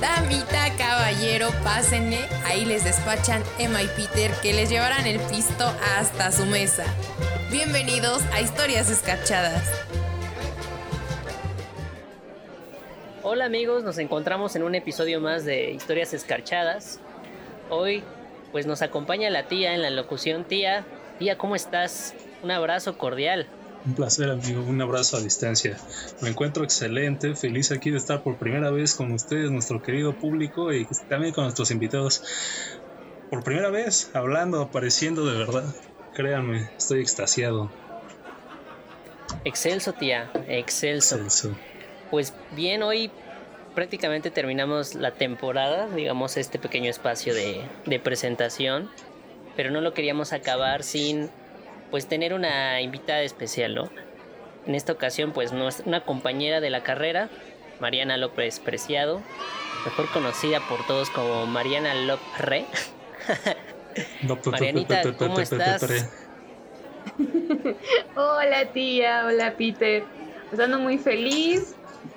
Damita, 0.00 0.74
caballero, 0.78 1.50
pásenle. 1.62 2.20
Ahí 2.44 2.64
les 2.64 2.84
despachan 2.84 3.42
Emma 3.58 3.82
y 3.82 3.88
Peter 3.88 4.30
que 4.42 4.52
les 4.52 4.70
llevarán 4.70 5.06
el 5.06 5.20
pisto 5.20 5.64
hasta 5.96 6.32
su 6.32 6.46
mesa. 6.46 6.84
Bienvenidos 7.50 8.22
a 8.32 8.40
Historias 8.40 8.90
Escarchadas. 8.90 9.70
Hola 13.22 13.44
amigos, 13.44 13.84
nos 13.84 13.98
encontramos 13.98 14.56
en 14.56 14.62
un 14.62 14.74
episodio 14.74 15.20
más 15.20 15.44
de 15.44 15.70
Historias 15.70 16.14
Escarchadas. 16.14 16.98
Hoy 17.68 18.02
pues 18.52 18.66
nos 18.66 18.82
acompaña 18.82 19.28
la 19.28 19.48
tía 19.48 19.74
en 19.74 19.82
la 19.82 19.90
locución. 19.90 20.44
Tía, 20.44 20.84
tía, 21.18 21.36
¿cómo 21.36 21.54
estás? 21.54 22.14
Un 22.42 22.50
abrazo 22.50 22.96
cordial. 22.96 23.46
Un 23.86 23.94
placer, 23.94 24.30
amigo. 24.30 24.62
Un 24.62 24.80
abrazo 24.82 25.16
a 25.16 25.20
distancia. 25.20 25.78
Me 26.20 26.28
encuentro 26.28 26.64
excelente, 26.64 27.34
feliz 27.34 27.72
aquí 27.72 27.90
de 27.90 27.96
estar 27.96 28.22
por 28.22 28.36
primera 28.36 28.70
vez 28.70 28.94
con 28.94 29.10
ustedes, 29.12 29.50
nuestro 29.50 29.82
querido 29.82 30.14
público 30.18 30.72
y 30.72 30.86
también 31.08 31.32
con 31.32 31.44
nuestros 31.44 31.70
invitados. 31.70 32.22
Por 33.30 33.42
primera 33.42 33.70
vez, 33.70 34.10
hablando, 34.12 34.60
apareciendo 34.60 35.24
de 35.24 35.38
verdad. 35.38 35.64
Créanme, 36.14 36.68
estoy 36.76 37.00
extasiado. 37.00 37.70
Excelso, 39.44 39.94
tía. 39.94 40.30
Excelso. 40.48 41.16
Excelso. 41.16 41.56
Pues 42.10 42.34
bien, 42.54 42.82
hoy 42.82 43.10
prácticamente 43.74 44.30
terminamos 44.30 44.94
la 44.94 45.12
temporada, 45.12 45.88
digamos, 45.88 46.36
este 46.36 46.58
pequeño 46.58 46.90
espacio 46.90 47.34
de, 47.34 47.62
de 47.86 48.00
presentación, 48.00 48.90
pero 49.56 49.70
no 49.70 49.80
lo 49.80 49.94
queríamos 49.94 50.32
acabar 50.32 50.82
sin 50.82 51.30
pues 51.90 52.06
tener 52.06 52.34
una 52.34 52.80
invitada 52.80 53.22
especial, 53.22 53.74
¿no? 53.74 53.90
En 54.66 54.74
esta 54.74 54.92
ocasión, 54.92 55.32
pues 55.32 55.52
una 55.52 56.04
compañera 56.04 56.60
de 56.60 56.70
la 56.70 56.82
carrera, 56.82 57.28
Mariana 57.80 58.16
López 58.16 58.60
Preciado, 58.60 59.22
mejor 59.84 60.06
conocida 60.12 60.60
por 60.68 60.86
todos 60.86 61.10
como 61.10 61.46
Mariana 61.46 61.94
López 61.94 62.24
Re. 62.38 64.36
Marianita, 64.50 65.02
¿cómo 65.16 65.40
estás? 65.40 66.10
hola 68.14 68.66
tía, 68.72 69.24
hola 69.26 69.54
Peter. 69.56 70.04
Estando 70.52 70.78
muy 70.78 70.98
feliz, 70.98 71.74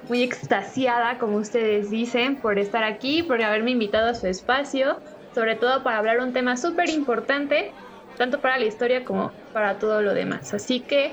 muy 0.09 0.23
extasiada, 0.23 1.17
como 1.17 1.37
ustedes 1.37 1.89
dicen, 1.89 2.35
por 2.37 2.59
estar 2.59 2.83
aquí, 2.83 3.23
por 3.23 3.41
haberme 3.41 3.71
invitado 3.71 4.09
a 4.09 4.13
su 4.15 4.27
espacio, 4.27 4.99
sobre 5.33 5.55
todo 5.55 5.83
para 5.83 5.97
hablar 5.97 6.19
un 6.19 6.33
tema 6.33 6.57
súper 6.57 6.89
importante 6.89 7.71
tanto 8.17 8.39
para 8.41 8.57
la 8.57 8.65
historia 8.65 9.03
como 9.03 9.31
para 9.53 9.79
todo 9.79 10.01
lo 10.01 10.13
demás. 10.13 10.53
Así 10.53 10.79
que 10.79 11.11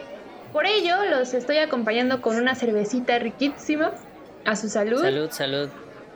por 0.53 0.67
ello 0.67 0.97
los 1.09 1.35
estoy 1.35 1.59
acompañando 1.59 2.21
con 2.21 2.37
una 2.37 2.55
cervecita 2.55 3.19
riquísima. 3.19 3.93
A 4.45 4.57
su 4.57 4.69
salud. 4.69 5.03
Salud, 5.03 5.31
salud. 5.31 5.69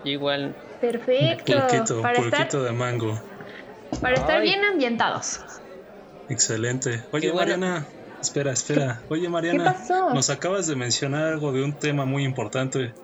Igual. 0.03 0.55
Perfecto. 0.81 1.53
Pulquito, 1.53 2.03
para 2.03 2.19
estar, 2.19 2.51
de 2.51 2.73
mango. 2.73 3.21
Para 4.01 4.15
estar 4.15 4.41
bien 4.41 4.65
ambientados. 4.65 5.41
Excelente. 6.29 7.03
Oye, 7.13 7.33
Mariana, 7.33 7.87
espera, 8.21 8.53
espera. 8.53 9.01
Oye, 9.09 9.29
Mariana, 9.29 9.77
nos 10.15 10.31
acabas 10.31 10.67
de 10.67 10.75
mencionar 10.75 11.25
algo 11.25 11.53
de 11.53 11.63
un 11.63 11.75
tema 11.75 12.07
muy 12.07 12.25
importante. 12.25 12.95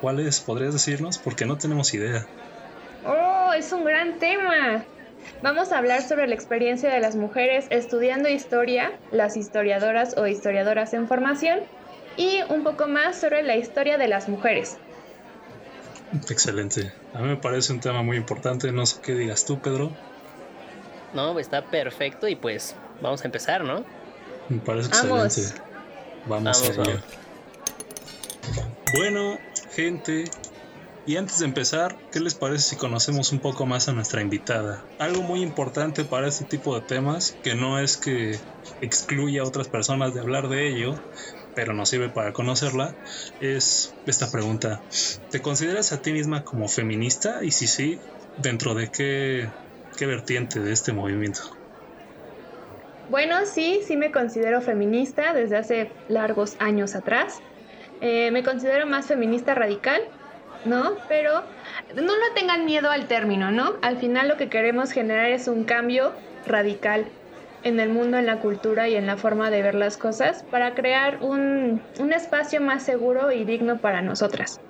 ¿Cuál 0.00 0.20
es? 0.20 0.40
¿Podrías 0.40 0.72
decirnos? 0.72 1.18
Porque 1.18 1.44
no 1.44 1.58
tenemos 1.58 1.92
idea. 1.92 2.26
Oh, 3.06 3.52
es 3.52 3.70
un 3.72 3.84
gran 3.84 4.18
tema. 4.18 4.84
Vamos 5.42 5.72
a 5.72 5.78
hablar 5.78 6.02
sobre 6.02 6.26
la 6.26 6.34
experiencia 6.34 6.92
de 6.92 7.00
las 7.00 7.16
mujeres 7.16 7.66
estudiando 7.70 8.28
historia, 8.28 8.92
las 9.12 9.36
historiadoras 9.36 10.16
o 10.16 10.26
historiadoras 10.26 10.94
en 10.94 11.08
formación, 11.08 11.60
y 12.16 12.40
un 12.48 12.62
poco 12.62 12.86
más 12.86 13.16
sobre 13.16 13.42
la 13.42 13.56
historia 13.56 13.98
de 13.98 14.08
las 14.08 14.28
mujeres. 14.28 14.76
Excelente. 16.30 16.92
A 17.12 17.18
mí 17.18 17.28
me 17.28 17.36
parece 17.36 17.72
un 17.72 17.80
tema 17.80 18.02
muy 18.02 18.16
importante. 18.16 18.70
No 18.70 18.86
sé 18.86 19.00
qué 19.02 19.14
digas 19.14 19.44
tú, 19.44 19.58
Pedro. 19.58 19.90
No, 21.12 21.38
está 21.38 21.64
perfecto 21.64 22.28
y 22.28 22.36
pues 22.36 22.74
vamos 23.00 23.22
a 23.22 23.24
empezar, 23.26 23.64
¿no? 23.64 23.84
Me 24.48 24.58
parece 24.58 24.88
excelente. 24.88 25.60
Vamos, 26.26 26.62
a 26.62 26.72
ello. 26.72 27.00
Bueno, 28.96 29.38
gente, 29.74 30.24
y 31.06 31.16
antes 31.16 31.38
de 31.38 31.44
empezar, 31.44 31.98
¿qué 32.10 32.20
les 32.20 32.34
parece 32.34 32.64
si 32.64 32.76
conocemos 32.76 33.30
un 33.32 33.40
poco 33.40 33.66
más 33.66 33.88
a 33.88 33.92
nuestra 33.92 34.22
invitada? 34.22 34.88
Algo 34.98 35.22
muy 35.22 35.42
importante 35.42 36.04
para 36.04 36.28
este 36.28 36.46
tipo 36.46 36.74
de 36.74 36.86
temas, 36.86 37.38
que 37.42 37.54
no 37.54 37.78
es 37.78 37.98
que 37.98 38.40
excluya 38.80 39.42
a 39.42 39.46
otras 39.46 39.68
personas 39.68 40.14
de 40.14 40.20
hablar 40.20 40.48
de 40.48 40.68
ello, 40.68 40.94
pero 41.54 41.74
nos 41.74 41.90
sirve 41.90 42.08
para 42.08 42.32
conocerla, 42.32 42.96
es 43.38 43.94
esta 44.06 44.30
pregunta. 44.30 44.82
¿Te 45.30 45.42
consideras 45.42 45.92
a 45.92 46.00
ti 46.00 46.12
misma 46.12 46.42
como 46.42 46.68
feminista? 46.68 47.44
Y 47.44 47.50
si 47.50 47.66
sí, 47.66 48.00
¿dentro 48.38 48.74
de 48.74 48.90
qué, 48.90 49.52
qué 49.98 50.06
vertiente 50.06 50.60
de 50.60 50.72
este 50.72 50.92
movimiento? 50.92 51.40
Bueno, 53.08 53.44
sí, 53.44 53.80
sí 53.86 53.98
me 53.98 54.10
considero 54.10 54.62
feminista 54.62 55.34
desde 55.34 55.58
hace 55.58 55.92
largos 56.08 56.56
años 56.58 56.94
atrás. 56.94 57.42
Eh, 58.00 58.30
me 58.30 58.42
considero 58.42 58.86
más 58.86 59.06
feminista 59.06 59.54
radical 59.54 60.00
¿no? 60.64 60.96
Pero 61.08 61.42
no 61.94 62.02
lo 62.02 62.34
tengan 62.34 62.64
miedo 62.64 62.90
al 62.90 63.06
término, 63.06 63.50
¿no? 63.50 63.74
Al 63.82 63.98
final 63.98 64.28
lo 64.28 64.36
que 64.36 64.48
queremos 64.48 64.92
generar 64.92 65.30
es 65.30 65.48
un 65.48 65.64
cambio 65.64 66.12
radical 66.46 67.06
en 67.64 67.80
el 67.80 67.88
mundo, 67.88 68.18
en 68.18 68.26
la 68.26 68.38
cultura 68.38 68.88
y 68.88 68.94
en 68.94 69.06
la 69.06 69.16
forma 69.16 69.50
de 69.50 69.62
ver 69.62 69.74
las 69.74 69.96
cosas 69.96 70.44
para 70.50 70.74
crear 70.74 71.18
un, 71.22 71.82
espacio 72.14 72.60
más 72.60 72.82
seguro 72.82 73.32
y 73.32 73.44
digno 73.44 73.78
para 73.78 74.02
nosotras. 74.02 74.60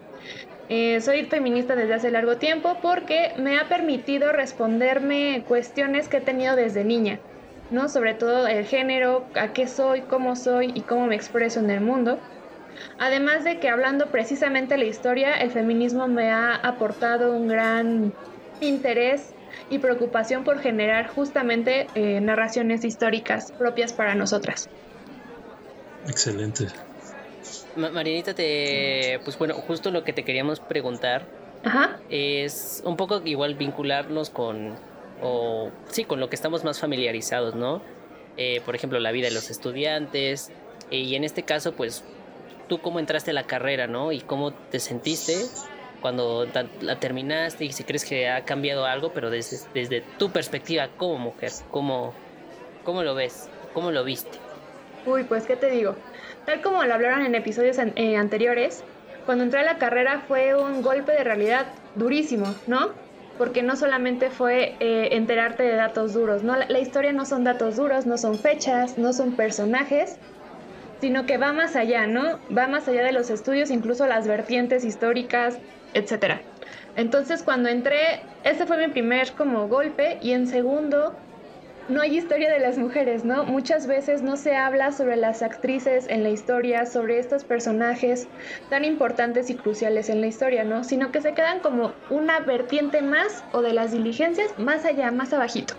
Eh, 0.68 1.00
soy 1.02 1.24
feminista 1.26 1.76
desde 1.76 1.94
hace 1.94 2.10
largo 2.10 2.36
tiempo 2.36 2.78
porque 2.80 3.32
me 3.36 3.58
ha 3.58 3.68
permitido 3.68 4.32
responderme 4.32 5.44
cuestiones 5.46 6.08
que 6.08 6.18
he 6.18 6.20
tenido 6.22 6.56
desde 6.56 6.84
niña, 6.84 7.18
¿no? 7.70 7.88
Sobre 7.88 8.14
todo 8.14 8.46
el 8.46 8.64
género, 8.64 9.26
a 9.34 9.52
qué 9.52 9.66
soy, 9.66 10.02
cómo 10.02 10.36
soy 10.36 10.72
y 10.74 10.80
cómo 10.82 11.06
me 11.06 11.16
expreso 11.16 11.60
en 11.60 11.70
el 11.70 11.80
mundo. 11.80 12.18
Además 12.98 13.44
de 13.44 13.58
que 13.58 13.68
hablando 13.68 14.06
precisamente 14.06 14.74
de 14.74 14.78
la 14.78 14.86
historia, 14.86 15.34
el 15.34 15.50
feminismo 15.50 16.08
me 16.08 16.30
ha 16.30 16.54
aportado 16.54 17.32
un 17.32 17.48
gran 17.48 18.12
interés 18.60 19.34
y 19.70 19.78
preocupación 19.78 20.44
por 20.44 20.60
generar 20.60 21.08
justamente 21.08 21.86
eh, 21.94 22.20
narraciones 22.20 22.84
históricas 22.84 23.52
propias 23.52 23.92
para 23.92 24.14
nosotras. 24.14 24.68
Excelente. 26.08 26.66
Marianita, 27.76 28.34
te, 28.34 29.20
pues 29.24 29.38
bueno, 29.38 29.54
justo 29.54 29.90
lo 29.90 30.04
que 30.04 30.12
te 30.12 30.22
queríamos 30.24 30.60
preguntar 30.60 31.26
es 32.10 32.82
un 32.84 32.96
poco 32.96 33.22
igual 33.24 33.54
vincularnos 33.54 34.30
con, 34.30 34.74
o 35.22 35.70
sí, 35.88 36.04
con 36.04 36.20
lo 36.20 36.28
que 36.28 36.36
estamos 36.36 36.62
más 36.62 36.78
familiarizados, 36.78 37.54
¿no? 37.54 37.82
Eh, 38.36 38.60
por 38.64 38.74
ejemplo, 38.74 39.00
la 39.00 39.12
vida 39.12 39.28
de 39.28 39.34
los 39.34 39.50
estudiantes, 39.50 40.52
y 40.90 41.14
en 41.14 41.24
este 41.24 41.42
caso, 41.42 41.72
pues 41.72 42.04
tú 42.68 42.80
cómo 42.80 42.98
entraste 42.98 43.30
a 43.30 43.34
la 43.34 43.44
carrera, 43.44 43.86
¿no? 43.86 44.12
Y 44.12 44.20
cómo 44.20 44.52
te 44.52 44.80
sentiste 44.80 45.34
cuando 46.00 46.46
la 46.82 47.00
terminaste 47.00 47.64
y 47.64 47.72
si 47.72 47.82
crees 47.84 48.04
que 48.04 48.28
ha 48.28 48.44
cambiado 48.44 48.84
algo, 48.84 49.12
pero 49.12 49.30
desde, 49.30 49.56
desde 49.72 50.02
tu 50.18 50.30
perspectiva 50.30 50.88
como 50.98 51.18
mujer, 51.18 51.50
¿cómo, 51.70 52.12
¿cómo 52.84 53.02
lo 53.02 53.14
ves? 53.14 53.48
¿Cómo 53.72 53.90
lo 53.90 54.04
viste? 54.04 54.38
Uy, 55.06 55.24
pues, 55.24 55.44
¿qué 55.46 55.56
te 55.56 55.70
digo? 55.70 55.96
Tal 56.44 56.60
como 56.60 56.84
lo 56.84 56.92
hablaron 56.92 57.24
en 57.24 57.34
episodios 57.34 57.78
eh, 57.78 58.16
anteriores, 58.16 58.84
cuando 59.24 59.44
entré 59.44 59.60
a 59.60 59.64
la 59.64 59.78
carrera 59.78 60.22
fue 60.28 60.54
un 60.54 60.82
golpe 60.82 61.12
de 61.12 61.24
realidad 61.24 61.66
durísimo, 61.94 62.54
¿no? 62.66 62.90
Porque 63.38 63.62
no 63.62 63.74
solamente 63.74 64.28
fue 64.28 64.76
eh, 64.80 65.08
enterarte 65.12 65.62
de 65.62 65.74
datos 65.74 66.12
duros, 66.12 66.42
¿no? 66.42 66.54
la 66.56 66.78
historia 66.78 67.12
no 67.12 67.24
son 67.24 67.44
datos 67.44 67.76
duros, 67.76 68.04
no 68.06 68.18
son 68.18 68.38
fechas, 68.38 68.98
no 68.98 69.12
son 69.12 69.36
personajes, 69.36 70.18
sino 71.00 71.26
que 71.26 71.38
va 71.38 71.52
más 71.52 71.76
allá, 71.76 72.06
¿no? 72.06 72.40
Va 72.56 72.68
más 72.68 72.88
allá 72.88 73.04
de 73.04 73.12
los 73.12 73.30
estudios, 73.30 73.70
incluso 73.70 74.06
las 74.06 74.26
vertientes 74.26 74.84
históricas, 74.84 75.60
etc. 75.92 76.46
Entonces 76.96 77.42
cuando 77.42 77.68
entré, 77.68 78.28
ese 78.42 78.66
fue 78.66 78.78
mi 78.78 78.92
primer 78.92 79.34
como 79.34 79.68
golpe 79.68 80.18
y 80.20 80.32
en 80.32 80.46
segundo, 80.46 81.20
no 81.86 82.00
hay 82.00 82.16
historia 82.16 82.50
de 82.50 82.60
las 82.60 82.78
mujeres, 82.78 83.24
¿no? 83.24 83.44
Muchas 83.44 83.86
veces 83.86 84.22
no 84.22 84.36
se 84.36 84.56
habla 84.56 84.90
sobre 84.92 85.16
las 85.16 85.42
actrices 85.42 86.06
en 86.08 86.22
la 86.22 86.30
historia, 86.30 86.86
sobre 86.86 87.18
estos 87.18 87.44
personajes 87.44 88.30
tan 88.68 88.84
importantes 88.84 89.50
y 89.50 89.56
cruciales 89.56 90.08
en 90.08 90.20
la 90.22 90.26
historia, 90.28 90.64
¿no? 90.64 90.82
Sino 90.84 91.12
que 91.12 91.20
se 91.20 91.34
quedan 91.34 91.60
como 91.60 92.00
una 92.08 92.40
vertiente 92.40 93.02
más 93.02 93.44
o 93.50 93.60
de 93.60 93.74
las 93.74 93.92
diligencias 93.92 94.54
más 94.56 94.84
allá, 94.86 95.10
más 95.10 95.32
abajito, 95.34 95.74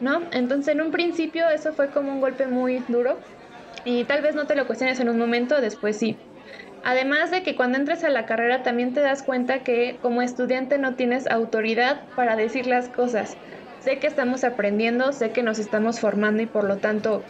¿no? 0.00 0.28
Entonces 0.32 0.74
en 0.74 0.80
un 0.80 0.90
principio 0.90 1.48
eso 1.50 1.72
fue 1.72 1.90
como 1.92 2.12
un 2.12 2.20
golpe 2.20 2.48
muy 2.48 2.84
duro 2.88 3.22
y 3.90 4.04
tal 4.04 4.20
vez 4.20 4.34
no 4.34 4.46
te 4.46 4.54
lo 4.54 4.66
cuestiones 4.66 5.00
en 5.00 5.08
un 5.08 5.16
momento, 5.18 5.62
después 5.62 5.98
sí. 5.98 6.20
Además 6.82 7.30
de 7.30 7.42
que 7.42 7.56
cuando 7.56 7.78
entres 7.78 8.04
a 8.04 8.10
la 8.10 8.26
carrera 8.26 8.62
también 8.62 8.92
te 8.92 9.00
das 9.00 9.22
cuenta 9.22 9.62
que 9.62 9.98
como 10.00 10.22
estudiante 10.22 10.78
no 10.78 10.94
tienes 10.94 11.26
autoridad 11.26 12.02
para 12.14 12.36
decir 12.36 12.66
las 12.66 12.90
cosas. 12.90 13.38
Sé 13.78 13.98
que 13.98 14.06
estamos 14.06 14.44
aprendiendo, 14.44 15.12
sé 15.12 15.32
que 15.32 15.42
nos 15.42 15.58
estamos 15.58 16.00
formando 16.00 16.42
y 16.42 16.46
por 16.46 16.64
lo 16.68 16.80
tanto, 16.80 17.28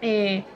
eh, 0.00 0.48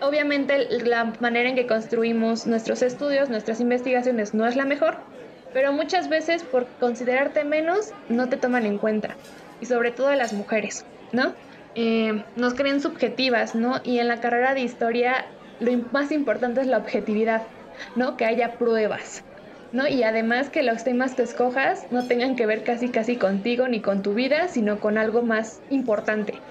obviamente 0.00 0.58
la 0.84 1.12
manera 1.20 1.50
en 1.50 1.56
que 1.56 1.68
construimos 1.68 2.46
nuestros 2.46 2.82
estudios, 2.82 3.30
nuestras 3.30 3.60
investigaciones 3.60 4.34
no 4.34 4.46
es 4.46 4.56
la 4.56 4.66
mejor, 4.66 5.04
pero 5.52 5.72
muchas 5.72 6.08
veces 6.08 6.44
por 6.44 6.74
considerarte 6.78 7.44
menos 7.44 7.94
no 8.08 8.28
te 8.28 8.38
toman 8.38 8.66
en 8.66 8.78
cuenta, 8.78 9.20
y 9.60 9.66
sobre 9.66 9.92
todo 9.92 10.08
a 10.08 10.16
las 10.16 10.32
mujeres, 10.32 10.86
¿no? 11.12 11.36
Eh, 11.74 12.26
nos 12.34 12.54
creen 12.54 12.80
subjetivas, 12.80 13.54
¿no? 13.54 13.80
Y 13.84 13.98
en 14.00 14.08
la 14.08 14.20
carrera 14.20 14.54
de 14.54 14.60
historia 14.62 15.36
lo 15.58 15.72
más 15.92 16.10
importante 16.12 16.60
es 16.60 16.66
la 16.66 16.78
objetividad, 16.78 17.52
¿no? 17.94 18.16
Que 18.16 18.24
haya 18.24 18.56
pruebas, 18.58 19.24
¿no? 19.70 19.86
Y 19.88 20.02
además 20.02 20.50
que 20.50 20.62
los 20.62 20.84
temas 20.84 21.14
que 21.14 21.22
escojas 21.22 21.86
no 21.90 22.06
tengan 22.08 22.34
que 22.36 22.46
ver 22.46 22.64
casi 22.64 22.90
casi 22.90 23.18
contigo 23.18 23.68
ni 23.68 23.82
con 23.82 24.02
tu 24.02 24.14
vida, 24.14 24.48
sino 24.48 24.80
con 24.80 24.98
algo 24.98 25.22
más 25.22 25.62
importante, 25.68 26.44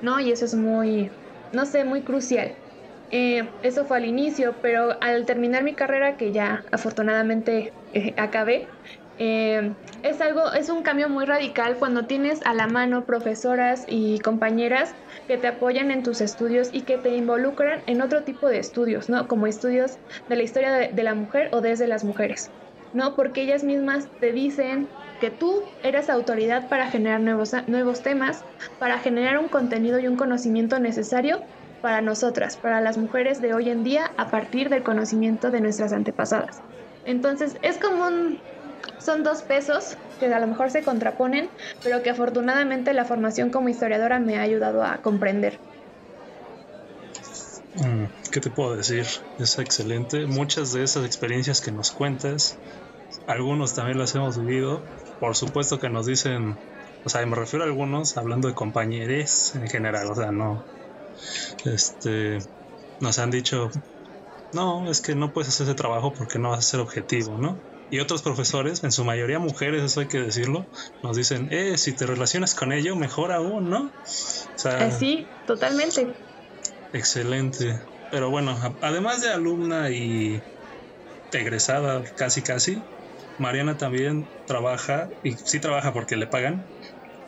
¿no? 0.00 0.20
Y 0.20 0.32
eso 0.32 0.44
es 0.44 0.54
muy, 0.54 1.16
no 1.52 1.66
sé, 1.66 1.84
muy 1.84 2.04
crucial. 2.04 2.60
Eh, 3.10 3.54
eso 3.62 3.86
fue 3.86 3.98
al 3.98 4.04
inicio, 4.06 4.60
pero 4.60 4.98
al 5.02 5.26
terminar 5.26 5.62
mi 5.64 5.74
carrera, 5.76 6.16
que 6.16 6.32
ya 6.32 6.64
afortunadamente 6.72 7.74
eh, 7.92 8.14
acabé, 8.18 8.74
eh, 9.18 9.72
es 10.02 10.20
algo, 10.20 10.52
es 10.52 10.68
un 10.68 10.82
cambio 10.82 11.08
muy 11.08 11.24
radical 11.24 11.76
cuando 11.78 12.06
tienes 12.06 12.40
a 12.44 12.54
la 12.54 12.66
mano 12.66 13.04
profesoras 13.04 13.84
y 13.88 14.18
compañeras 14.20 14.94
que 15.26 15.38
te 15.38 15.48
apoyan 15.48 15.90
en 15.90 16.02
tus 16.02 16.20
estudios 16.20 16.68
y 16.72 16.82
que 16.82 16.98
te 16.98 17.16
involucran 17.16 17.82
en 17.86 18.02
otro 18.02 18.22
tipo 18.22 18.48
de 18.48 18.58
estudios, 18.58 19.08
¿no? 19.08 19.26
Como 19.26 19.46
estudios 19.46 19.98
de 20.28 20.36
la 20.36 20.42
historia 20.42 20.72
de, 20.72 21.02
la 21.02 21.14
mujer 21.14 21.48
o 21.52 21.60
desde 21.60 21.86
las 21.86 22.04
mujeres, 22.04 22.50
¿no? 22.92 23.16
Porque 23.16 23.42
ellas 23.42 23.64
mismas 23.64 24.08
te 24.20 24.32
dicen 24.32 24.88
que 25.20 25.30
tú 25.30 25.62
eres 25.82 26.10
autoridad 26.10 26.68
para 26.68 26.90
generar 26.90 27.20
nuevos, 27.20 27.52
nuevos 27.66 28.02
temas, 28.02 28.44
para 28.78 28.98
generar 28.98 29.38
un 29.38 29.48
contenido 29.48 29.98
y 29.98 30.08
un 30.08 30.16
conocimiento 30.16 30.78
necesario 30.78 31.42
para 31.80 32.02
nosotras, 32.02 32.56
para 32.58 32.80
las 32.80 32.98
mujeres 32.98 33.40
de 33.40 33.54
hoy 33.54 33.70
en 33.70 33.82
día, 33.82 34.12
a 34.16 34.30
partir 34.30 34.68
del 34.68 34.82
conocimiento 34.82 35.50
de 35.50 35.60
nuestras 35.60 35.92
antepasadas. 35.92 36.60
Entonces, 37.04 37.56
es 37.62 37.78
como 37.78 38.06
un, 38.06 38.40
son 39.06 39.22
dos 39.22 39.42
pesos 39.42 39.96
que 40.18 40.26
a 40.26 40.40
lo 40.40 40.48
mejor 40.48 40.70
se 40.70 40.82
contraponen, 40.82 41.48
pero 41.82 42.02
que 42.02 42.10
afortunadamente 42.10 42.92
la 42.92 43.04
formación 43.04 43.50
como 43.50 43.68
historiadora 43.68 44.18
me 44.18 44.36
ha 44.36 44.42
ayudado 44.42 44.82
a 44.82 45.00
comprender. 45.00 45.60
Mm, 47.76 48.06
¿Qué 48.32 48.40
te 48.40 48.50
puedo 48.50 48.76
decir? 48.76 49.06
Es 49.38 49.58
excelente. 49.58 50.26
Muchas 50.26 50.72
de 50.72 50.82
esas 50.82 51.06
experiencias 51.06 51.60
que 51.60 51.70
nos 51.70 51.92
cuentas, 51.92 52.58
algunos 53.26 53.74
también 53.74 53.98
las 53.98 54.14
hemos 54.16 54.40
vivido. 54.40 54.82
Por 55.20 55.36
supuesto 55.36 55.78
que 55.78 55.88
nos 55.88 56.06
dicen, 56.06 56.56
o 57.04 57.08
sea, 57.08 57.24
me 57.24 57.36
refiero 57.36 57.64
a 57.64 57.68
algunos 57.68 58.16
hablando 58.16 58.48
de 58.48 58.54
compañeros 58.54 59.54
en 59.54 59.68
general, 59.68 60.10
o 60.10 60.14
sea, 60.16 60.32
no. 60.32 60.64
Este, 61.64 62.38
nos 63.00 63.18
han 63.18 63.30
dicho, 63.30 63.70
no, 64.52 64.90
es 64.90 65.00
que 65.00 65.14
no 65.14 65.32
puedes 65.32 65.50
hacer 65.50 65.66
ese 65.66 65.74
trabajo 65.76 66.12
porque 66.12 66.38
no 66.38 66.50
vas 66.50 66.58
a 66.60 66.62
ser 66.62 66.80
objetivo, 66.80 67.38
¿no? 67.38 67.60
Y 67.90 68.00
otros 68.00 68.22
profesores, 68.22 68.82
en 68.82 68.90
su 68.90 69.04
mayoría 69.04 69.38
mujeres, 69.38 69.82
eso 69.82 70.00
hay 70.00 70.06
que 70.06 70.20
decirlo, 70.20 70.66
nos 71.02 71.16
dicen, 71.16 71.48
eh, 71.52 71.78
si 71.78 71.92
te 71.92 72.04
relacionas 72.04 72.54
con 72.54 72.72
ello, 72.72 72.96
mejor 72.96 73.30
aún, 73.30 73.70
¿no? 73.70 73.84
O 73.84 74.58
sea, 74.58 74.88
eh, 74.88 74.92
sí, 74.92 75.26
totalmente. 75.46 76.12
Excelente. 76.92 77.78
Pero 78.10 78.30
bueno, 78.30 78.58
además 78.80 79.22
de 79.22 79.30
alumna 79.30 79.90
y 79.90 80.42
egresada 81.32 82.02
casi 82.16 82.42
casi, 82.42 82.82
Mariana 83.38 83.76
también 83.76 84.26
trabaja, 84.46 85.08
y 85.22 85.32
sí 85.32 85.60
trabaja 85.60 85.92
porque 85.92 86.16
le 86.16 86.26
pagan, 86.26 86.64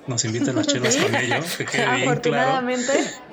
nos 0.07 0.25
invita 0.25 0.51
a 0.51 0.55
las 0.55 0.67
chelas 0.67 0.97
con 0.97 1.15
ello, 1.15 1.37
que 1.57 1.65
quede 1.67 1.97
bien 1.97 2.17
claro. 2.17 2.67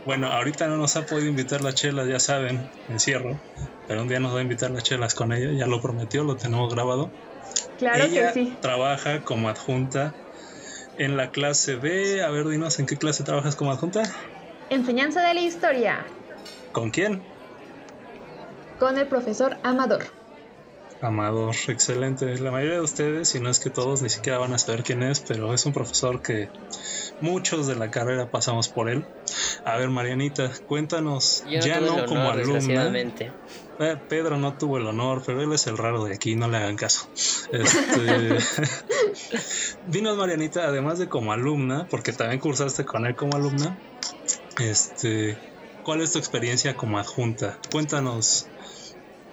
Bueno, 0.06 0.28
ahorita 0.28 0.68
no 0.68 0.78
nos 0.78 0.96
ha 0.98 1.06
podido 1.06 1.30
invitar 1.30 1.62
las 1.62 1.76
chelas, 1.76 2.08
ya 2.08 2.20
saben, 2.20 2.70
encierro, 2.90 3.40
pero 3.88 4.02
un 4.02 4.08
día 4.08 4.20
nos 4.20 4.34
va 4.34 4.40
a 4.40 4.42
invitar 4.42 4.72
las 4.72 4.84
chelas 4.84 5.14
con 5.16 5.32
ella, 5.34 5.52
ya 5.52 5.68
lo 5.68 5.82
prometió, 5.82 6.24
lo 6.24 6.36
tenemos 6.36 6.74
grabado. 6.74 7.12
Claro 7.78 8.06
que 8.10 8.32
sí. 8.34 8.58
Trabaja 8.62 9.22
como 9.22 9.50
adjunta 9.50 10.14
en 10.98 11.18
la 11.18 11.32
clase 11.32 11.76
B. 11.76 12.24
A 12.24 12.30
ver, 12.30 12.48
dinos, 12.48 12.80
¿en 12.80 12.86
qué 12.86 12.98
clase 12.98 13.24
trabajas 13.24 13.56
como 13.56 13.72
adjunta? 13.72 14.04
Enseñanza 14.70 15.22
de 15.28 15.34
la 15.34 15.42
historia. 15.42 16.06
¿Con 16.72 16.90
quién? 16.90 17.24
Con 18.80 18.98
el 18.98 19.08
profesor 19.08 19.58
Amador. 19.64 20.06
Amador, 21.02 21.56
excelente. 21.68 22.38
La 22.40 22.52
mayoría 22.52 22.76
de 22.76 22.82
ustedes, 22.82 23.30
si 23.30 23.40
no 23.40 23.50
es 23.50 23.60
que 23.60 23.70
todos, 23.70 24.02
ni 24.02 24.10
siquiera 24.10 24.38
van 24.38 24.54
a 24.54 24.58
saber 24.58 24.84
quién 24.84 25.04
es, 25.04 25.20
pero 25.20 25.54
es 25.54 25.66
un 25.66 25.74
profesor 25.74 26.22
que 26.22 26.50
muchos 27.22 27.68
de 27.68 27.76
la 27.76 27.92
carrera 27.92 28.30
pasamos 28.30 28.70
por 28.70 28.90
él. 28.90 29.06
A 29.66 29.78
ver, 29.78 29.90
Marianita, 29.90 30.52
cuéntanos, 30.66 31.44
ya 31.48 31.80
no 31.80 32.06
como 32.06 32.30
alumna. 32.30 32.92
Eh, 33.80 33.98
Pedro 34.08 34.38
no 34.38 34.58
tuvo 34.58 34.78
el 34.78 34.88
honor, 34.88 35.22
pero 35.26 35.42
él 35.42 35.52
es 35.52 35.68
el 35.68 35.78
raro 35.78 36.06
de 36.06 36.14
aquí, 36.14 36.36
no 36.36 36.48
le 36.48 36.58
hagan 36.58 36.78
caso. 36.78 37.10
Este, 37.52 38.38
dinos, 39.88 40.18
Marianita, 40.18 40.66
además 40.66 41.00
de 41.00 41.10
como 41.10 41.34
alumna, 41.34 41.88
porque 41.90 42.14
también 42.14 42.40
cursaste 42.40 42.86
con 42.86 43.06
él 43.06 43.16
como 43.16 43.36
alumna, 43.36 43.78
este, 44.60 45.38
¿cuál 45.84 46.02
es 46.02 46.14
tu 46.14 46.20
experiencia 46.20 46.76
como 46.76 47.00
adjunta? 47.00 47.60
Cuéntanos 47.72 48.48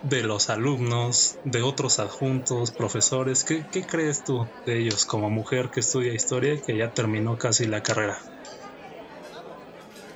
de 0.02 0.22
los 0.22 0.50
alumnos, 0.50 1.38
de 1.44 1.62
otros 1.62 1.98
adjuntos, 1.98 2.72
profesores? 2.72 3.44
¿Qué, 3.44 3.64
crees 3.86 4.24
tú 4.24 4.46
de 4.66 4.80
ellos 4.80 5.04
como 5.04 5.30
mujer 5.30 5.70
que 5.70 5.80
estudia 5.80 6.12
historia 6.12 6.54
y 6.54 6.60
que 6.60 6.76
ya 6.76 6.90
terminó 6.90 7.38
casi 7.38 7.66
la 7.66 7.82
carrera? 7.82 8.18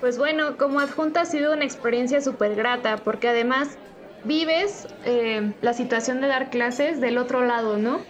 Pues 0.00 0.18
bueno, 0.18 0.56
como 0.58 0.80
adjunta 0.80 1.22
ha 1.22 1.24
sido 1.24 1.52
una 1.52 1.64
experiencia 1.64 2.20
súper 2.20 2.54
grata 2.54 2.96
porque 2.98 3.28
además 3.28 3.78
vives 4.26 4.86
eh, 5.04 5.52
la 5.62 5.72
situación 5.72 6.20
de 6.20 6.28
dar 6.28 6.50
clases 6.50 7.00
del 7.00 7.18
otro 7.18 7.44
lado, 7.44 7.78
¿no? 7.78 8.00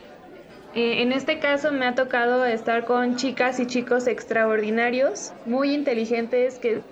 Eh, 0.74 1.02
en 1.02 1.12
este 1.12 1.38
caso 1.38 1.72
me 1.72 1.86
ha 1.86 1.94
tocado 1.94 2.44
estar 2.44 2.84
con 2.84 3.16
chicas 3.16 3.60
y 3.60 3.66
chicos 3.66 4.06
extraordinarios, 4.06 5.32
muy 5.46 5.72
inteligentes, 5.72 6.58
que 6.58 6.82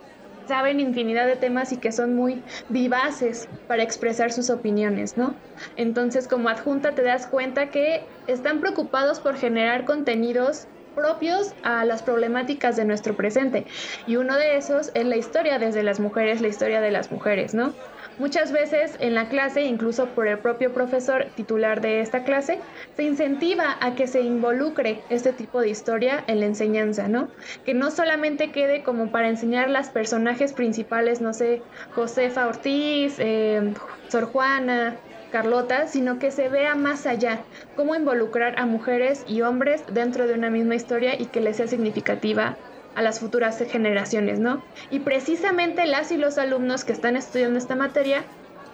saben 0.47 0.81
infinidad 0.81 1.27
de 1.27 1.37
temas 1.37 1.73
y 1.73 1.79
que 1.79 1.93
son 1.93 2.15
muy 2.15 2.43
vivaces 2.69 3.49
para 3.67 3.83
expresar 3.83 4.33
sus 4.33 4.51
opiniones, 4.51 5.17
¿no? 5.17 5.35
Entonces, 5.77 6.29
como 6.29 6.49
adjunta 6.49 6.95
te 6.95 7.03
das 7.03 7.27
cuenta 7.27 7.71
que 7.71 8.03
están 8.27 8.61
preocupados 8.61 9.21
por 9.21 9.37
generar 9.37 9.85
contenidos 9.85 10.67
propios 10.95 11.55
a 11.63 11.85
las 11.85 12.03
problemáticas 12.03 12.77
de 12.77 12.85
nuestro 12.85 13.17
presente. 13.17 13.67
Y 14.07 14.17
uno 14.17 14.37
de 14.37 14.57
esos 14.57 14.91
es 14.95 15.05
la 15.05 15.17
historia 15.17 15.59
desde 15.59 15.83
las 15.83 16.01
mujeres, 16.01 16.41
la 16.41 16.49
historia 16.49 16.81
de 16.81 16.91
las 16.91 17.11
mujeres, 17.11 17.53
¿no? 17.53 17.75
Muchas 18.17 18.53
veces 18.53 18.97
en 19.01 19.15
la 19.15 19.29
clase, 19.29 19.63
incluso 19.63 20.15
por 20.15 20.29
el 20.29 20.39
propio 20.41 20.73
profesor 20.73 21.33
titular 21.35 21.81
de 21.81 22.01
esta 22.01 22.23
clase, 22.23 22.65
se 22.93 23.03
incentiva 23.03 23.77
a 23.81 23.95
que 23.97 24.07
se 24.07 24.23
involucre 24.23 25.05
este 25.09 25.33
tipo 25.33 25.61
de 25.61 25.71
historia 25.71 26.23
en 26.29 26.41
la 26.41 26.47
enseñanza, 26.47 27.09
¿no? 27.09 27.33
Que 27.65 27.75
no 27.75 27.91
solamente 27.91 28.53
quede 28.53 28.85
como 28.85 29.11
para 29.11 29.29
enseñar 29.29 29.69
las 29.69 29.91
personajes 29.91 30.53
principales, 30.53 31.21
no 31.21 31.33
sé, 31.33 31.67
Josefa 31.91 32.47
Ortiz, 32.47 33.17
eh, 33.19 33.75
Sor 34.07 34.27
Juana, 34.27 35.03
Carlota, 35.31 35.89
sino 35.89 36.21
que 36.21 36.31
se 36.31 36.49
vea 36.49 36.77
más 36.77 37.07
allá, 37.07 37.49
cómo 37.75 37.97
involucrar 37.97 38.55
a 38.61 38.67
mujeres 38.67 39.25
y 39.27 39.43
hombres 39.43 39.85
dentro 39.89 40.29
de 40.29 40.35
una 40.35 40.51
misma 40.51 40.77
historia 40.77 41.21
y 41.21 41.31
que 41.31 41.41
les 41.41 41.57
sea 41.57 41.67
significativa 41.67 42.61
a 42.95 43.03
las 43.03 43.21
futuras 43.21 43.59
generaciones, 43.69 44.41
¿no? 44.41 44.63
Y 44.91 45.01
precisamente 45.01 45.87
las 45.87 46.11
y 46.13 46.17
los 46.17 46.39
alumnos 46.39 46.85
que 46.85 46.93
están 46.93 47.17
estudiando 47.17 47.59
esta 47.59 47.77
materia 47.77 48.29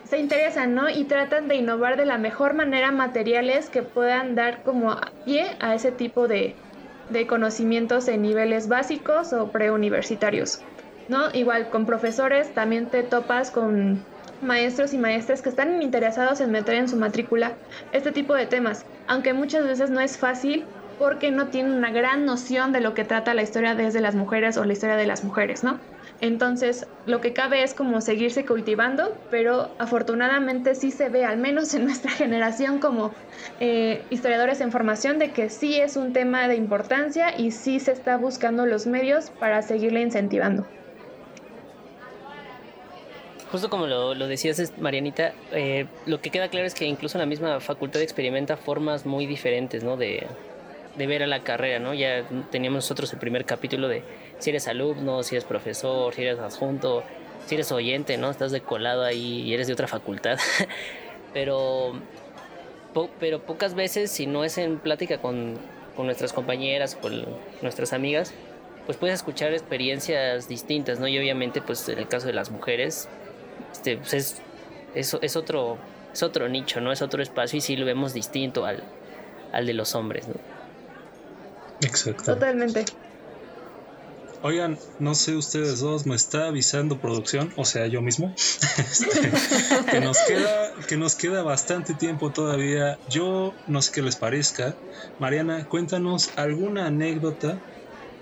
se 0.04 0.18
interesan, 0.18 0.74
¿no? 0.74 0.88
Y 0.88 1.06
tratan 1.06 1.48
de 1.48 1.56
innovar 1.56 1.96
de 1.96 2.06
la 2.06 2.18
mejor 2.18 2.54
manera 2.54 2.92
materiales 2.92 3.70
que 3.70 3.82
puedan 3.82 4.34
dar 4.34 4.62
como 4.62 4.96
pie 5.24 5.56
a 5.60 5.74
ese 5.74 5.92
tipo 5.92 6.28
de, 6.28 6.60
de 7.08 7.26
conocimientos 7.26 8.08
en 8.08 8.22
niveles 8.22 8.68
básicos 8.68 9.32
o 9.32 9.50
preuniversitarios, 9.50 10.66
¿no? 11.06 11.28
Igual 11.32 11.70
con 11.70 11.86
profesores 11.86 12.54
también 12.54 12.90
te 12.90 13.02
topas 13.02 13.50
con 13.50 14.06
maestros 14.40 14.94
y 14.94 14.98
maestras 14.98 15.42
que 15.42 15.50
están 15.50 15.82
interesados 15.82 16.40
en 16.40 16.50
meter 16.50 16.76
en 16.76 16.88
su 16.88 16.96
matrícula 16.96 17.58
este 17.90 18.12
tipo 18.12 18.34
de 18.34 18.46
temas, 18.46 18.86
aunque 19.06 19.34
muchas 19.34 19.64
veces 19.66 19.90
no 19.90 20.00
es 20.00 20.18
fácil 20.18 20.70
porque 21.00 21.30
no 21.30 21.48
tienen 21.48 21.72
una 21.72 21.90
gran 21.90 22.26
noción 22.26 22.72
de 22.72 22.80
lo 22.82 22.92
que 22.92 23.04
trata 23.04 23.32
la 23.32 23.40
historia 23.40 23.74
desde 23.74 24.02
las 24.02 24.14
mujeres 24.14 24.58
o 24.58 24.64
la 24.66 24.74
historia 24.74 24.96
de 24.96 25.06
las 25.06 25.24
mujeres, 25.24 25.64
¿no? 25.64 25.80
Entonces, 26.20 26.86
lo 27.06 27.22
que 27.22 27.32
cabe 27.32 27.62
es 27.62 27.72
como 27.72 28.02
seguirse 28.02 28.44
cultivando, 28.44 29.16
pero 29.30 29.70
afortunadamente 29.78 30.74
sí 30.74 30.90
se 30.90 31.08
ve, 31.08 31.24
al 31.24 31.38
menos 31.38 31.72
en 31.72 31.84
nuestra 31.86 32.10
generación, 32.10 32.80
como 32.80 33.14
eh, 33.60 34.02
historiadores 34.10 34.60
en 34.60 34.70
formación, 34.70 35.18
de 35.18 35.30
que 35.30 35.48
sí 35.48 35.80
es 35.80 35.96
un 35.96 36.12
tema 36.12 36.48
de 36.48 36.56
importancia 36.56 37.34
y 37.34 37.52
sí 37.52 37.80
se 37.80 37.92
está 37.92 38.18
buscando 38.18 38.66
los 38.66 38.86
medios 38.86 39.30
para 39.30 39.62
seguirle 39.62 40.02
incentivando. 40.02 40.66
Justo 43.50 43.70
como 43.70 43.86
lo, 43.86 44.28
decías, 44.28 44.74
Marianita, 44.78 45.32
eh, 45.50 45.86
lo 46.04 46.20
que 46.20 46.28
queda 46.28 46.48
claro 46.48 46.66
es 46.66 46.74
que 46.74 46.84
incluso 46.84 47.16
la 47.16 47.24
misma 47.24 47.58
facultad 47.58 48.02
experimenta 48.02 48.58
formas 48.58 49.06
muy 49.06 49.24
diferentes, 49.24 49.82
¿no? 49.82 49.96
De, 49.96 50.26
de 51.00 51.06
ver 51.06 51.22
a 51.22 51.26
la 51.26 51.42
carrera, 51.42 51.78
¿no? 51.78 51.94
Ya 51.94 52.28
teníamos 52.50 52.84
nosotros 52.84 53.10
el 53.14 53.18
primer 53.18 53.46
capítulo 53.46 53.88
de 53.88 54.02
si 54.38 54.50
eres 54.50 54.68
alumno, 54.68 55.22
si 55.22 55.34
eres 55.34 55.44
profesor, 55.44 56.14
si 56.14 56.22
eres 56.22 56.38
adjunto, 56.38 57.02
si 57.46 57.54
eres 57.54 57.72
oyente, 57.72 58.18
¿no? 58.18 58.30
Estás 58.30 58.52
de 58.52 58.60
colado 58.60 59.02
ahí 59.02 59.40
y 59.40 59.54
eres 59.54 59.66
de 59.66 59.72
otra 59.72 59.88
facultad. 59.88 60.38
Pero 61.32 61.94
pero 63.20 63.40
pocas 63.40 63.74
veces, 63.74 64.10
si 64.10 64.26
no 64.26 64.42
es 64.42 64.58
en 64.58 64.80
plática 64.80 65.18
con, 65.18 65.54
con 65.94 66.06
nuestras 66.06 66.32
compañeras, 66.32 66.96
con 66.96 67.24
nuestras 67.62 67.92
amigas, 67.92 68.34
pues 68.84 68.98
puedes 68.98 69.14
escuchar 69.14 69.52
experiencias 69.52 70.48
distintas, 70.48 70.98
¿no? 70.98 71.06
Y 71.06 71.16
obviamente, 71.16 71.62
pues 71.62 71.88
en 71.88 72.00
el 72.00 72.08
caso 72.08 72.26
de 72.26 72.32
las 72.32 72.50
mujeres, 72.50 73.08
este, 73.70 73.96
pues 73.96 74.12
es, 74.12 74.42
es, 74.96 75.16
es, 75.22 75.36
otro, 75.36 75.78
es 76.12 76.24
otro 76.24 76.48
nicho, 76.48 76.80
¿no? 76.80 76.90
Es 76.90 77.00
otro 77.00 77.22
espacio 77.22 77.58
y 77.58 77.60
sí 77.60 77.76
lo 77.76 77.86
vemos 77.86 78.12
distinto 78.12 78.64
al, 78.66 78.82
al 79.52 79.66
de 79.66 79.74
los 79.74 79.94
hombres, 79.94 80.26
¿no? 80.26 80.59
Exacto. 81.82 82.34
Totalmente. 82.34 82.84
Oigan, 84.42 84.78
no 84.98 85.14
sé 85.14 85.36
ustedes 85.36 85.80
dos, 85.80 86.06
me 86.06 86.14
está 86.14 86.46
avisando 86.46 86.98
producción, 86.98 87.52
o 87.56 87.66
sea, 87.66 87.86
yo 87.88 88.00
mismo, 88.00 88.32
este, 88.78 89.30
que, 89.90 90.00
nos 90.00 90.16
queda, 90.26 90.72
que 90.88 90.96
nos 90.96 91.14
queda 91.14 91.42
bastante 91.42 91.92
tiempo 91.92 92.30
todavía. 92.30 92.98
Yo 93.10 93.52
no 93.66 93.82
sé 93.82 93.92
qué 93.92 94.00
les 94.00 94.16
parezca. 94.16 94.74
Mariana, 95.18 95.66
cuéntanos 95.68 96.30
alguna 96.36 96.86
anécdota, 96.86 97.58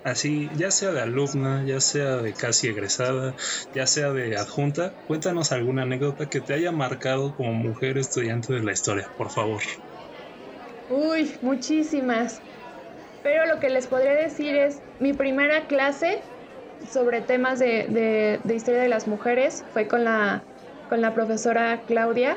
así, 0.02 0.50
ya 0.56 0.72
sea 0.72 0.90
de 0.90 1.02
alumna, 1.02 1.64
ya 1.64 1.80
sea 1.80 2.16
de 2.16 2.32
casi 2.32 2.66
egresada, 2.66 3.36
ya 3.72 3.86
sea 3.86 4.12
de 4.12 4.36
adjunta. 4.36 4.94
Cuéntanos 5.06 5.52
alguna 5.52 5.82
anécdota 5.82 6.28
que 6.28 6.40
te 6.40 6.52
haya 6.52 6.72
marcado 6.72 7.36
como 7.36 7.52
mujer 7.52 7.96
estudiante 7.96 8.54
de 8.54 8.64
la 8.64 8.72
historia, 8.72 9.08
por 9.16 9.30
favor. 9.30 9.62
Uy, 10.90 11.30
muchísimas. 11.42 12.40
Pero 13.22 13.46
lo 13.46 13.60
que 13.60 13.68
les 13.68 13.86
podría 13.86 14.14
decir 14.14 14.54
es, 14.56 14.80
mi 15.00 15.12
primera 15.12 15.66
clase 15.66 16.22
sobre 16.90 17.20
temas 17.20 17.58
de, 17.58 18.40
historia 18.44 18.80
de 18.80 18.88
las 18.88 19.06
mujeres 19.08 19.64
fue 19.72 19.88
con 19.88 20.04
la, 20.04 20.44
con 20.88 21.00
la 21.00 21.14
profesora 21.14 21.82
Claudia. 21.86 22.36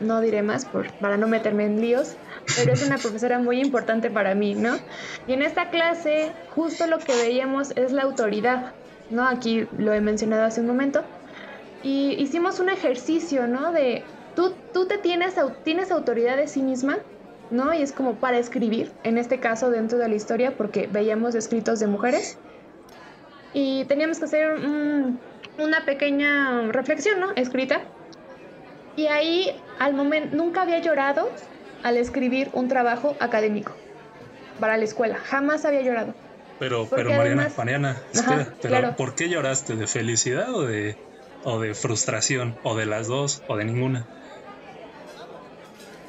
No 0.00 0.20
diré 0.20 0.42
más 0.42 0.64
por, 0.64 0.90
para 0.94 1.18
no 1.18 1.28
meterme 1.28 1.66
en 1.66 1.80
líos, 1.80 2.16
pero 2.56 2.72
es 2.72 2.86
una 2.86 2.96
profesora 3.02 3.38
muy 3.38 3.60
importante 3.60 4.10
para 4.10 4.34
mí, 4.34 4.54
¿no? 4.54 4.76
Y 5.26 5.34
en 5.34 5.42
esta 5.42 5.68
clase 5.68 6.32
justo 6.48 6.86
lo 6.86 6.98
que 6.98 7.14
veíamos 7.14 7.72
es 7.76 7.92
la 7.92 8.02
autoridad, 8.02 8.76
¿no? 9.10 9.28
Aquí 9.28 9.68
lo 9.76 9.92
he 9.92 10.00
mencionado 10.00 10.44
hace 10.44 10.62
un 10.62 10.66
momento. 10.66 11.04
Y 11.82 12.14
hicimos 12.22 12.60
un 12.60 12.70
ejercicio, 12.70 13.46
¿no? 13.46 13.72
De, 13.72 14.10
¿tú, 14.34 14.56
tú 14.72 14.86
te 14.86 14.98
tienes, 14.98 15.34
tienes 15.62 15.90
autoridad 15.90 16.36
de 16.38 16.48
sí 16.48 16.62
misma? 16.62 16.98
¿No? 17.50 17.74
Y 17.74 17.82
es 17.82 17.92
como 17.92 18.14
para 18.14 18.38
escribir, 18.38 18.92
en 19.04 19.18
este 19.18 19.40
caso 19.40 19.70
dentro 19.70 19.98
de 19.98 20.08
la 20.08 20.14
historia, 20.14 20.56
porque 20.56 20.88
veíamos 20.90 21.34
escritos 21.34 21.80
de 21.80 21.86
mujeres. 21.86 22.38
Y 23.52 23.84
teníamos 23.86 24.18
que 24.18 24.26
hacer 24.26 24.56
una 25.58 25.84
pequeña 25.84 26.62
reflexión, 26.70 27.20
¿no? 27.20 27.32
Escrita. 27.34 27.82
Y 28.96 29.06
ahí, 29.06 29.50
al 29.78 29.94
momento, 29.94 30.36
nunca 30.36 30.62
había 30.62 30.78
llorado 30.78 31.30
al 31.82 31.96
escribir 31.96 32.50
un 32.52 32.68
trabajo 32.68 33.16
académico 33.20 33.72
para 34.60 34.76
la 34.76 34.84
escuela. 34.84 35.16
Jamás 35.16 35.64
había 35.64 35.82
llorado. 35.82 36.14
Pero, 36.58 36.86
pero 36.90 37.10
Mariana, 37.10 37.50
Mariana, 37.56 37.96
espera, 38.12 38.54
pero 38.60 38.96
¿por 38.96 39.14
qué 39.14 39.30
lloraste? 39.30 39.76
¿De 39.76 39.86
felicidad 39.86 40.54
o 40.54 40.66
de, 40.66 40.96
o 41.42 41.58
de 41.58 41.74
frustración? 41.74 42.54
¿O 42.62 42.76
de 42.76 42.84
las 42.84 43.06
dos? 43.06 43.42
¿O 43.48 43.56
de 43.56 43.64
ninguna? 43.64 44.06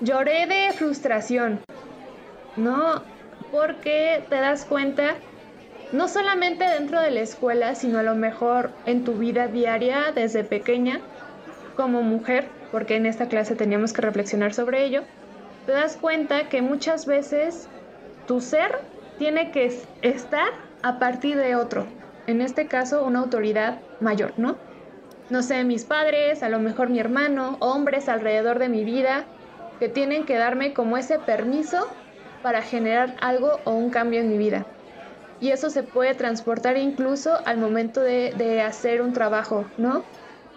Lloré 0.03 0.48
de 0.48 0.74
frustración, 0.74 1.62
¿no? 2.55 3.05
Porque 3.51 4.25
te 4.27 4.36
das 4.38 4.65
cuenta, 4.65 5.20
no 5.91 6.08
solamente 6.08 6.65
dentro 6.65 7.00
de 7.00 7.12
la 7.12 7.20
escuela, 7.22 7.75
sino 7.75 8.00
a 8.00 8.03
lo 8.03 8.15
mejor 8.15 8.74
en 8.86 9.03
tu 9.03 9.13
vida 9.17 9.48
diaria 9.48 10.12
desde 10.12 10.43
pequeña, 10.43 11.01
como 11.75 12.01
mujer, 12.01 12.50
porque 12.72 12.96
en 12.96 13.05
esta 13.05 13.27
clase 13.27 13.55
teníamos 13.55 13.93
que 13.93 14.01
reflexionar 14.01 14.55
sobre 14.55 14.86
ello, 14.86 15.03
te 15.65 15.74
das 15.74 15.98
cuenta 15.98 16.50
que 16.50 16.63
muchas 16.63 17.05
veces 17.05 17.70
tu 18.25 18.41
ser 18.41 18.88
tiene 19.17 19.51
que 19.51 19.72
estar 20.01 20.50
a 20.81 20.98
partir 20.98 21.38
de 21.38 21.55
otro, 21.55 21.86
en 22.27 22.41
este 22.41 22.67
caso 22.67 23.05
una 23.05 23.20
autoridad 23.20 23.84
mayor, 24.00 24.34
¿no? 24.36 24.58
No 25.29 25.43
sé, 25.43 25.63
mis 25.63 25.86
padres, 25.86 26.41
a 26.41 26.50
lo 26.50 26.60
mejor 26.60 26.89
mi 26.89 27.00
hermano, 27.00 27.58
hombres 27.62 28.10
alrededor 28.10 28.58
de 28.58 28.70
mi 28.70 28.84
vida, 28.84 29.27
que 29.81 29.89
tienen 29.89 30.25
que 30.25 30.35
darme 30.35 30.73
como 30.73 30.95
ese 30.95 31.17
permiso 31.17 31.88
para 32.43 32.61
generar 32.61 33.15
algo 33.19 33.59
o 33.63 33.71
un 33.71 33.89
cambio 33.89 34.19
en 34.19 34.29
mi 34.29 34.38
vida. 34.38 34.63
Y 35.39 35.50
eso 35.50 35.71
se 35.71 35.81
puede 35.81 36.13
transportar 36.13 36.77
incluso 36.77 37.39
al 37.47 37.57
momento 37.57 38.00
de, 38.00 38.61
hacer 38.61 39.01
un 39.01 39.11
trabajo, 39.11 39.65
¿no? 39.79 40.03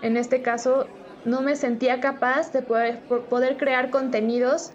En 0.02 0.18
este 0.18 0.42
caso, 0.42 0.86
no 1.24 1.40
me 1.40 1.56
sentía 1.56 2.00
capaz 2.00 2.52
de 2.52 2.60
poder, 2.60 2.98
poder 3.30 3.56
crear 3.56 3.88
contenidos 3.88 4.72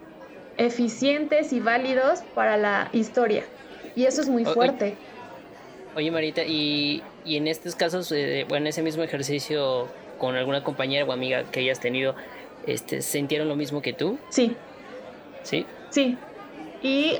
eficientes 0.56 1.52
y 1.52 1.60
válidos 1.60 2.22
para 2.34 2.56
la 2.56 2.88
historia. 2.92 3.44
Y 3.94 4.06
eso 4.06 4.20
es 4.20 4.28
muy 4.28 4.44
fuerte. 4.44 4.96
Oye, 5.94 6.10
Marita, 6.10 6.42
y, 6.42 7.04
en 7.24 7.46
estos 7.46 7.76
casos, 7.76 8.10
eh, 8.10 8.46
bueno, 8.48 8.68
ese 8.68 8.82
mismo 8.82 9.04
ejercicio 9.04 9.86
con 10.18 10.34
alguna 10.34 10.64
compañera 10.64 11.04
o 11.04 11.12
amiga 11.12 11.44
que 11.52 11.60
hayas 11.60 11.78
tenido, 11.78 12.16
este, 12.72 13.02
¿sintieron 13.02 13.48
lo 13.48 13.56
mismo 13.56 13.82
que 13.82 13.92
tú? 13.92 14.18
Sí. 14.28 14.56
¿Sí? 15.42 15.66
Sí. 15.90 16.16
Y 16.82 17.18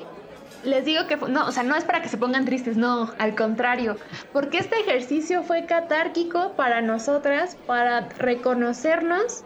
les 0.65 0.85
digo 0.85 1.07
que, 1.07 1.17
no, 1.17 1.47
o 1.47 1.53
sea, 1.53 1.63
no 1.63 1.75
es 1.75 1.85
para 1.85 2.03
que 2.03 2.09
se 2.09 2.19
pongan 2.19 2.45
tristes, 2.45 2.77
no, 2.77 3.11
al 3.19 3.35
contrario, 3.35 3.97
porque 4.33 4.59
este 4.59 4.79
ejercicio 4.81 5.43
fue 5.43 5.67
catárquico 5.67 6.53
para 6.53 6.83
nosotras, 6.83 7.57
para 7.67 8.09
reconocernos 8.19 9.43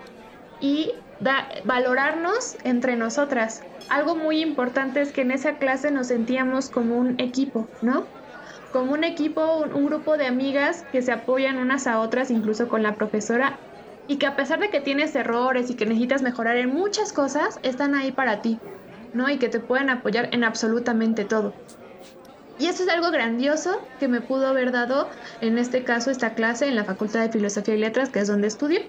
y 0.60 0.92
valorarnos 1.64 2.56
entre 2.64 2.96
nosotras. 2.96 3.62
Algo 3.88 4.16
muy 4.16 4.40
importante 4.42 5.00
es 5.00 5.12
que 5.12 5.22
en 5.22 5.30
esa 5.30 5.58
clase 5.58 5.90
nos 5.90 6.08
sentíamos 6.08 6.68
como 6.68 6.96
un 6.96 7.20
equipo, 7.20 7.68
¿no? 7.82 8.06
Como 8.72 8.92
un 8.92 9.04
equipo, 9.04 9.64
un 9.72 9.86
grupo 9.86 10.16
de 10.16 10.26
amigas 10.26 10.84
que 10.90 11.00
se 11.00 11.12
apoyan 11.12 11.58
unas 11.58 11.86
a 11.86 12.00
otras, 12.00 12.30
incluso 12.30 12.68
con 12.68 12.82
la 12.82 12.96
profesora, 12.96 13.58
y 14.06 14.16
que 14.16 14.26
a 14.26 14.36
pesar 14.36 14.60
de 14.60 14.70
que 14.70 14.80
tienes 14.80 15.14
errores 15.14 15.70
y 15.70 15.74
que 15.74 15.86
necesitas 15.86 16.22
mejorar 16.22 16.56
en 16.56 16.74
muchas 16.74 17.12
cosas, 17.12 17.58
están 17.62 17.94
ahí 17.94 18.12
para 18.12 18.42
ti, 18.42 18.58
¿no? 19.12 19.30
Y 19.30 19.38
que 19.38 19.48
te 19.48 19.60
pueden 19.60 19.90
apoyar 19.90 20.28
en 20.32 20.44
absolutamente 20.44 21.24
todo. 21.24 21.54
Y 22.58 22.66
eso 22.66 22.84
es 22.84 22.88
algo 22.88 23.10
grandioso 23.10 23.80
que 23.98 24.06
me 24.06 24.20
pudo 24.20 24.46
haber 24.46 24.70
dado, 24.70 25.08
en 25.40 25.58
este 25.58 25.82
caso, 25.82 26.10
esta 26.10 26.34
clase 26.34 26.68
en 26.68 26.76
la 26.76 26.84
Facultad 26.84 27.20
de 27.20 27.32
Filosofía 27.32 27.74
y 27.74 27.78
Letras, 27.78 28.10
que 28.10 28.20
es 28.20 28.28
donde 28.28 28.46
estudio, 28.46 28.80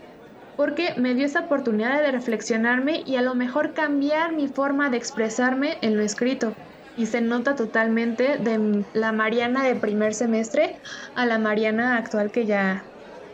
porque 0.56 0.94
me 0.98 1.16
dio 1.16 1.26
esa 1.26 1.42
oportunidad 1.42 2.02
de 2.02 2.12
reflexionarme 2.12 3.04
y 3.06 3.16
a 3.16 3.22
lo 3.22 3.34
mejor 3.34 3.74
cambiar 3.74 4.34
mi 4.34 4.48
forma 4.48 4.90
de 4.90 4.98
expresarme 4.98 5.78
en 5.82 5.98
lo 5.98 6.04
escrito. 6.04 6.54
Y 6.96 7.08
se 7.08 7.22
nota 7.22 7.56
totalmente 7.56 8.38
de 8.38 8.86
la 8.94 9.12
Mariana 9.12 9.64
de 9.64 9.76
primer 9.76 10.14
semestre 10.14 10.78
a 11.16 11.26
la 11.26 11.40
Mariana 11.40 11.98
actual 11.98 12.32
que 12.32 12.46
ya 12.46 12.84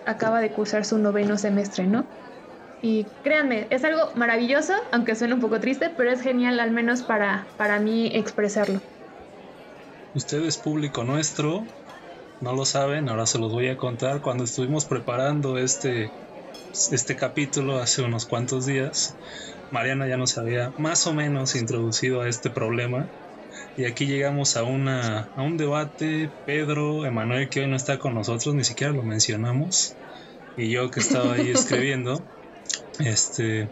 acaba 0.05 0.41
de 0.41 0.53
cursar 0.53 0.85
su 0.85 0.97
noveno 0.97 1.37
semestre, 1.37 1.87
¿no? 1.87 2.09
Y 2.81 3.05
créanme, 3.21 3.67
es 3.69 3.83
algo 3.83 4.11
maravilloso, 4.15 4.73
aunque 4.91 5.15
suene 5.15 5.35
un 5.35 5.39
poco 5.39 5.59
triste, 5.59 5.91
pero 5.95 6.11
es 6.11 6.21
genial 6.21 6.59
al 6.59 6.71
menos 6.71 7.03
para, 7.03 7.53
para 7.55 7.79
mí 7.79 8.07
expresarlo. 8.13 8.81
Usted 10.13 10.43
es 10.45 10.57
público 10.57 11.03
nuestro, 11.03 11.67
no 12.39 12.53
lo 12.53 12.65
saben, 12.65 13.09
ahora 13.09 13.25
se 13.27 13.39
los 13.39 13.51
voy 13.51 13.67
a 13.69 13.77
contar. 13.77 14.21
Cuando 14.21 14.43
estuvimos 14.45 14.85
preparando 14.85 15.57
este, 15.57 16.15
este 16.71 17.15
capítulo 17.15 17.79
hace 17.79 18.03
unos 18.03 18.25
cuantos 18.25 18.65
días, 18.65 19.17
Mariana 19.69 20.07
ya 20.07 20.17
nos 20.17 20.37
había 20.37 20.73
más 20.77 21.07
o 21.07 21.13
menos 21.13 21.55
introducido 21.55 22.21
a 22.21 22.29
este 22.29 22.49
problema 22.51 23.11
y 23.75 23.85
aquí 23.85 24.05
llegamos 24.05 24.57
a, 24.57 24.63
una, 24.63 25.31
a 25.35 25.41
un 25.41 25.57
debate. 25.57 26.31
Pedro, 26.43 27.05
Emanuel, 27.05 27.49
que 27.49 27.61
hoy 27.61 27.67
no 27.67 27.75
está 27.75 27.97
con 27.99 28.13
nosotros, 28.13 28.53
ni 28.53 28.63
siquiera 28.63 28.93
lo 28.93 29.03
mencionamos. 29.03 29.97
Y 30.55 30.69
yo 30.69 30.91
que 30.91 30.99
estaba 30.99 31.33
ahí 31.33 31.49
escribiendo. 31.51 32.23
Este. 32.99 33.69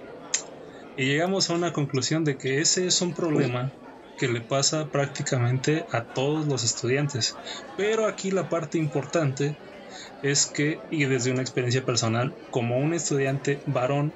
Y 0.95 1.05
llegamos 1.05 1.49
a 1.49 1.53
una 1.53 1.73
conclusión 1.73 2.23
de 2.23 2.37
que 2.37 2.59
ese 2.59 2.87
es 2.87 3.01
un 3.01 3.13
problema 3.13 3.71
que 4.17 4.27
le 4.27 4.41
pasa 4.41 4.89
prácticamente 4.89 5.85
a 5.91 6.05
todos 6.05 6.45
los 6.47 6.63
estudiantes. 6.63 7.37
Pero 7.75 8.05
aquí 8.05 8.31
la 8.31 8.49
parte 8.49 8.77
importante 8.77 9.55
es 10.21 10.45
que, 10.45 10.81
y 10.89 11.05
desde 11.05 11.31
una 11.31 11.41
experiencia 11.41 11.85
personal, 11.85 12.35
como 12.49 12.77
un 12.77 12.93
estudiante 12.93 13.61
varón, 13.65 14.13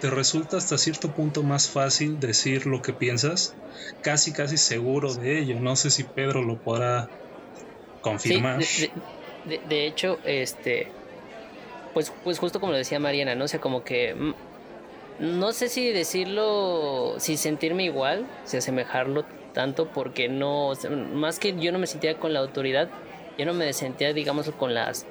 te 0.00 0.10
resulta 0.10 0.56
hasta 0.56 0.78
cierto 0.78 1.12
punto 1.12 1.42
más 1.42 1.68
fácil 1.68 2.20
decir 2.20 2.66
lo 2.66 2.82
que 2.82 2.92
piensas, 2.92 3.54
casi 4.02 4.32
casi 4.32 4.56
seguro 4.56 5.14
de 5.14 5.38
ello. 5.38 5.58
No 5.60 5.76
sé 5.76 5.90
si 5.90 6.04
Pedro 6.04 6.42
lo 6.42 6.58
podrá 6.58 7.08
confirmar. 8.02 8.60
de, 9.44 9.86
hecho, 9.86 10.18
este, 10.24 10.88
pues, 11.94 12.12
pues 12.24 12.38
justo 12.38 12.60
como 12.60 12.72
lo 12.72 12.78
decía 12.78 12.98
Mariana, 12.98 13.34
no 13.34 13.48
sé, 13.48 13.58
como 13.58 13.84
que 13.84 14.14
mm, 14.14 14.34
no 15.18 15.52
sé 15.52 15.68
si 15.68 15.90
decirlo, 15.92 17.14
si 17.18 17.36
sentirme 17.36 17.84
igual, 17.84 18.26
si 18.44 18.58
asemejarlo 18.58 19.24
tanto, 19.54 19.88
porque 19.88 20.28
no, 20.28 20.72
más 21.14 21.38
que 21.38 21.58
yo 21.58 21.72
no 21.72 21.78
me 21.78 21.86
sentía 21.86 22.18
con 22.18 22.34
la 22.34 22.40
autoridad, 22.40 22.90
yo 23.38 23.46
no 23.46 23.54
me 23.54 23.72
sentía, 23.72 24.12
digamos, 24.12 24.50
con 24.50 24.74
las 24.74 25.06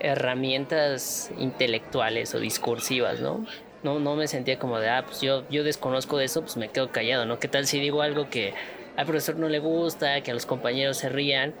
herramientas 0.00 1.30
intelectuales 1.38 2.34
o 2.34 2.40
discursivas, 2.40 3.20
¿no? 3.20 3.46
No, 3.84 4.00
no 4.00 4.16
me 4.16 4.26
sentía 4.26 4.58
como 4.58 4.80
de, 4.80 4.88
ah, 4.88 5.04
pues 5.06 5.20
yo, 5.20 5.48
yo 5.50 5.62
desconozco 5.62 6.16
de 6.16 6.24
eso, 6.24 6.40
pues 6.40 6.56
me 6.56 6.70
quedo 6.70 6.90
callado, 6.90 7.26
¿no? 7.26 7.38
¿Qué 7.38 7.48
tal 7.48 7.66
si 7.66 7.78
digo 7.78 8.00
algo 8.02 8.30
que 8.30 8.54
al 8.96 9.04
profesor 9.04 9.36
no 9.36 9.48
le 9.48 9.58
gusta, 9.58 10.22
que 10.22 10.30
a 10.30 10.34
los 10.34 10.46
compañeros 10.46 10.96
se 10.96 11.10
rían? 11.10 11.54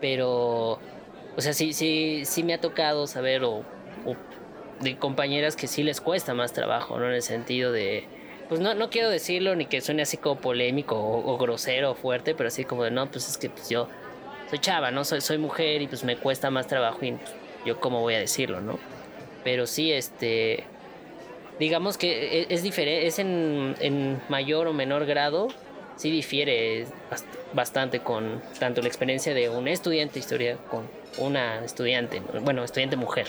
Pero, 0.00 0.80
o 1.36 1.38
sea, 1.38 1.52
sí, 1.52 1.72
sí, 1.72 2.22
sí 2.24 2.42
me 2.42 2.54
ha 2.54 2.60
tocado 2.60 3.06
saber 3.06 3.44
o, 3.44 3.64
de 4.80 4.98
compañeras 4.98 5.54
que 5.54 5.68
sí 5.68 5.84
les 5.84 6.00
cuesta 6.00 6.34
más 6.34 6.52
trabajo, 6.52 6.98
¿no? 6.98 7.06
En 7.06 7.14
el 7.14 7.22
sentido 7.22 7.70
de, 7.70 8.04
pues 8.48 8.60
no, 8.60 8.74
no 8.74 8.90
quiero 8.90 9.08
decirlo 9.08 9.54
ni 9.54 9.66
que 9.66 9.80
suene 9.80 10.02
así 10.02 10.16
como 10.16 10.40
polémico 10.40 10.96
o, 10.96 11.38
grosero 11.38 11.92
o 11.92 11.94
fuerte, 11.94 12.34
pero 12.34 12.48
así 12.48 12.64
como 12.64 12.82
de, 12.82 12.90
no, 12.90 13.08
pues 13.08 13.28
es 13.28 13.38
que 13.38 13.48
pues 13.48 13.68
yo 13.68 13.88
soy 14.50 14.58
chava, 14.58 14.90
¿no? 14.90 15.04
Soy, 15.04 15.20
soy 15.20 15.38
mujer 15.38 15.82
y 15.82 15.86
pues 15.86 16.02
me 16.02 16.16
cuesta 16.16 16.50
más 16.50 16.66
trabajo 16.66 16.98
y 17.02 17.12
pues, 17.12 17.32
yo 17.64 17.78
cómo 17.78 18.00
voy 18.00 18.14
a 18.14 18.18
decirlo, 18.18 18.60
¿no? 18.60 18.80
Pero 19.44 19.66
sí, 19.66 19.92
este, 19.92 20.64
digamos 21.58 21.98
que 21.98 22.40
e, 22.40 22.46
es, 22.50 22.62
diferente, 22.62 23.06
es 23.06 23.18
en, 23.18 24.20
mayor 24.28 24.66
o 24.66 24.72
menor 24.72 25.06
grado, 25.06 25.48
sí 25.96 26.10
difiere 26.10 26.86
bastante 27.52 28.00
con 28.00 28.42
tanto 28.58 28.80
la 28.80 28.88
experiencia 28.88 29.34
de 29.34 29.48
un 29.48 29.68
estudiante 29.68 30.14
de 30.14 30.20
historia 30.20 30.56
con 30.70 30.88
una 31.18 31.64
estudiante, 31.64 32.20
bueno, 32.42 32.64
estudiante 32.64 32.96
mujer. 32.96 33.28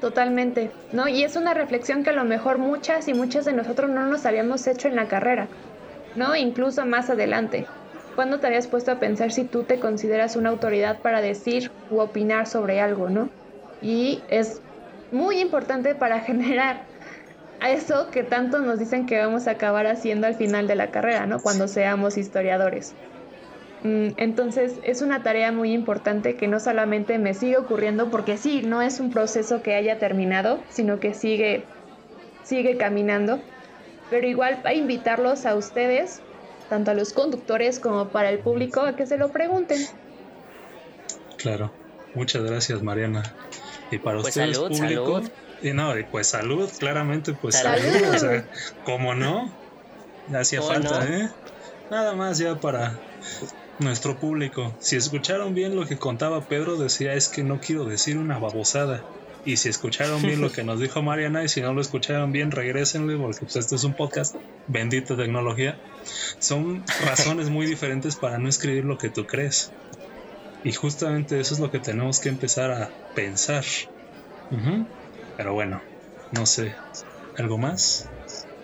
Totalmente, 0.00 0.70
¿no? 0.92 1.08
Y 1.08 1.24
es 1.24 1.36
una 1.36 1.54
reflexión 1.54 2.04
que 2.04 2.10
a 2.10 2.12
lo 2.12 2.24
mejor 2.24 2.58
muchas 2.58 3.08
y 3.08 3.14
muchas 3.14 3.44
de 3.44 3.52
nosotros 3.52 3.90
no 3.90 4.06
nos 4.06 4.26
habíamos 4.26 4.66
hecho 4.66 4.88
en 4.88 4.96
la 4.96 5.08
carrera, 5.08 5.48
¿no? 6.14 6.36
Incluso 6.36 6.84
más 6.84 7.10
adelante. 7.10 7.66
¿Cuándo 8.14 8.38
te 8.38 8.46
habías 8.46 8.66
puesto 8.66 8.92
a 8.92 8.98
pensar 8.98 9.32
si 9.32 9.44
tú 9.44 9.64
te 9.64 9.78
consideras 9.80 10.36
una 10.36 10.50
autoridad 10.50 11.00
para 11.00 11.20
decir 11.20 11.70
u 11.90 11.98
opinar 11.98 12.46
sobre 12.46 12.80
algo, 12.80 13.08
¿no? 13.08 13.30
Y 13.82 14.22
es 14.28 14.60
muy 15.12 15.38
importante 15.40 15.94
para 15.94 16.20
generar 16.28 16.82
a 17.60 17.70
eso 17.70 18.10
que 18.10 18.22
tanto 18.22 18.60
nos 18.60 18.78
dicen 18.78 19.06
que 19.06 19.18
vamos 19.18 19.46
a 19.46 19.52
acabar 19.52 19.86
haciendo 19.86 20.26
al 20.26 20.34
final 20.34 20.66
de 20.66 20.74
la 20.74 20.90
carrera, 20.90 21.26
¿no? 21.26 21.40
Cuando 21.40 21.68
seamos 21.68 22.16
historiadores. 22.16 22.94
Mm, 23.82 24.08
entonces 24.16 24.74
es 24.82 25.02
una 25.02 25.22
tarea 25.22 25.52
muy 25.52 25.72
importante 25.72 26.36
que 26.36 26.48
no 26.48 26.60
solamente 26.60 27.18
me 27.18 27.34
sigue 27.34 27.56
ocurriendo 27.56 28.10
porque 28.10 28.36
sí, 28.36 28.62
no 28.62 28.82
es 28.82 29.00
un 29.00 29.10
proceso 29.10 29.62
que 29.62 29.74
haya 29.74 29.98
terminado, 29.98 30.60
sino 30.68 30.98
que 30.98 31.14
sigue, 31.14 31.64
sigue 32.42 32.76
caminando. 32.76 33.40
Pero 34.10 34.26
igual 34.26 34.60
a 34.64 34.72
invitarlos 34.72 35.46
a 35.46 35.54
ustedes, 35.54 36.20
tanto 36.68 36.90
a 36.90 36.94
los 36.94 37.12
conductores 37.12 37.80
como 37.80 38.08
para 38.08 38.30
el 38.30 38.38
público, 38.38 38.80
a 38.80 38.96
que 38.96 39.06
se 39.06 39.18
lo 39.18 39.30
pregunten. 39.30 39.78
Claro, 41.36 41.72
muchas 42.14 42.44
gracias 42.44 42.82
Mariana. 42.82 43.22
Y 43.90 43.98
para 43.98 44.20
pues 44.20 44.36
ustedes, 44.36 44.58
público, 44.58 45.22
y 45.62 45.72
no, 45.72 45.92
pues 46.10 46.28
salud, 46.28 46.70
claramente, 46.78 47.32
pues 47.32 47.56
salud. 47.56 48.14
o 48.14 48.18
sea, 48.18 48.48
¿cómo 48.84 49.14
no? 49.14 49.50
Hacía 50.34 50.62
falta, 50.62 51.04
¿eh? 51.06 51.30
Nada 51.90 52.14
más 52.14 52.38
ya 52.38 52.56
para 52.56 52.98
nuestro 53.78 54.18
público. 54.18 54.74
Si 54.80 54.96
escucharon 54.96 55.54
bien 55.54 55.76
lo 55.76 55.86
que 55.86 55.96
contaba 55.98 56.42
Pedro, 56.42 56.76
decía 56.76 57.14
es 57.14 57.28
que 57.28 57.44
no 57.44 57.60
quiero 57.60 57.84
decir 57.84 58.18
una 58.18 58.38
babosada. 58.38 59.04
Y 59.44 59.58
si 59.58 59.68
escucharon 59.68 60.22
bien 60.22 60.40
lo 60.40 60.50
que 60.50 60.64
nos 60.64 60.80
dijo 60.80 61.02
Mariana, 61.02 61.44
y 61.44 61.48
si 61.48 61.60
no 61.60 61.72
lo 61.72 61.80
escucharon 61.80 62.32
bien, 62.32 62.50
regresenle, 62.50 63.16
porque 63.16 63.42
pues, 63.42 63.54
esto 63.54 63.76
es 63.76 63.84
un 63.84 63.94
podcast, 63.94 64.34
bendita 64.66 65.16
tecnología. 65.16 65.78
Son 66.40 66.82
razones 67.04 67.48
muy 67.48 67.66
diferentes 67.66 68.16
para 68.16 68.38
no 68.38 68.48
escribir 68.48 68.84
lo 68.84 68.98
que 68.98 69.08
tú 69.08 69.24
crees. 69.24 69.70
Y 70.64 70.72
justamente 70.72 71.38
eso 71.38 71.54
es 71.54 71.60
lo 71.60 71.70
que 71.70 71.78
tenemos 71.78 72.18
que 72.18 72.28
empezar 72.28 72.72
a 72.72 72.90
pensar. 73.14 73.64
Pero 75.36 75.54
bueno, 75.54 75.80
no 76.32 76.46
sé. 76.46 76.74
¿Algo 77.38 77.58
más 77.58 78.08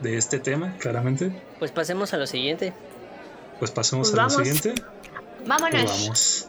de 0.01 0.17
este 0.17 0.39
tema, 0.39 0.77
claramente? 0.79 1.33
Pues 1.59 1.71
pasemos 1.71 2.15
a 2.15 2.17
lo 2.17 2.27
siguiente. 2.27 2.73
Pues 3.59 3.71
pasemos 3.71 4.11
pues 4.11 4.21
a 4.21 4.25
lo 4.25 4.31
siguiente. 4.31 4.75
Vámonos. 5.47 5.83
Pues 5.83 6.01
vamos. 6.01 6.49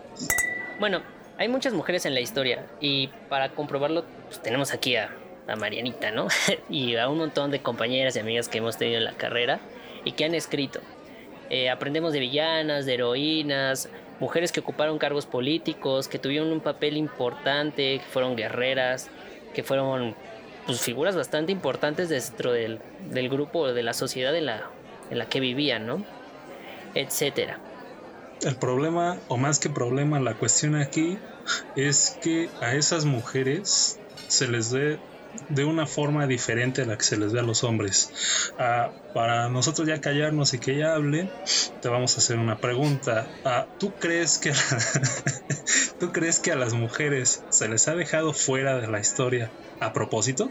Bueno, 0.79 1.01
hay 1.38 1.47
muchas 1.47 1.73
mujeres 1.73 2.05
en 2.05 2.13
la 2.13 2.21
historia 2.21 2.65
y 2.79 3.09
para 3.29 3.53
comprobarlo 3.53 4.05
pues 4.27 4.41
tenemos 4.41 4.73
aquí 4.73 4.95
a, 4.95 5.15
a 5.47 5.55
Marianita, 5.55 6.12
¿no? 6.12 6.27
y 6.69 6.95
a 6.95 7.09
un 7.09 7.17
montón 7.17 7.51
de 7.51 7.62
compañeras 7.62 8.15
y 8.15 8.19
amigas 8.19 8.47
que 8.47 8.59
hemos 8.59 8.77
tenido 8.77 8.97
en 8.99 9.05
la 9.05 9.13
carrera 9.13 9.59
y 10.05 10.13
que 10.13 10.25
han 10.25 10.36
escrito. 10.36 10.79
Eh, 11.49 11.69
aprendemos 11.69 12.13
de 12.13 12.19
villanas, 12.19 12.86
de 12.86 12.93
heroínas, 12.95 13.89
mujeres 14.19 14.51
que 14.51 14.62
ocuparon 14.62 14.97
cargos 14.97 15.25
políticos, 15.25 16.07
que 16.07 16.17
tuvieron 16.17 16.51
un 16.51 16.62
papel 16.62 16.97
importante, 16.97 17.99
que 17.99 18.05
fueron 18.09 18.36
guerreras, 18.36 19.09
que 19.53 19.63
fueron 19.63 20.15
pues, 20.65 20.81
figuras 20.81 21.15
bastante 21.15 21.51
importantes 21.51 22.09
dentro 22.09 22.51
del, 22.51 22.79
del 23.09 23.29
grupo, 23.29 23.71
de 23.71 23.83
la 23.83 23.93
sociedad 23.93 24.35
en 24.35 24.47
la, 24.47 24.69
en 25.09 25.17
la 25.17 25.27
que 25.27 25.39
vivían, 25.39 25.85
¿no? 25.85 26.03
Etcétera. 26.95 27.59
El 28.41 28.55
problema, 28.55 29.17
o 29.29 29.37
más 29.37 29.59
que 29.59 29.69
problema, 29.69 30.19
la 30.19 30.33
cuestión 30.33 30.75
aquí 30.75 31.17
es 31.75 32.17
que 32.21 32.49
a 32.61 32.75
esas 32.75 33.05
mujeres 33.05 33.99
se 34.27 34.47
les 34.47 34.71
dé 34.71 34.99
de 35.49 35.65
una 35.65 35.85
forma 35.87 36.27
diferente 36.27 36.81
a 36.81 36.85
la 36.85 36.97
que 36.97 37.05
se 37.05 37.17
les 37.17 37.33
ve 37.33 37.39
a 37.39 37.43
los 37.43 37.63
hombres. 37.63 38.11
Ah, 38.57 38.93
para 39.11 39.49
nosotros 39.49 39.87
ya 39.87 40.01
callarnos 40.01 40.53
y 40.53 40.59
que 40.59 40.73
ella 40.73 40.95
hable, 40.95 41.29
te 41.79 41.89
vamos 41.89 42.15
a 42.15 42.19
hacer 42.19 42.37
una 42.39 42.59
pregunta. 42.59 43.27
Ah, 43.43 43.67
¿Tú 43.77 43.93
crees 43.97 44.39
que 44.39 44.51
tú 45.97 46.11
crees 46.11 46.39
que 46.39 46.51
a 46.51 46.55
las 46.55 46.73
mujeres 46.73 47.45
se 47.49 47.67
les 47.67 47.87
ha 47.87 47.95
dejado 47.95 48.33
fuera 48.33 48.79
de 48.79 48.87
la 48.87 48.99
historia 48.99 49.53
a 49.79 49.93
propósito? 49.93 50.49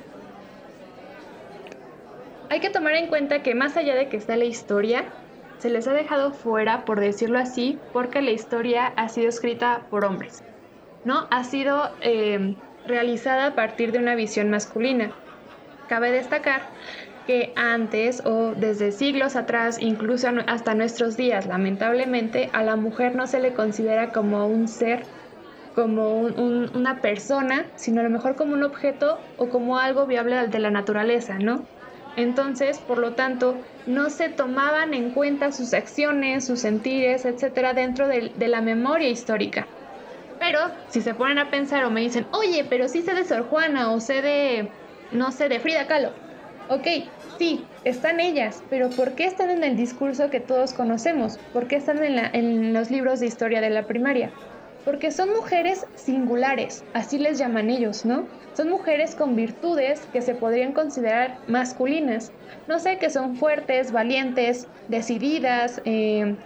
Hay 2.48 2.60
que 2.60 2.70
tomar 2.70 2.94
en 2.94 3.08
cuenta 3.08 3.42
que 3.42 3.54
más 3.54 3.76
allá 3.76 3.94
de 3.94 4.08
que 4.08 4.16
está 4.16 4.36
la 4.36 4.44
historia, 4.44 5.16
se 5.58 5.70
les 5.70 5.86
ha 5.86 5.92
dejado 5.92 6.32
fuera, 6.32 6.84
por 6.84 7.00
decirlo 7.00 7.38
así, 7.38 7.80
porque 7.92 8.20
la 8.20 8.32
historia 8.32 8.86
ha 8.86 9.08
sido 9.08 9.28
escrita 9.28 9.86
por 9.88 10.04
hombres. 10.04 10.44
¿No? 11.04 11.26
Ha 11.30 11.44
sido 11.44 11.96
eh, 12.00 12.56
realizada 12.84 13.46
a 13.46 13.54
partir 13.54 13.92
de 13.92 13.98
una 13.98 14.14
visión 14.14 14.50
masculina. 14.50 15.16
Cabe 15.86 16.10
destacar 16.10 16.74
que 17.26 17.52
antes 17.56 18.22
o 18.24 18.54
desde 18.56 18.92
siglos 18.92 19.36
atrás, 19.36 19.78
incluso 19.80 20.28
hasta 20.46 20.74
nuestros 20.74 21.16
días, 21.16 21.46
lamentablemente, 21.46 22.50
a 22.52 22.62
la 22.64 22.76
mujer 22.76 23.14
no 23.14 23.26
se 23.26 23.40
le 23.40 23.54
considera 23.54 24.10
como 24.12 24.46
un 24.48 24.66
ser, 24.68 25.10
como 25.72 26.20
una 26.20 27.00
persona, 27.00 27.72
sino 27.76 28.00
a 28.00 28.04
lo 28.04 28.10
mejor 28.10 28.36
como 28.36 28.54
un 28.54 28.62
objeto 28.64 29.30
o 29.36 29.48
como 29.48 29.78
algo 29.78 30.06
viable 30.06 30.48
de 30.48 30.58
la 30.58 30.70
naturaleza, 30.70 31.38
¿no? 31.38 31.68
Entonces, 32.14 32.80
por 32.80 32.98
lo 32.98 33.14
tanto, 33.14 33.62
no 33.86 34.10
se 34.10 34.28
tomaban 34.28 34.92
en 34.94 35.12
cuenta 35.12 35.52
sus 35.52 35.72
acciones, 35.72 36.46
sus 36.46 36.60
sentires, 36.60 37.24
etcétera, 37.24 37.72
dentro 37.74 38.06
de 38.08 38.48
la 38.48 38.60
memoria 38.60 39.08
histórica. 39.08 39.70
Pero 40.42 40.58
si 40.88 41.02
se 41.02 41.14
ponen 41.14 41.38
a 41.38 41.50
pensar 41.50 41.84
o 41.84 41.90
me 41.90 42.00
dicen, 42.00 42.28
oye, 42.32 42.64
pero 42.68 42.88
sí 42.88 43.02
sé 43.02 43.14
de 43.14 43.24
Sor 43.24 43.44
Juana 43.48 43.92
o 43.92 44.00
sé 44.00 44.22
de, 44.22 44.76
no 45.10 45.30
sé, 45.30 45.48
de 45.48 45.60
Frida 45.60 45.86
Kahlo. 45.86 46.18
Ok, 46.66 46.86
sí, 47.38 47.70
están 47.84 48.18
ellas, 48.20 48.64
pero 48.68 48.94
¿por 48.96 49.14
qué 49.14 49.26
están 49.26 49.50
en 49.50 49.62
el 49.62 49.76
discurso 49.76 50.30
que 50.30 50.40
todos 50.40 50.74
conocemos? 50.74 51.38
¿Por 51.52 51.68
qué 51.68 51.76
están 51.76 52.02
en, 52.02 52.18
en 52.34 52.72
los 52.72 52.90
libros 52.90 53.20
de 53.20 53.26
historia 53.26 53.60
de 53.60 53.70
la 53.70 53.86
primaria? 53.86 54.34
Porque 54.82 55.12
son 55.12 55.28
mujeres 55.30 55.86
singulares, 55.94 56.86
así 56.92 57.18
les 57.18 57.38
llaman 57.38 57.70
ellos, 57.70 58.04
¿no? 58.04 58.30
Son 58.52 58.68
mujeres 58.68 59.14
con 59.14 59.36
virtudes 59.36 60.08
que 60.12 60.22
se 60.22 60.34
podrían 60.34 60.72
considerar 60.72 61.40
masculinas. 61.46 62.34
No 62.66 62.80
sé, 62.80 62.98
que 62.98 63.10
son 63.10 63.36
fuertes, 63.36 63.92
valientes, 63.92 64.68
decididas, 64.88 65.80
eh, 65.84 66.36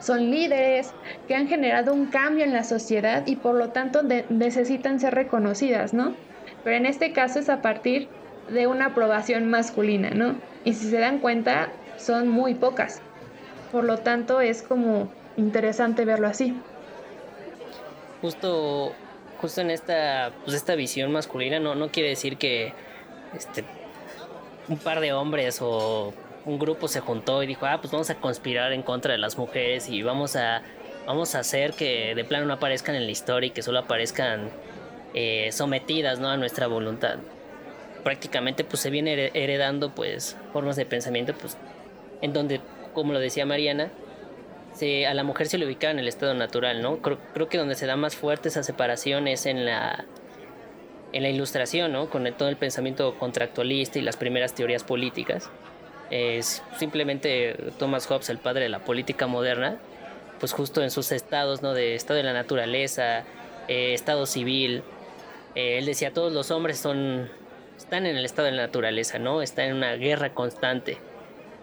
son 0.00 0.30
líderes 0.30 0.92
que 1.26 1.34
han 1.34 1.48
generado 1.48 1.92
un 1.92 2.06
cambio 2.06 2.44
en 2.44 2.52
la 2.52 2.64
sociedad 2.64 3.26
y 3.26 3.36
por 3.36 3.54
lo 3.54 3.70
tanto 3.70 4.02
necesitan 4.28 5.00
ser 5.00 5.14
reconocidas, 5.14 5.94
¿no? 5.94 6.14
Pero 6.64 6.76
en 6.76 6.86
este 6.86 7.12
caso 7.12 7.38
es 7.38 7.48
a 7.48 7.62
partir 7.62 8.08
de 8.50 8.66
una 8.66 8.86
aprobación 8.86 9.50
masculina, 9.50 10.10
¿no? 10.10 10.36
Y 10.64 10.74
si 10.74 10.90
se 10.90 10.98
dan 10.98 11.18
cuenta, 11.18 11.68
son 11.96 12.28
muy 12.28 12.54
pocas. 12.54 13.00
Por 13.72 13.84
lo 13.84 13.98
tanto, 13.98 14.40
es 14.40 14.62
como 14.62 15.10
interesante 15.36 16.04
verlo 16.04 16.28
así. 16.28 16.54
Justo, 18.22 18.92
justo 19.40 19.60
en 19.60 19.70
esta, 19.70 20.32
pues 20.44 20.56
esta 20.56 20.74
visión 20.74 21.12
masculina 21.12 21.60
no, 21.60 21.74
no 21.74 21.90
quiere 21.90 22.08
decir 22.10 22.36
que 22.38 22.72
este, 23.36 23.64
un 24.68 24.78
par 24.78 25.00
de 25.00 25.12
hombres 25.12 25.58
o 25.60 26.12
un 26.48 26.58
grupo 26.58 26.88
se 26.88 27.00
juntó 27.00 27.42
y 27.42 27.46
dijo, 27.46 27.66
ah, 27.66 27.78
pues 27.80 27.92
vamos 27.92 28.08
a 28.08 28.14
conspirar 28.14 28.72
en 28.72 28.82
contra 28.82 29.12
de 29.12 29.18
las 29.18 29.36
mujeres 29.36 29.88
y 29.90 30.02
vamos 30.02 30.34
a, 30.34 30.62
vamos 31.06 31.34
a 31.34 31.40
hacer 31.40 31.74
que 31.74 32.14
de 32.14 32.24
plano 32.24 32.46
no 32.46 32.54
aparezcan 32.54 32.94
en 32.94 33.04
la 33.04 33.10
historia 33.10 33.48
y 33.48 33.50
que 33.50 33.60
solo 33.60 33.80
aparezcan 33.80 34.48
eh, 35.12 35.50
sometidas 35.52 36.20
¿no? 36.20 36.30
a 36.30 36.38
nuestra 36.38 36.66
voluntad. 36.66 37.18
Prácticamente 38.02 38.64
pues 38.64 38.80
se 38.80 38.88
viene 38.88 39.30
heredando 39.34 39.94
pues 39.94 40.38
formas 40.54 40.76
de 40.76 40.86
pensamiento 40.86 41.34
pues 41.34 41.58
en 42.22 42.32
donde, 42.32 42.62
como 42.94 43.12
lo 43.12 43.20
decía 43.20 43.44
Mariana, 43.44 43.90
a 45.06 45.14
la 45.14 45.24
mujer 45.24 45.48
se 45.48 45.58
le 45.58 45.66
ubicaba 45.66 45.90
en 45.90 45.98
el 45.98 46.08
estado 46.08 46.34
natural, 46.34 46.80
¿no? 46.80 46.98
Creo, 46.98 47.18
creo 47.34 47.48
que 47.48 47.58
donde 47.58 47.74
se 47.74 47.84
da 47.84 47.96
más 47.96 48.14
fuerte 48.14 48.48
esa 48.48 48.62
separación 48.62 49.26
es 49.26 49.44
en 49.44 49.66
la 49.66 50.06
en 51.12 51.22
la 51.22 51.30
ilustración, 51.30 51.92
¿no? 51.92 52.10
Con 52.10 52.32
todo 52.34 52.48
el 52.48 52.56
pensamiento 52.56 53.18
contractualista 53.18 53.98
y 53.98 54.02
las 54.02 54.16
primeras 54.16 54.54
teorías 54.54 54.84
políticas. 54.84 55.50
Simplemente 56.78 57.72
Thomas 57.78 58.06
Hobbes, 58.06 58.30
el 58.30 58.38
padre 58.38 58.62
de 58.62 58.68
la 58.68 58.80
política 58.80 59.26
moderna, 59.26 59.78
pues 60.38 60.52
justo 60.52 60.82
en 60.82 60.90
sus 60.90 61.12
estados, 61.12 61.62
¿no? 61.62 61.74
De 61.74 61.94
estado 61.94 62.16
de 62.16 62.22
la 62.22 62.32
naturaleza, 62.32 63.24
eh, 63.68 63.94
estado 63.94 64.26
civil. 64.26 64.82
Eh, 65.54 65.78
él 65.78 65.86
decía, 65.86 66.12
todos 66.12 66.32
los 66.32 66.50
hombres 66.50 66.78
son, 66.78 67.28
están 67.76 68.06
en 68.06 68.16
el 68.16 68.24
estado 68.24 68.46
de 68.46 68.52
la 68.52 68.62
naturaleza, 68.62 69.18
¿no? 69.18 69.42
Están 69.42 69.66
en 69.66 69.76
una 69.76 69.94
guerra 69.94 70.34
constante. 70.34 70.98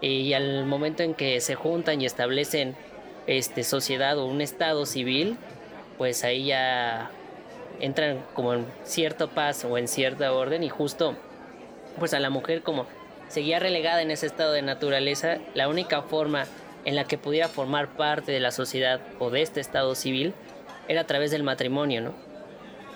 Y 0.02 0.34
al 0.34 0.66
momento 0.66 1.04
en 1.04 1.14
que 1.14 1.40
se 1.42 1.56
juntan 1.56 2.02
y 2.02 2.06
establecen 2.06 2.76
este, 3.28 3.64
sociedad 3.64 4.18
o 4.20 4.26
un 4.26 4.42
estado 4.42 4.86
civil, 4.86 5.38
pues 5.98 6.24
ahí 6.24 6.48
ya 6.48 7.10
entran 7.80 8.24
como 8.34 8.54
en 8.54 8.66
cierto 8.84 9.30
paz 9.30 9.66
o 9.66 9.78
en 9.78 9.88
cierta 9.88 10.32
orden 10.32 10.64
y 10.64 10.70
justo 10.70 11.16
pues 11.98 12.14
a 12.14 12.20
la 12.20 12.30
mujer 12.30 12.62
como 12.62 12.86
seguía 13.28 13.60
relegada 13.60 14.02
en 14.02 14.12
ese 14.12 14.28
estado 14.28 14.54
de 14.54 14.62
naturaleza, 14.62 15.38
la 15.54 15.68
única 15.68 16.02
forma 16.02 16.46
en 16.86 16.96
la 16.96 17.06
que 17.06 17.18
pudiera 17.18 17.48
formar 17.48 17.96
parte 17.96 18.32
de 18.32 18.40
la 18.40 18.52
sociedad 18.52 19.02
o 19.20 19.30
de 19.30 19.42
este 19.42 19.60
estado 19.60 19.96
civil 19.96 20.34
era 20.88 21.02
a 21.02 21.08
través 21.08 21.32
del 21.32 21.44
matrimonio, 21.44 22.02
¿no? 22.02 22.14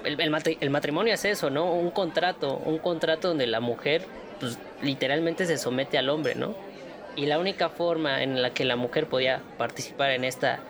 El, 0.05 0.69
matrimonio 0.69 1.13
es 1.13 1.25
eso, 1.25 1.49
¿no? 1.49 1.73
Un 1.73 1.91
contrato, 1.91 2.55
un 2.55 2.77
contrato 2.77 3.29
donde 3.29 3.47
la 3.47 3.59
mujer 3.59 4.05
pues, 4.39 4.57
literalmente 4.81 5.45
se 5.45 5.57
somete 5.57 5.97
al 5.97 6.09
hombre, 6.09 6.35
¿no? 6.35 6.55
Y 7.17 7.25
la 7.25 7.37
única 7.37 7.69
forma 7.69 8.23
en 8.23 8.41
la 8.41 8.53
que 8.53 8.63
la 8.63 8.77
mujer 8.77 9.07
podía 9.07 9.41
participar 9.57 10.11
en 10.11 10.23
esta 10.23 10.61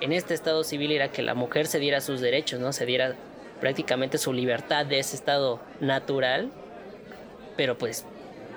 en 0.00 0.12
este 0.12 0.32
estado 0.32 0.64
civil 0.64 0.92
era 0.92 1.08
que 1.08 1.20
la 1.20 1.34
mujer 1.34 1.66
se 1.66 1.78
diera 1.78 2.00
sus 2.00 2.22
derechos, 2.22 2.58
¿no? 2.58 2.72
Se 2.72 2.86
diera 2.86 3.14
prácticamente 3.60 4.16
su 4.16 4.32
libertad 4.32 4.86
de 4.86 4.98
ese 4.98 5.14
estado 5.14 5.60
natural, 5.80 6.50
pero 7.56 7.76
pues 7.76 8.06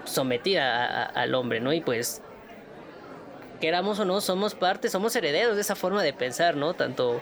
sometida 0.05 1.05
al 1.05 1.35
hombre, 1.35 1.59
¿no? 1.59 1.73
Y 1.73 1.81
pues 1.81 2.21
queramos 3.63 3.99
o 3.99 4.05
no, 4.05 4.19
somos 4.19 4.55
parte, 4.55 4.89
somos 4.89 5.15
herederos 5.15 5.55
de 5.55 5.61
esa 5.61 5.75
forma 5.75 6.03
de 6.03 6.11
pensar, 6.11 6.55
¿no? 6.55 6.73
Tanto, 6.73 7.21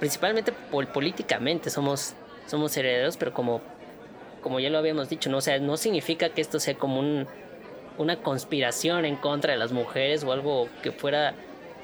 principalmente 0.00 0.52
políticamente 0.92 1.70
somos, 1.70 2.14
somos 2.46 2.76
herederos, 2.76 3.16
pero 3.16 3.32
como, 3.32 3.60
como 4.42 4.58
ya 4.58 4.68
lo 4.68 4.78
habíamos 4.78 5.08
dicho, 5.08 5.30
¿no? 5.30 5.38
O 5.38 5.40
sea, 5.40 5.58
no 5.60 5.76
significa 5.76 6.30
que 6.30 6.40
esto 6.40 6.58
sea 6.58 6.74
como 6.74 6.98
un, 6.98 7.28
una 7.98 8.16
conspiración 8.16 9.04
en 9.04 9.16
contra 9.16 9.52
de 9.52 9.58
las 9.58 9.72
mujeres 9.72 10.24
o 10.24 10.32
algo 10.32 10.68
que 10.82 10.92
fuera, 10.92 11.34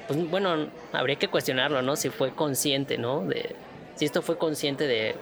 pues 0.07 0.29
bueno, 0.29 0.67
habría 0.91 1.15
que 1.15 1.29
cuestionarlo, 1.29 1.81
¿no? 1.81 1.95
Si 1.95 2.09
fue 2.09 2.31
consciente, 2.31 2.97
¿no? 2.97 3.21
De, 3.25 3.55
si 3.95 4.05
esto 4.05 4.21
fue 4.21 4.37
consciente 4.37 4.85
de, 4.85 5.15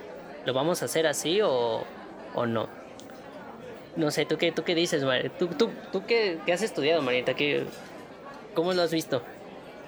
¿lo 0.45 0.53
vamos 0.53 0.81
a 0.81 0.85
hacer 0.85 1.05
así 1.07 1.39
o, 1.41 1.83
o 2.33 2.45
no? 2.45 2.80
No 3.95 4.11
sé, 4.11 4.25
¿tú 4.25 4.37
qué, 4.37 4.51
tú 4.51 4.63
qué 4.63 4.75
dices, 4.75 5.03
María? 5.03 5.29
¿Tú, 5.37 5.47
tú, 5.47 5.69
tú 5.91 6.03
qué, 6.05 6.39
qué 6.45 6.53
has 6.53 6.61
estudiado, 6.61 7.01
Marita? 7.01 7.33
¿Qué, 7.33 7.65
¿Cómo 8.53 8.73
lo 8.73 8.81
has 8.81 8.91
visto? 8.91 9.21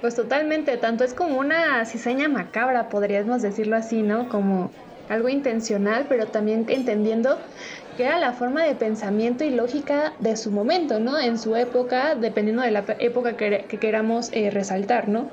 Pues 0.02 0.16
totalmente, 0.16 0.76
tanto 0.78 1.04
es 1.04 1.14
como 1.14 1.40
una 1.40 1.86
cizaña 1.86 2.28
macabra, 2.28 2.90
podríamos 2.90 3.42
decirlo 3.42 3.78
así, 3.78 4.02
¿no? 4.02 4.28
Como 4.28 4.72
algo 5.10 5.30
intencional, 5.30 6.06
pero 6.10 6.28
también 6.28 6.66
entendiendo 6.68 7.38
que 7.96 8.06
era 8.06 8.20
la 8.20 8.34
forma 8.34 8.64
de 8.64 8.76
pensamiento 8.76 9.44
y 9.44 9.52
lógica 9.52 10.14
de 10.20 10.36
su 10.36 10.52
momento, 10.52 11.00
¿no? 11.00 11.20
En 11.20 11.38
su 11.38 11.56
época, 11.56 12.16
dependiendo 12.16 12.64
de 12.64 12.72
la 12.72 12.84
época 13.00 13.38
que, 13.38 13.66
queramos 13.80 14.30
eh, 14.34 14.50
resaltar, 14.50 15.08
¿no? 15.08 15.30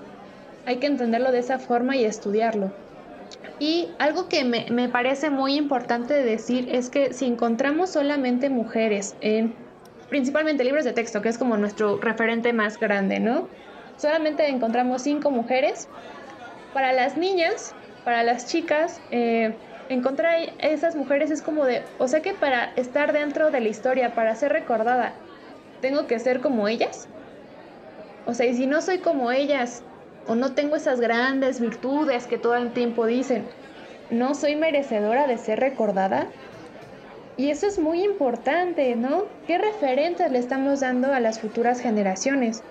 Hay 0.66 0.76
que 0.76 0.87
entenderlo 0.87 1.33
de 1.33 1.38
esa 1.38 1.59
forma 1.59 1.96
y 1.96 2.04
estudiarlo. 2.04 2.70
Y 3.61 3.94
algo 3.99 4.27
que 4.29 4.42
me, 4.44 4.66
me 4.70 4.88
parece 4.88 5.29
muy 5.29 5.55
importante 5.55 6.14
decir 6.14 6.75
es 6.75 6.88
que 6.88 7.12
si 7.12 7.27
encontramos 7.27 7.90
solamente 7.90 8.49
mujeres 8.49 9.16
en 9.20 9.55
principalmente 10.09 10.64
libros 10.64 10.85
de 10.85 10.94
texto, 10.94 11.20
que 11.20 11.29
es 11.29 11.37
como 11.37 11.59
nuestro 11.59 12.01
referente 12.01 12.55
más 12.55 12.79
grande, 12.79 13.20
¿no? 13.20 13.49
Solamente 13.96 14.49
encontramos 14.49 15.03
cinco 15.03 15.31
mujeres. 15.31 15.90
Para 16.73 16.94
las 16.94 17.18
niñas, 17.18 17.77
para 18.03 18.23
las 18.23 18.46
chicas, 18.46 19.03
eh, 19.11 19.61
encontrar 19.88 20.55
esas 20.59 20.96
mujeres 20.96 21.31
es 21.31 21.42
como 21.42 21.66
de, 21.66 21.92
o 21.99 22.09
sea 22.09 22.23
que 22.23 22.33
para 22.33 22.73
estar 22.77 23.12
dentro 23.12 23.51
de 23.51 23.61
la 23.61 23.68
historia, 23.68 24.14
para 24.14 24.35
ser 24.37 24.53
recordada, 24.53 25.27
tengo 25.81 26.07
que 26.07 26.18
ser 26.18 26.40
como 26.40 26.66
ellas. 26.66 27.11
O 28.25 28.33
sea, 28.33 28.46
y 28.46 28.55
si 28.55 28.66
no 28.66 28.81
soy 28.81 29.01
como 29.01 29.33
ellas, 29.33 29.85
o 30.26 30.35
no 30.35 30.52
tengo 30.52 30.76
esas 30.76 31.00
grandes 31.00 31.61
virtudes 31.61 32.26
que 32.26 32.38
todo 32.38 32.56
el 32.56 32.72
tiempo 32.72 33.06
dicen, 33.06 33.44
no 34.11 34.35
soy 34.35 34.56
merecedora 34.56 35.26
de 35.26 35.38
ser 35.38 35.61
recordada. 35.61 36.28
Y 37.37 37.50
eso 37.50 37.66
es 37.66 37.78
muy 37.78 38.02
importante, 38.02 38.96
¿no? 38.96 39.24
¿Qué 39.46 39.56
referentes 39.56 40.30
le 40.30 40.38
estamos 40.38 40.80
dando 40.80 41.12
a 41.12 41.20
las 41.20 41.40
futuras 41.40 41.80
generaciones? 41.80 42.62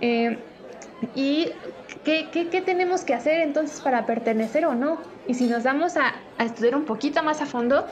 Eh, 0.00 0.38
¿Y 1.14 1.50
qué, 2.04 2.28
qué, 2.30 2.62
tenemos 2.62 3.04
que 3.04 3.14
hacer 3.14 3.40
entonces 3.40 3.80
para 3.80 4.06
pertenecer 4.06 4.64
o 4.66 4.74
no? 4.74 4.98
Y 5.26 5.34
si 5.34 5.46
nos 5.46 5.64
vamos 5.64 5.96
a, 5.96 6.14
a 6.38 6.44
estudiar 6.44 6.76
un 6.76 6.84
poquito 6.84 7.22
más 7.22 7.42
a 7.42 7.46
fondo, 7.46 7.86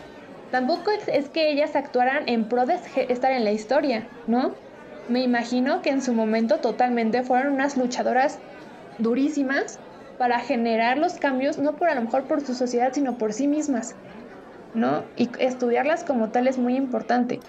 tampoco 0.50 0.92
es, 1.08 1.28
que 1.30 1.50
ellas 1.50 1.74
actuaran 1.74 2.28
en 2.28 2.44
pro 2.48 2.64
de 2.64 2.78
estar 3.08 3.32
en 3.32 3.44
la 3.44 3.50
historia, 3.50 4.06
¿no? 4.26 4.54
Me 5.08 5.20
imagino 5.20 5.82
que 5.82 5.90
en 5.90 6.00
su 6.00 6.14
momento 6.14 6.58
totalmente 6.58 7.24
fueron 7.24 7.54
unas 7.54 7.76
luchadoras 7.76 8.38
durísimas 8.98 9.78
para 10.18 10.38
generar 10.40 10.98
los 10.98 11.14
cambios, 11.14 11.58
no 11.58 11.76
por 11.76 11.88
a 11.88 11.94
lo 11.94 12.02
mejor 12.02 12.24
por 12.24 12.40
su 12.40 12.54
sociedad, 12.54 12.92
sino 12.92 13.18
por 13.18 13.32
sí 13.32 13.46
mismas. 13.46 13.96
¿no? 14.74 15.04
Y 15.16 15.30
estudiarlas 15.38 16.04
como 16.04 16.30
tal 16.30 16.48
es 16.48 16.58
muy 16.58 16.76
importante. 16.76 17.40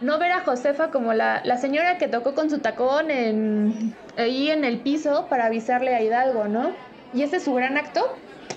No 0.00 0.18
ver 0.18 0.32
a 0.32 0.40
Josefa 0.40 0.90
como 0.90 1.14
la, 1.14 1.42
señora 1.58 1.98
que 1.98 2.08
tocó 2.08 2.34
con 2.34 2.50
su 2.50 2.58
tacón 2.58 3.10
en, 3.10 3.94
ahí 4.16 4.50
en 4.50 4.64
el 4.64 4.80
piso 4.80 5.26
para 5.28 5.46
avisarle 5.46 5.94
a 5.94 6.02
Hidalgo, 6.02 6.46
¿no? 6.46 6.72
Y 7.14 7.22
ese 7.22 7.36
es 7.36 7.44
su 7.44 7.54
gran 7.54 7.76
acto. 7.76 8.02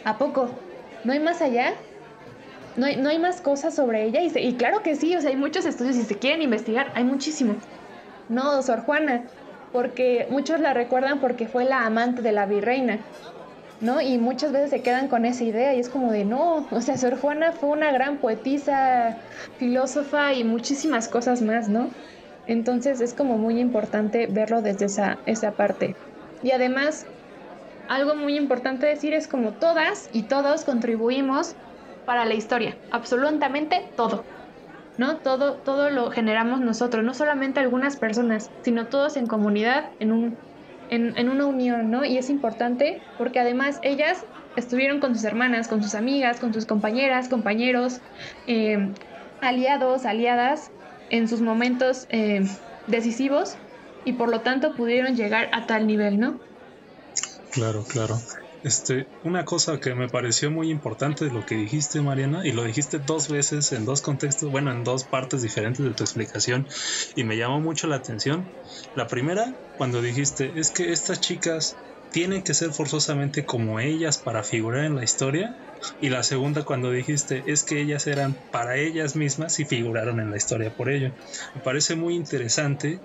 ¿A 0.03 0.17
poco? 0.17 0.49
¿No 1.03 1.13
hay 1.13 1.19
más 1.19 1.41
allá? 1.41 1.73
¿No 2.75 2.85
hay, 2.85 2.97
no 2.97 3.09
hay 3.09 3.19
más 3.19 3.41
cosas 3.41 3.73
sobre 3.75 4.03
ella? 4.03 4.21
Y, 4.21 4.31
y 4.37 4.55
claro 4.55 4.83
que 4.83 4.95
sí, 4.95 5.15
o 5.15 5.21
sea, 5.21 5.29
hay 5.29 5.37
muchos 5.37 5.65
estudios 5.65 5.95
y 5.95 6.01
si 6.01 6.05
se 6.05 6.19
quieren 6.19 6.41
investigar, 6.41 6.91
hay 6.95 7.03
muchísimo. 7.03 7.55
No, 8.29 8.61
Sor 8.61 8.81
Juana, 8.81 9.23
porque 9.77 10.25
muchos 10.31 10.59
la 10.59 10.73
recuerdan 10.73 11.19
porque 11.19 11.47
fue 11.47 11.63
la 11.63 11.85
amante 11.85 12.23
de 12.23 12.31
la 12.31 12.47
virreina. 12.47 12.99
¿no? 13.79 14.01
Y 14.01 14.17
muchas 14.17 14.51
veces 14.51 14.71
se 14.71 14.81
quedan 14.81 15.07
con 15.07 15.23
esa 15.23 15.43
idea 15.43 15.75
y 15.75 15.79
es 15.79 15.87
como 15.87 16.11
de 16.11 16.25
no, 16.25 16.67
o 16.71 16.81
sea, 16.81 16.97
Sor 16.97 17.19
Juana 17.19 17.51
fue 17.51 17.69
una 17.69 17.91
gran 17.91 18.17
poetisa, 18.17 19.21
filósofa 19.59 20.33
y 20.33 20.43
muchísimas 20.43 21.07
cosas 21.07 21.43
más, 21.43 21.69
¿no? 21.69 21.91
Entonces 22.47 23.01
es 23.01 23.13
como 23.13 23.37
muy 23.37 23.59
importante 23.59 24.25
verlo 24.25 24.63
desde 24.63 24.85
esa, 24.85 25.21
esa 25.27 25.51
parte. 25.51 25.99
Y 26.41 26.49
además, 26.53 27.05
algo 27.87 28.15
muy 28.15 28.35
importante 28.35 28.87
decir 28.87 29.13
es 29.13 29.27
como 29.27 29.59
todas 29.59 30.09
y 30.11 30.23
todos 30.27 30.63
contribuimos 30.63 31.53
para 32.03 32.25
la 32.25 32.33
historia, 32.33 32.79
absolutamente 32.89 33.91
todo. 33.95 34.25
¿No? 34.97 35.17
Todo, 35.17 35.53
todo 35.53 35.89
lo 35.89 36.09
generamos 36.11 36.59
nosotros, 36.59 37.03
no 37.03 37.13
solamente 37.13 37.59
algunas 37.59 37.97
personas, 37.97 38.49
sino 38.63 38.87
todos 38.87 39.15
en 39.15 39.27
comunidad, 39.27 39.91
en 39.99 40.11
un 40.11 40.37
en, 40.89 41.29
una 41.29 41.45
unión, 41.45 41.91
¿no? 41.91 42.05
Y 42.05 42.17
es 42.17 42.29
importante 42.29 43.01
porque 43.17 43.39
además 43.39 43.79
ellas 43.81 44.25
estuvieron 44.55 44.99
con 44.99 45.15
sus 45.15 45.23
hermanas, 45.23 45.67
con 45.67 45.83
sus 45.83 45.95
amigas, 45.95 46.39
con 46.39 46.53
sus 46.53 46.65
compañeras, 46.65 47.29
compañeros, 47.29 47.99
eh, 48.47 48.89
aliados, 49.41 50.05
aliadas 50.05 50.71
en 51.09 51.27
sus 51.27 51.41
momentos 51.41 52.07
eh, 52.09 52.41
decisivos 52.87 53.55
y 54.05 54.13
por 54.13 54.29
lo 54.29 54.41
tanto 54.41 54.73
pudieron 54.73 55.15
llegar 55.15 55.49
a 55.53 55.67
tal 55.67 55.87
nivel, 55.87 56.19
¿no? 56.19 56.39
Claro, 57.51 57.83
claro. 57.83 58.17
Este, 58.67 59.07
una 59.23 59.45
cosa 59.45 59.79
que 59.79 59.95
me 59.95 60.09
pareció 60.09 60.51
muy 60.51 60.69
importante 60.71 61.23
de 61.23 61.31
lo 61.31 61.45
que 61.45 61.55
dijiste, 61.55 62.01
Mariana, 62.01 62.45
y 62.45 62.51
lo 62.51 62.65
dijiste 62.65 62.99
dos 62.99 63.29
veces 63.29 63.71
en 63.71 63.85
dos 63.85 64.01
contextos, 64.01 64.51
bueno, 64.51 64.73
en 64.73 64.83
dos 64.83 65.05
partes 65.05 65.41
diferentes 65.41 65.85
de 65.85 65.93
tu 65.93 66.03
explicación, 66.03 66.67
y 67.15 67.23
me 67.23 67.37
llamó 67.37 67.61
mucho 67.61 67.87
la 67.87 67.95
atención. 67.95 68.51
La 68.93 69.07
primera, 69.07 69.55
cuando 69.77 70.01
dijiste, 70.01 70.59
es 70.59 70.71
que 70.71 70.91
estas 70.91 71.21
chicas 71.21 71.77
tienen 72.11 72.43
que 72.43 72.53
ser 72.53 72.73
forzosamente 72.73 73.45
como 73.45 73.79
ellas 73.79 74.17
para 74.17 74.43
figurar 74.43 74.83
en 74.83 74.95
la 74.95 75.03
historia. 75.05 75.55
Y 76.01 76.09
la 76.09 76.23
segunda 76.23 76.65
cuando 76.65 76.91
dijiste 76.91 77.43
es 77.51 77.63
que 77.63 77.79
ellas 77.79 78.05
eran 78.07 78.35
para 78.51 78.77
ellas 78.77 79.15
mismas 79.15 79.59
y 79.59 79.65
figuraron 79.65 80.19
en 80.19 80.29
la 80.29 80.37
historia 80.37 80.71
por 80.71 80.89
ello. 80.89 81.13
Me 81.53 81.61
parece 81.61 81.95
muy 81.95 82.15
interesante 82.15 83.01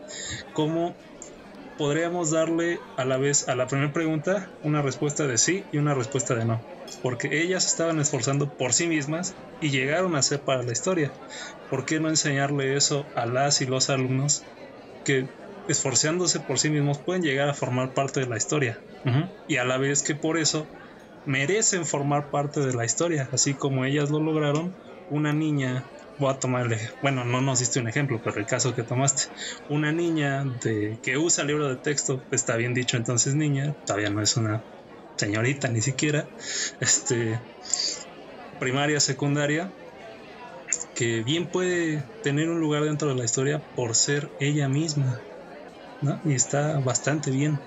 cómo 0.52 0.96
podríamos 1.82 2.30
darle 2.30 2.84
a 2.94 3.04
la 3.04 3.18
vez 3.18 3.48
a 3.48 3.56
la 3.56 3.66
primera 3.66 3.92
pregunta 3.92 4.54
una 4.62 4.82
respuesta 4.82 5.26
de 5.26 5.36
sí 5.36 5.66
y 5.72 5.78
una 5.78 5.94
respuesta 5.94 6.36
de 6.36 6.44
no, 6.44 6.64
porque 7.02 7.42
ellas 7.42 7.66
estaban 7.66 7.98
esforzando 7.98 8.54
por 8.54 8.72
sí 8.72 8.86
mismas 8.86 9.34
y 9.58 9.70
llegaron 9.70 10.14
a 10.14 10.22
ser 10.22 10.44
para 10.44 10.62
la 10.62 10.70
historia. 10.70 11.12
¿Por 11.68 11.84
qué 11.84 11.98
no 11.98 12.08
enseñarle 12.08 12.76
eso 12.76 13.10
a 13.16 13.26
las 13.26 13.60
y 13.62 13.66
los 13.66 13.90
alumnos 13.90 14.46
que 15.02 15.30
esforzándose 15.66 16.38
por 16.38 16.60
sí 16.60 16.70
mismos 16.70 17.00
pueden 17.00 17.24
llegar 17.24 17.48
a 17.48 17.54
formar 17.54 17.94
parte 17.94 18.20
de 18.20 18.28
la 18.28 18.36
historia? 18.36 18.78
Y 19.48 19.56
a 19.56 19.64
la 19.64 19.76
vez 19.76 20.04
que 20.04 20.14
por 20.14 20.38
eso 20.38 20.70
merecen 21.24 21.84
formar 21.84 22.30
parte 22.30 22.60
de 22.60 22.74
la 22.74 22.84
historia, 22.84 23.28
así 23.32 23.56
como 23.56 23.84
ellas 23.84 24.08
lo 24.08 24.20
lograron, 24.20 24.76
una 25.08 25.32
niña, 25.32 25.90
voy 26.18 26.32
a 26.32 26.38
tomarle, 26.38 26.78
bueno, 27.00 27.24
no 27.24 27.40
nos 27.40 27.58
diste 27.58 27.80
un 27.80 27.88
ejemplo, 27.88 28.20
pero 28.22 28.38
el 28.38 28.46
caso 28.46 28.74
que 28.74 28.84
tomaste, 28.84 29.24
una 29.68 29.92
niña 29.92 30.44
de 30.44 30.98
que 31.02 31.16
usa 31.16 31.44
libro 31.44 31.68
de 31.68 31.76
texto, 31.76 32.22
está 32.30 32.56
bien 32.56 32.74
dicho 32.74 32.96
entonces 32.96 33.34
niña, 33.34 33.74
todavía 33.84 34.10
no 34.10 34.22
es 34.22 34.36
una 34.36 34.64
señorita 35.16 35.68
ni 35.68 35.80
siquiera, 35.80 36.28
este, 36.80 37.40
primaria, 38.58 39.00
secundaria, 39.00 39.72
que 40.94 41.22
bien 41.22 41.48
puede 41.50 42.04
tener 42.22 42.48
un 42.48 42.60
lugar 42.60 42.84
dentro 42.84 43.08
de 43.08 43.14
la 43.14 43.24
historia 43.24 43.62
por 43.74 43.94
ser 43.94 44.30
ella 44.38 44.68
misma. 44.68 45.24
Y 46.24 46.34
está 46.34 46.80
bastante 46.80 47.30
bien, 47.30 47.60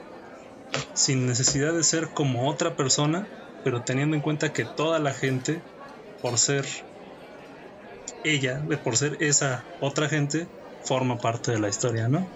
sin 0.93 1.25
necesidad 1.25 1.73
de 1.73 1.83
ser 1.83 2.09
como 2.13 2.49
otra 2.49 2.75
persona, 2.75 3.29
pero 3.63 3.83
teniendo 3.83 4.15
en 4.15 4.21
cuenta 4.21 4.51
que 4.51 4.65
toda 4.65 4.99
la 4.99 5.13
gente, 5.13 5.61
por 6.21 6.37
ser 6.37 6.65
ella, 8.25 8.61
por 8.83 8.97
ser 8.97 9.17
esa 9.19 9.63
otra 9.81 10.09
gente, 10.09 10.47
forma 10.83 11.17
parte 11.17 11.51
de 11.51 11.59
la 11.59 11.69
historia, 11.69 12.07
¿no? 12.07 12.27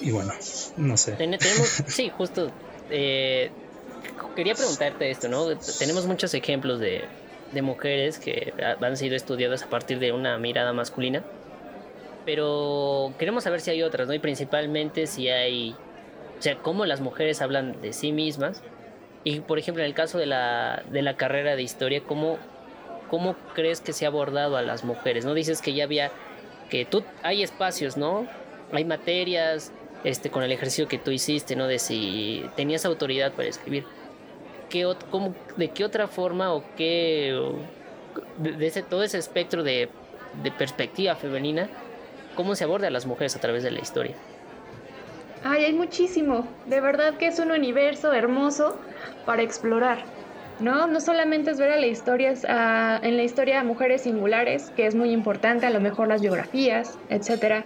Y 0.00 0.10
bueno, 0.10 0.32
no 0.76 0.96
sé. 0.96 1.12
Tenemos, 1.12 1.42
sí, 1.86 2.10
justo. 2.16 2.50
Eh, 2.90 3.50
quería 4.36 4.54
preguntarte 4.54 5.10
esto, 5.10 5.28
¿no? 5.28 5.46
Tenemos 5.78 6.06
muchos 6.06 6.34
ejemplos 6.34 6.78
de, 6.80 7.04
de 7.52 7.62
mujeres 7.62 8.18
que 8.18 8.52
han 8.80 8.96
sido 8.96 9.16
estudiadas 9.16 9.62
a 9.62 9.70
partir 9.70 9.98
de 9.98 10.12
una 10.12 10.38
mirada 10.38 10.72
masculina. 10.72 11.24
Pero 12.26 13.14
queremos 13.18 13.44
saber 13.44 13.60
si 13.60 13.70
hay 13.70 13.82
otras, 13.82 14.08
¿no? 14.08 14.14
Y 14.14 14.18
principalmente 14.18 15.06
si 15.06 15.28
hay, 15.28 15.74
o 16.38 16.42
sea, 16.42 16.56
cómo 16.58 16.86
las 16.86 17.00
mujeres 17.00 17.42
hablan 17.42 17.80
de 17.82 17.92
sí 17.92 18.12
mismas 18.12 18.62
y 19.24 19.40
por 19.40 19.58
ejemplo, 19.58 19.82
en 19.82 19.88
el 19.88 19.94
caso 19.94 20.18
de 20.18 20.26
la, 20.26 20.84
de 20.90 21.00
la 21.00 21.16
carrera 21.16 21.56
de 21.56 21.62
historia, 21.62 22.02
¿cómo, 22.06 22.38
¿cómo 23.14 23.36
crees 23.54 23.80
que 23.80 23.92
se 23.92 24.06
ha 24.06 24.08
abordado 24.08 24.56
a 24.56 24.62
las 24.62 24.82
mujeres? 24.82 25.24
¿No? 25.24 25.34
Dices 25.34 25.62
que 25.62 25.72
ya 25.72 25.84
había, 25.84 26.10
que 26.68 26.84
tú, 26.84 27.04
hay 27.22 27.44
espacios, 27.44 27.96
¿no? 27.96 28.26
Hay 28.72 28.84
materias, 28.84 29.70
este, 30.02 30.30
con 30.30 30.42
el 30.42 30.50
ejercicio 30.50 30.88
que 30.88 30.98
tú 30.98 31.12
hiciste, 31.12 31.54
¿no? 31.54 31.68
De 31.68 31.78
si 31.78 32.44
tenías 32.56 32.84
autoridad 32.84 33.30
para 33.30 33.46
escribir. 33.48 33.84
¿Qué, 34.68 34.92
cómo, 35.12 35.32
¿De 35.56 35.68
qué 35.68 35.84
otra 35.84 36.08
forma 36.08 36.52
o 36.52 36.64
qué, 36.76 37.40
de, 38.38 38.66
ese, 38.66 38.82
todo 38.82 39.04
ese 39.04 39.18
espectro 39.18 39.62
de, 39.62 39.88
de 40.42 40.50
perspectiva 40.50 41.14
femenina, 41.14 41.68
cómo 42.34 42.56
se 42.56 42.64
aborda 42.64 42.88
a 42.88 42.90
las 42.90 43.06
mujeres 43.06 43.36
a 43.36 43.40
través 43.40 43.62
de 43.62 43.70
la 43.70 43.78
historia? 43.78 44.16
Ay, 45.44 45.66
hay 45.66 45.72
muchísimo. 45.72 46.48
De 46.66 46.80
verdad 46.80 47.16
que 47.16 47.28
es 47.28 47.38
un 47.38 47.52
universo 47.52 48.12
hermoso 48.12 48.76
para 49.24 49.42
explorar. 49.42 50.04
¿No? 50.60 50.86
No 50.86 51.00
solamente 51.00 51.50
es 51.50 51.58
ver 51.58 51.70
a 51.70 51.76
la 51.76 51.86
historia, 51.86 52.32
en 53.02 53.16
la 53.16 53.22
historia 53.22 53.60
a 53.60 53.64
mujeres 53.64 54.02
singulares, 54.02 54.70
que 54.76 54.86
es 54.86 54.94
muy 54.94 55.10
importante, 55.10 55.66
a 55.66 55.70
lo 55.70 55.80
mejor 55.80 56.08
las 56.08 56.20
biografías, 56.20 56.98
etc. 57.08 57.64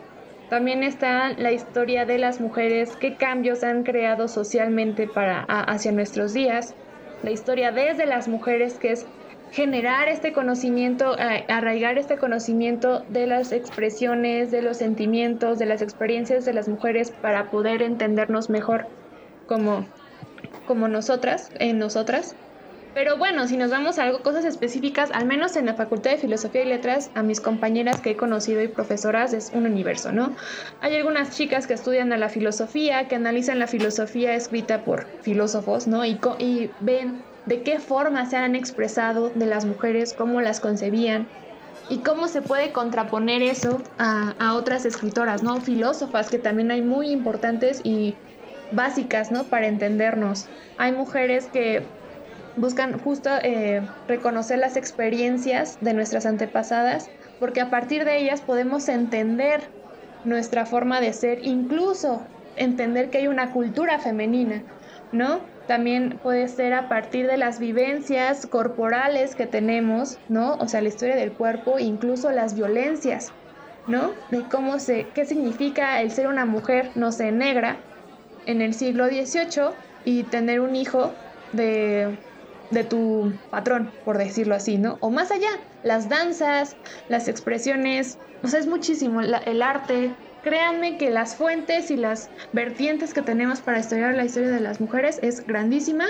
También 0.49 0.83
está 0.83 1.31
la 1.35 1.53
historia 1.53 2.07
de 2.07 2.19
las 2.19 2.41
mujeres, 2.41 2.97
qué 2.97 3.17
cambios 3.17 3.63
han 3.63 3.83
creado 3.83 4.29
socialmente 4.29 5.07
para, 5.07 5.43
hacia 5.43 5.93
nuestros 5.93 6.33
días. 6.33 6.75
La 7.23 7.31
historia 7.31 7.73
desde 7.73 8.07
las 8.07 8.29
mujeres, 8.29 8.79
que 8.79 8.93
es 8.93 9.07
generar 9.51 10.09
este 10.09 10.33
conocimiento, 10.33 11.17
arraigar 11.49 11.99
este 11.99 12.17
conocimiento 12.17 13.01
de 13.09 13.27
las 13.27 13.53
expresiones, 13.53 14.51
de 14.51 14.63
los 14.63 14.77
sentimientos, 14.77 15.59
de 15.59 15.67
las 15.67 15.83
experiencias 15.83 16.45
de 16.45 16.53
las 16.53 16.69
mujeres 16.69 17.11
para 17.11 17.51
poder 17.51 17.83
entendernos 17.83 18.51
mejor 18.51 18.87
como, 19.47 19.87
como 20.67 20.89
nosotras, 20.89 21.51
en 21.59 21.79
nosotras. 21.79 22.37
Pero 22.99 23.17
bueno, 23.17 23.47
si 23.47 23.57
nos 23.57 23.71
vamos 23.71 24.01
a 24.01 24.03
algo, 24.03 24.25
cosas 24.25 24.45
específicas, 24.45 25.13
al 25.13 25.25
menos 25.25 25.55
en 25.55 25.67
la 25.67 25.75
Facultad 25.75 26.11
de 26.11 26.17
Filosofía 26.17 26.65
y 26.65 26.69
Letras, 26.69 27.13
a 27.15 27.23
mis 27.23 27.41
compañeras 27.41 28.01
que 28.01 28.11
he 28.11 28.17
conocido 28.17 28.61
y 28.61 28.67
profesoras 28.67 29.33
es 29.35 29.53
un 29.55 29.67
universo, 29.67 30.11
¿no? 30.11 30.35
Hay 30.81 30.97
algunas 30.97 31.31
chicas 31.31 31.69
que 31.69 31.75
estudian 31.75 32.13
a 32.13 32.17
la 32.17 32.29
filosofía, 32.29 33.07
que 33.07 33.15
analizan 33.15 33.61
la 33.61 33.69
filosofía 33.69 34.35
escrita 34.35 34.83
por 34.83 35.07
filósofos, 35.23 35.87
¿no? 35.87 36.05
Y, 36.05 36.19
y 36.41 36.73
ven 36.81 37.23
de 37.47 37.63
qué 37.63 37.79
forma 37.79 38.27
se 38.27 38.37
han 38.37 38.57
expresado 38.57 39.31
de 39.31 39.47
las 39.47 39.65
mujeres, 39.65 40.13
cómo 40.13 40.41
las 40.41 40.59
concebían 40.59 41.29
y 41.89 41.99
cómo 41.99 42.27
se 42.27 42.43
puede 42.43 42.73
contraponer 42.73 43.43
eso 43.43 43.81
a, 43.99 44.55
otras 44.55 44.85
escritoras, 44.85 45.45
¿no? 45.45 45.61
Filósofas 45.61 46.31
que 46.31 46.41
también 46.41 46.73
hay 46.73 46.83
muy 46.83 47.11
importantes 47.11 47.81
y 47.85 48.17
básicas, 48.73 49.31
¿no? 49.31 49.45
Para 49.45 49.69
entendernos. 49.69 50.49
Hay 50.79 50.91
mujeres 50.91 51.47
que 51.47 51.87
buscan 52.59 52.99
justo 52.99 53.31
eh, 53.43 53.83
reconocer 54.07 54.59
las 54.59 54.77
experiencias 54.77 55.79
de 55.81 55.95
nuestras 55.95 56.27
antepasadas, 56.27 57.11
porque 57.41 57.61
a 57.61 57.71
partir 57.71 58.05
de 58.05 58.19
ellas 58.19 58.41
podemos 58.41 58.89
entender 58.89 59.63
nuestra 60.25 60.67
forma 60.67 61.01
de 61.01 61.13
ser, 61.13 61.45
incluso 61.45 62.23
entender 62.57 63.11
que 63.11 63.19
hay 63.19 63.29
una 63.29 63.53
cultura 63.53 63.99
femenina, 63.99 64.63
¿no? 65.13 65.41
También 65.67 66.19
puede 66.23 66.49
ser 66.49 66.73
a 66.73 66.89
partir 66.89 67.27
de 67.27 67.37
las 67.37 67.59
vivencias 67.59 68.47
corporales 68.47 69.35
que 69.35 69.47
tenemos, 69.47 70.19
¿no? 70.29 70.55
O 70.55 70.67
sea, 70.67 70.81
la 70.81 70.89
historia 70.89 71.17
del 71.17 71.33
cuerpo, 71.33 71.79
incluso 71.79 72.31
las 72.31 72.55
violencias, 72.55 73.33
¿no? 73.87 74.15
De 74.31 74.49
cómo 74.49 74.79
se, 74.79 75.09
qué 75.15 75.25
significa 75.25 76.01
el 76.01 76.11
ser 76.11 76.27
una 76.27 76.47
mujer, 76.47 76.91
no 76.95 77.13
sé, 77.13 77.33
negra 77.33 77.77
en 78.47 78.63
el 78.63 78.75
siglo 78.75 79.07
XVIII 79.07 79.75
y 80.05 80.25
tener 80.25 80.61
un 80.61 80.75
hijo 80.75 81.13
de, 81.53 82.19
de 82.71 82.85
tu 82.85 83.33
patrón, 83.51 83.91
por 84.05 84.19
decirlo 84.19 84.55
así, 84.55 84.79
¿no? 84.79 84.99
O 85.01 85.11
más 85.11 85.31
allá, 85.31 85.51
las 85.83 86.09
danzas, 86.09 86.77
las 87.09 87.29
expresiones, 87.29 88.19
o 88.43 88.49
sea, 88.49 88.61
es 88.61 88.67
muchísimo, 88.67 89.21
el 89.21 89.63
arte, 89.63 90.15
Créanme 90.43 90.99
que 90.99 91.11
las 91.11 91.35
fuentes 91.35 91.91
y 91.91 91.97
las 91.97 92.31
vertientes 92.53 93.13
que 93.13 93.23
tenemos 93.23 93.61
para 93.61 93.81
estudiar 93.81 94.15
la 94.15 94.25
historia 94.25 94.51
de 94.51 94.61
las 94.61 94.81
mujeres 94.81 95.19
es 95.21 95.45
grandísima 95.45 96.07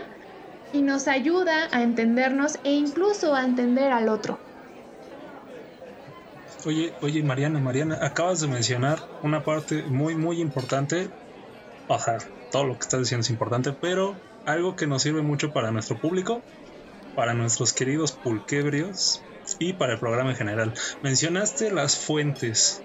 y 0.73 0.83
nos 0.83 1.09
ayuda 1.09 1.69
a 1.73 1.83
entendernos 1.83 2.59
e 2.63 2.73
incluso 2.73 3.35
a 3.35 3.45
entender 3.45 3.91
al 3.91 4.09
otro. 4.09 4.39
Oye, 6.67 6.93
oye, 7.01 7.23
Mariana, 7.23 7.59
Mariana, 7.59 7.99
acabas 8.03 8.41
de 8.41 8.49
mencionar 8.49 8.99
una 9.23 9.45
parte 9.45 9.83
muy, 9.85 10.15
muy 10.15 10.41
importante. 10.41 11.09
O 11.89 11.97
todo 12.53 12.65
lo 12.65 12.75
que 12.75 12.83
estás 12.83 13.01
diciendo 13.01 13.23
es 13.23 13.31
importante, 13.31 13.73
pero 13.73 14.15
algo 14.49 14.77
que 14.77 14.87
nos 14.87 15.03
sirve 15.03 15.21
mucho 15.21 15.53
para 15.53 15.71
nuestro 15.71 15.99
público, 15.99 16.41
para 17.15 17.35
nuestros 17.35 17.75
queridos 17.75 18.13
pulquebrios 18.13 19.23
y 19.59 19.75
para 19.75 19.93
el 19.93 19.99
programa 19.99 20.31
en 20.31 20.37
general. 20.37 20.75
Mencionaste 21.03 21.71
las 21.71 21.97
fuentes. 21.97 22.83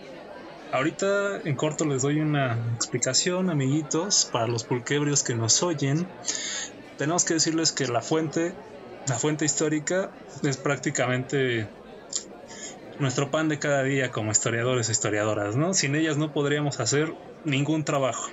Ahorita 0.73 1.39
en 1.45 1.55
corto 1.55 1.85
les 1.85 2.01
doy 2.01 2.19
una 2.19 2.59
explicación, 2.75 3.49
amiguitos, 3.49 4.29
para 4.31 4.47
los 4.47 4.65
pulquebrios 4.65 5.23
que 5.23 5.35
nos 5.35 5.63
oyen. 5.63 6.05
Tenemos 6.97 7.23
que 7.23 7.35
decirles 7.35 7.71
que 7.71 7.87
la 7.87 8.01
fuente, 8.01 8.53
la 9.07 9.17
fuente 9.17 9.45
histórica, 9.45 10.11
es 10.43 10.57
prácticamente 10.57 11.69
nuestro 12.99 13.31
pan 13.31 13.47
de 13.47 13.59
cada 13.59 13.83
día 13.83 14.11
como 14.11 14.31
historiadores 14.31 14.89
e 14.89 14.91
historiadoras, 14.91 15.55
¿no? 15.55 15.73
Sin 15.73 15.95
ellas 15.95 16.17
no 16.17 16.33
podríamos 16.33 16.81
hacer 16.81 17.13
ningún 17.45 17.85
trabajo. 17.85 18.29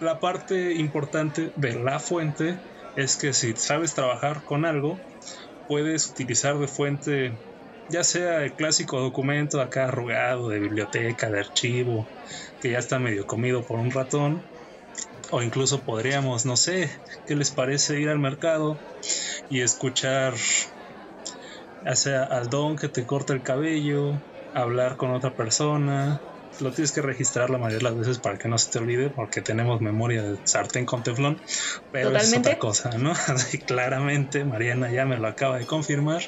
La 0.00 0.20
parte 0.20 0.74
importante 0.76 1.52
de 1.56 1.74
la 1.74 1.98
fuente 1.98 2.62
es 2.94 3.16
que 3.16 3.32
si 3.32 3.56
sabes 3.56 3.94
trabajar 3.94 4.44
con 4.44 4.64
algo, 4.64 5.02
puedes 5.66 6.08
utilizar 6.10 6.58
de 6.58 6.68
fuente 6.68 7.40
ya 7.88 8.04
sea 8.04 8.44
el 8.44 8.54
clásico 8.54 9.00
documento 9.00 9.60
acá 9.60 9.86
arrugado 9.86 10.50
de 10.50 10.60
biblioteca, 10.60 11.30
de 11.30 11.40
archivo, 11.40 12.12
que 12.60 12.70
ya 12.72 12.78
está 12.78 12.98
medio 12.98 13.26
comido 13.26 13.64
por 13.64 13.80
un 13.80 13.90
ratón, 13.90 14.48
o 15.30 15.42
incluso 15.42 15.84
podríamos, 15.84 16.46
no 16.46 16.56
sé, 16.56 16.90
¿qué 17.26 17.34
les 17.36 17.52
parece 17.52 18.00
ir 18.00 18.08
al 18.10 18.18
mercado 18.18 18.82
y 19.48 19.62
escuchar, 19.62 20.34
sea 21.94 22.22
al 22.24 22.48
don 22.48 22.76
que 22.76 22.88
te 22.88 23.06
corta 23.06 23.32
el 23.32 23.42
cabello, 23.42 24.22
hablar 24.52 24.96
con 24.96 25.10
otra 25.12 25.34
persona? 25.34 26.24
Lo 26.60 26.72
tienes 26.72 26.92
que 26.92 27.02
registrar 27.02 27.50
la 27.50 27.58
mayoría 27.58 27.78
de 27.78 27.84
las 27.84 27.96
veces 27.96 28.18
para 28.18 28.36
que 28.38 28.48
no 28.48 28.58
se 28.58 28.70
te 28.70 28.78
olvide, 28.78 29.10
porque 29.10 29.42
tenemos 29.42 29.80
memoria 29.80 30.22
de 30.22 30.38
sartén 30.44 30.86
con 30.86 31.02
teflón, 31.02 31.40
pero 31.90 32.16
es 32.16 32.36
otra 32.36 32.58
cosa, 32.58 32.90
¿no? 32.98 33.12
claramente, 33.66 34.44
Mariana 34.44 34.90
ya 34.90 35.06
me 35.06 35.18
lo 35.18 35.28
acaba 35.28 35.58
de 35.58 35.66
confirmar. 35.66 36.22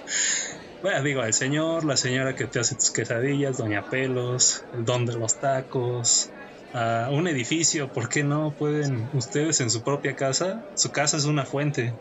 Bueno, 0.82 1.02
digo, 1.02 1.22
el 1.24 1.34
señor, 1.34 1.84
la 1.84 1.96
señora 1.96 2.34
que 2.34 2.46
te 2.46 2.58
hace 2.60 2.74
tus 2.74 2.90
quesadillas, 2.90 3.58
Doña 3.58 3.82
Pelos, 3.82 4.64
el 4.72 4.84
don 4.84 5.04
de 5.04 5.12
los 5.14 5.38
tacos, 5.38 6.32
un 6.72 7.28
edificio, 7.28 7.90
¿por 7.92 8.08
qué 8.08 8.24
no 8.24 8.54
pueden 8.56 9.10
ustedes 9.12 9.60
en 9.60 9.70
su 9.70 9.82
propia 9.82 10.14
casa? 10.14 10.64
Su 10.74 10.90
casa 10.90 11.16
es 11.16 11.24
una 11.24 11.44
fuente. 11.44 11.98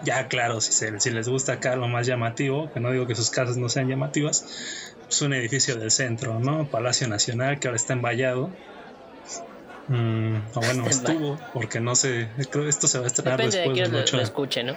Ya, 0.00 0.28
claro, 0.28 0.60
si, 0.60 0.72
si 0.72 1.10
les 1.10 1.28
gusta 1.28 1.54
acá 1.54 1.76
lo 1.76 1.88
más 1.88 2.06
llamativo, 2.06 2.70
que 2.70 2.80
no 2.80 2.92
digo 2.92 3.06
que 3.06 3.14
sus 3.16 3.30
casas 3.30 3.56
no 3.56 3.68
sean 3.68 3.88
llamativas, 3.88 4.44
es 5.08 5.22
un 5.22 5.32
edificio 5.32 5.76
del 5.76 5.90
centro, 5.90 6.38
¿no? 6.38 6.68
Palacio 6.68 7.08
Nacional, 7.08 7.58
que 7.58 7.68
ahora 7.68 7.76
está 7.76 7.94
envallado. 7.94 8.50
Mm, 9.88 10.36
o 10.54 10.60
bueno, 10.60 10.86
estuvo, 10.86 11.38
porque 11.54 11.80
no 11.80 11.94
sé, 11.94 12.28
esto 12.36 12.88
se 12.88 12.98
va 12.98 13.04
a 13.04 13.06
estrenar 13.06 13.42
después 13.42 13.76
de, 13.76 13.82
que 13.84 14.16
lo, 14.16 14.22
escuche, 14.22 14.62
¿no? 14.62 14.76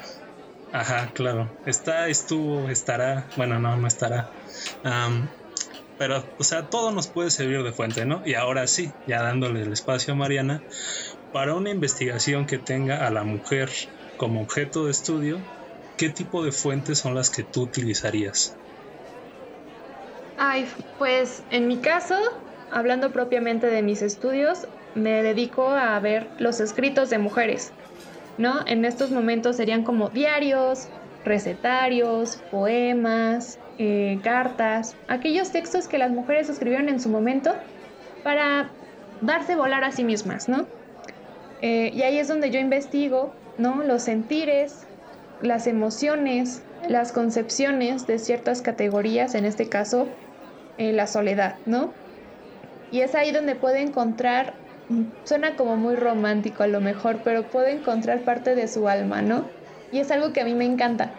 Ajá, 0.72 1.12
claro. 1.14 1.50
Está, 1.66 2.08
estuvo, 2.08 2.70
estará. 2.70 3.28
Bueno, 3.36 3.60
no, 3.60 3.76
no 3.76 3.88
estará. 3.88 4.30
pero, 5.98 6.24
o 6.38 6.44
sea, 6.44 6.68
todo 6.68 6.92
nos 6.92 7.08
puede 7.08 7.30
servir 7.30 7.62
de 7.64 7.74
fuente, 7.74 8.06
¿no? 8.06 8.22
Y 8.26 8.36
ahora 8.36 8.68
sí, 8.68 8.92
ya 9.06 9.22
dándole 9.22 9.64
el 9.64 9.74
espacio 9.74 10.14
a 10.14 10.18
Mariana, 10.18 10.64
para 11.34 11.56
una 11.56 11.72
investigación 11.72 12.46
que 12.46 12.58
tenga 12.58 13.06
a 13.06 13.12
la 13.12 13.24
mujer 13.24 13.70
como 14.18 14.42
objeto 14.42 14.86
de 14.86 14.92
estudio, 14.92 15.42
¿qué 15.98 16.10
tipo 16.10 16.44
de 16.44 16.54
fuentes 16.54 17.00
son 17.00 17.16
las 17.16 17.30
que 17.30 17.44
tú 17.44 17.64
utilizarías? 17.64 18.56
Ay, 20.44 20.66
pues 20.98 21.44
en 21.52 21.68
mi 21.68 21.78
caso, 21.78 22.16
hablando 22.72 23.12
propiamente 23.12 23.68
de 23.68 23.84
mis 23.84 24.02
estudios, 24.02 24.68
me 24.96 25.22
dedico 25.22 25.70
a 25.70 26.00
ver 26.00 26.32
los 26.40 26.60
escritos 26.60 27.12
de 27.12 27.20
mujeres, 27.20 27.72
¿no? 28.40 28.66
En 28.66 28.84
estos 28.84 29.12
momentos 29.12 29.58
serían 29.58 29.84
como 29.84 30.10
diarios, 30.10 30.90
recetarios, 31.24 32.38
poemas, 32.50 33.60
eh, 33.78 34.20
cartas, 34.24 34.98
aquellos 35.08 35.52
textos 35.52 35.88
que 35.88 36.00
las 36.00 36.10
mujeres 36.10 36.50
escribieron 36.50 36.90
en 36.90 37.00
su 37.00 37.10
momento 37.10 37.54
para 38.24 38.72
darse 39.22 39.56
volar 39.56 39.84
a 39.84 39.92
sí 39.92 40.04
mismas, 40.04 40.50
¿no? 40.50 40.66
Eh, 41.62 41.92
y 41.94 42.02
ahí 42.02 42.18
es 42.18 42.28
donde 42.28 42.50
yo 42.50 42.60
investigo, 42.60 43.36
¿no? 43.60 43.84
Los 43.84 44.02
sentires, 44.02 44.88
las 45.40 45.68
emociones, 45.68 46.64
las 46.88 47.12
concepciones 47.12 48.08
de 48.08 48.18
ciertas 48.18 48.64
categorías, 48.64 49.36
en 49.36 49.46
este 49.46 49.70
caso, 49.70 50.08
la 50.92 51.08
soledad, 51.08 51.56
¿no? 51.66 51.94
Y 52.92 53.02
es 53.02 53.16
ahí 53.16 53.32
donde 53.32 53.56
puedo 53.56 53.76
encontrar, 53.76 54.54
suena 55.24 55.56
como 55.56 55.78
muy 55.78 55.96
romántico 55.96 56.64
a 56.64 56.68
lo 56.68 56.82
mejor, 56.82 57.20
pero 57.24 57.44
puedo 57.44 57.68
encontrar 57.68 58.22
parte 58.22 58.56
de 58.56 58.68
su 58.68 58.88
alma, 58.88 59.22
¿no? 59.22 59.46
Y 59.92 60.00
es 60.00 60.12
algo 60.12 60.34
que 60.34 60.42
a 60.42 60.46
mí 60.46 60.56
me 60.56 60.66
encanta. 60.66 61.12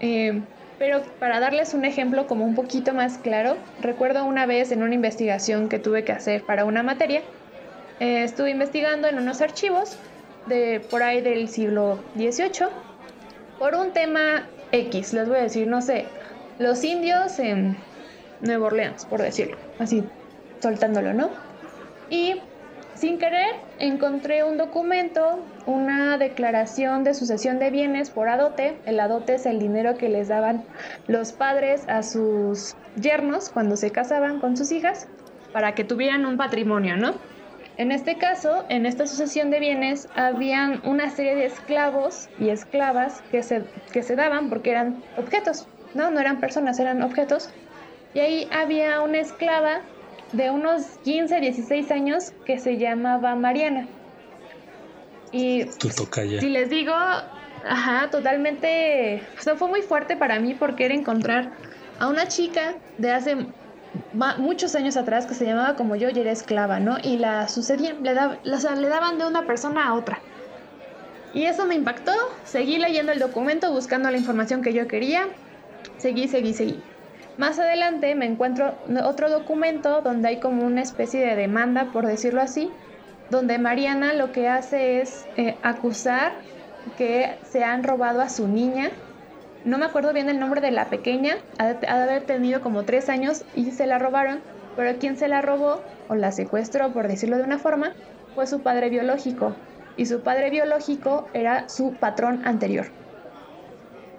Eh, 0.00 0.42
pero 0.78 1.02
para 1.18 1.40
darles 1.40 1.74
un 1.74 1.84
ejemplo 1.84 2.26
como 2.26 2.44
un 2.44 2.54
poquito 2.54 2.94
más 2.94 3.18
claro, 3.18 3.56
recuerdo 3.80 4.24
una 4.24 4.46
vez 4.46 4.72
en 4.72 4.82
una 4.82 4.94
investigación 4.94 5.68
que 5.68 5.78
tuve 5.78 6.04
que 6.04 6.12
hacer 6.12 6.42
para 6.42 6.64
una 6.64 6.82
materia, 6.82 7.22
eh, 8.00 8.22
estuve 8.24 8.50
investigando 8.50 9.06
en 9.06 9.18
unos 9.18 9.42
archivos 9.42 9.98
de 10.46 10.80
por 10.80 11.02
ahí 11.02 11.20
del 11.20 11.48
siglo 11.48 12.02
XVIII 12.16 12.68
por 13.58 13.74
un 13.74 13.92
tema 13.92 14.48
X, 14.72 15.12
les 15.12 15.28
voy 15.28 15.36
a 15.36 15.42
decir, 15.42 15.66
no 15.66 15.82
sé, 15.82 16.06
los 16.58 16.82
indios 16.82 17.38
en 17.38 17.76
Nueva 18.42 18.66
Orleans, 18.66 19.04
por 19.04 19.22
decirlo, 19.22 19.56
así 19.78 20.04
soltándolo, 20.60 21.12
¿no? 21.12 21.30
Y 22.08 22.40
sin 22.94 23.18
querer 23.18 23.54
encontré 23.78 24.44
un 24.44 24.58
documento, 24.58 25.40
una 25.66 26.18
declaración 26.18 27.02
de 27.04 27.14
sucesión 27.14 27.58
de 27.58 27.70
bienes 27.70 28.10
por 28.10 28.28
adote. 28.28 28.76
El 28.84 29.00
adote 29.00 29.34
es 29.34 29.46
el 29.46 29.58
dinero 29.58 29.96
que 29.96 30.08
les 30.08 30.28
daban 30.28 30.64
los 31.06 31.32
padres 31.32 31.82
a 31.88 32.02
sus 32.02 32.76
yernos 33.00 33.48
cuando 33.48 33.76
se 33.76 33.90
casaban 33.90 34.40
con 34.40 34.56
sus 34.56 34.70
hijas 34.72 35.08
para 35.52 35.74
que 35.74 35.84
tuvieran 35.84 36.26
un 36.26 36.36
patrimonio, 36.36 36.96
¿no? 36.96 37.14
En 37.76 37.92
este 37.92 38.18
caso, 38.18 38.66
en 38.68 38.84
esta 38.84 39.06
sucesión 39.06 39.50
de 39.50 39.60
bienes, 39.60 40.06
habían 40.14 40.86
una 40.86 41.08
serie 41.08 41.34
de 41.34 41.46
esclavos 41.46 42.28
y 42.38 42.50
esclavas 42.50 43.22
que 43.30 43.42
se, 43.42 43.64
que 43.92 44.02
se 44.02 44.16
daban 44.16 44.50
porque 44.50 44.72
eran 44.72 45.02
objetos, 45.16 45.66
¿no? 45.94 46.10
No 46.10 46.20
eran 46.20 46.40
personas, 46.40 46.78
eran 46.78 47.02
objetos. 47.02 47.48
Y 48.12 48.20
ahí 48.20 48.48
había 48.50 49.02
una 49.02 49.20
esclava 49.20 49.90
de 50.32 50.50
unos 50.50 50.98
15, 50.98 51.40
16 51.40 51.90
años 51.90 52.32
que 52.44 52.58
se 52.58 52.78
llamaba 52.78 53.34
Mariana. 53.36 53.94
Y 55.30 55.78
si 56.36 56.48
les 56.48 56.70
digo, 56.70 56.92
ajá, 57.62 58.10
totalmente, 58.10 59.30
o 59.38 59.42
sea, 59.42 59.56
fue 59.56 59.68
muy 59.68 59.82
fuerte 59.82 60.16
para 60.16 60.40
mí 60.40 60.54
porque 60.54 60.86
era 60.86 60.94
encontrar 60.94 61.52
a 61.98 62.08
una 62.08 62.26
chica 62.28 62.82
de 62.96 63.12
hace 63.12 63.36
muchos 64.38 64.74
años 64.74 64.96
atrás 64.96 65.26
que 65.26 65.34
se 65.34 65.46
llamaba 65.46 65.76
como 65.76 65.96
yo 65.96 66.08
y 66.10 66.18
era 66.18 66.32
esclava, 66.32 66.80
¿no? 66.80 66.96
Y 67.02 67.18
la 67.18 67.48
sucedían, 67.48 68.02
le, 68.02 68.14
le 68.14 68.88
daban 68.88 69.18
de 69.18 69.26
una 69.26 69.46
persona 69.46 69.86
a 69.88 69.94
otra. 69.94 70.26
Y 71.32 71.44
eso 71.44 71.66
me 71.66 71.76
impactó, 71.76 72.12
seguí 72.42 72.78
leyendo 72.78 73.12
el 73.12 73.20
documento, 73.20 73.72
buscando 73.72 74.10
la 74.10 74.18
información 74.18 74.62
que 74.62 74.72
yo 74.74 74.88
quería, 74.88 75.38
seguí, 75.96 76.28
seguí, 76.28 76.54
seguí. 76.54 76.89
Más 77.38 77.58
adelante 77.58 78.14
me 78.14 78.26
encuentro 78.26 78.74
otro 79.04 79.30
documento 79.30 80.02
donde 80.02 80.28
hay 80.28 80.40
como 80.40 80.64
una 80.64 80.82
especie 80.82 81.20
de 81.20 81.36
demanda, 81.36 81.90
por 81.92 82.06
decirlo 82.06 82.40
así, 82.42 82.70
donde 83.30 83.58
Mariana 83.58 84.12
lo 84.12 84.32
que 84.32 84.48
hace 84.48 85.00
es 85.00 85.26
eh, 85.36 85.56
acusar 85.62 86.32
que 86.98 87.38
se 87.44 87.64
han 87.64 87.84
robado 87.84 88.20
a 88.20 88.28
su 88.28 88.48
niña 88.48 88.90
no 89.64 89.76
me 89.76 89.84
acuerdo 89.84 90.14
bien 90.14 90.30
el 90.30 90.40
nombre 90.40 90.62
de 90.62 90.70
la 90.70 90.88
pequeña, 90.88 91.36
ha 91.58 91.74
de, 91.74 91.86
haber 91.86 92.24
tenido 92.24 92.62
como 92.62 92.84
tres 92.84 93.10
años 93.10 93.44
y 93.54 93.70
se 93.72 93.86
la 93.86 93.98
robaron, 93.98 94.40
pero 94.74 94.98
quien 94.98 95.18
se 95.18 95.28
la 95.28 95.42
robó 95.42 95.82
o 96.08 96.14
la 96.14 96.32
secuestró, 96.32 96.92
por 96.92 97.08
decirlo 97.08 97.36
de 97.36 97.42
una 97.42 97.58
forma, 97.58 97.92
fue 98.34 98.46
su 98.46 98.62
padre 98.62 98.88
biológico. 98.88 99.54
Y 99.96 100.06
su 100.06 100.22
padre 100.22 100.48
biológico 100.48 101.28
era 101.34 101.68
su 101.68 101.92
patrón 101.92 102.40
anterior. 102.46 102.86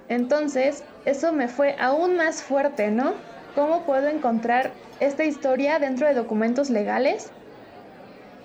Entonces, 0.10 0.84
eso 1.06 1.34
me 1.34 1.48
fue 1.48 1.76
aún 1.80 2.16
más 2.18 2.44
fuerte, 2.44 2.92
¿no? 2.92 3.14
¿Cómo 3.56 3.86
puedo 3.86 4.08
encontrar 4.08 4.74
esta 5.00 5.26
historia 5.26 5.80
dentro 5.80 6.08
de 6.08 6.14
documentos 6.14 6.70
legales? 6.70 7.34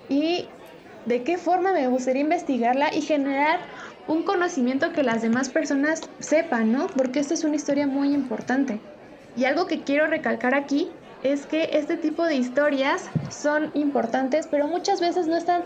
Y 0.08 0.48
de 1.04 1.22
qué 1.22 1.38
forma 1.38 1.72
me 1.72 1.88
gustaría 1.88 2.22
investigarla 2.22 2.92
y 2.94 3.02
generar 3.02 3.60
un 4.06 4.24
conocimiento 4.24 4.92
que 4.92 5.02
las 5.02 5.22
demás 5.22 5.50
personas 5.50 6.00
sepan, 6.18 6.72
¿no? 6.72 6.86
Porque 6.88 7.20
esta 7.20 7.34
es 7.34 7.44
una 7.44 7.56
historia 7.56 7.86
muy 7.86 8.12
importante. 8.12 8.80
Y 9.34 9.44
algo 9.44 9.66
que 9.66 9.84
quiero 9.84 10.06
recalcar 10.06 10.54
aquí 10.54 10.96
es 11.22 11.46
que 11.46 11.70
este 11.72 11.96
tipo 11.96 12.24
de 12.24 12.36
historias 12.36 13.10
son 13.28 13.70
importantes, 13.74 14.46
pero 14.48 14.68
muchas 14.68 15.00
veces 15.00 15.26
no 15.26 15.36
están 15.36 15.62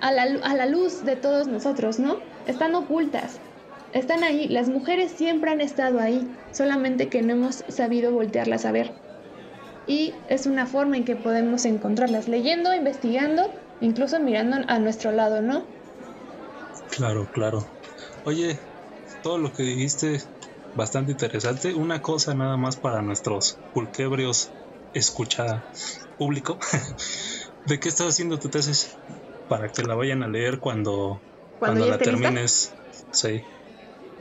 a 0.00 0.12
la, 0.12 0.22
a 0.22 0.54
la 0.54 0.66
luz 0.66 1.02
de 1.02 1.16
todos 1.16 1.48
nosotros, 1.48 1.98
¿no? 1.98 2.22
Están 2.44 2.74
ocultas. 2.74 3.42
Están 3.92 4.22
ahí, 4.22 4.48
las 4.48 4.68
mujeres 4.68 5.12
siempre 5.12 5.50
han 5.50 5.60
estado 5.60 5.98
ahí, 5.98 6.28
solamente 6.52 7.08
que 7.08 7.22
no 7.22 7.32
hemos 7.32 7.64
sabido 7.68 8.12
voltearlas 8.12 8.64
a 8.64 8.72
ver. 8.72 8.92
Y 9.86 10.12
es 10.28 10.46
una 10.46 10.66
forma 10.66 10.98
en 10.98 11.04
que 11.04 11.16
podemos 11.16 11.64
encontrarlas, 11.64 12.28
leyendo, 12.28 12.74
investigando, 12.74 13.50
incluso 13.80 14.20
mirando 14.20 14.58
a 14.66 14.78
nuestro 14.78 15.12
lado, 15.12 15.40
¿no? 15.40 15.66
Claro, 16.90 17.26
claro. 17.32 17.66
Oye, 18.24 18.60
todo 19.22 19.38
lo 19.38 19.52
que 19.52 19.62
dijiste 19.62 20.20
bastante 20.74 21.12
interesante. 21.12 21.74
Una 21.74 22.02
cosa 22.02 22.34
nada 22.34 22.56
más 22.56 22.76
para 22.76 23.02
nuestros 23.02 23.58
pulquebrios 23.72 24.52
escucha 24.92 25.64
público. 26.16 26.58
¿De 27.64 27.80
qué 27.80 27.88
estás 27.88 28.08
haciendo 28.08 28.38
tu 28.38 28.50
tesis? 28.50 28.98
Para 29.48 29.68
que 29.70 29.82
la 29.82 29.94
vayan 29.94 30.22
a 30.22 30.28
leer 30.28 30.60
cuando, 30.60 31.22
cuando, 31.58 31.86
la 31.86 31.98
termines. 31.98 32.74
Sí. 33.10 33.44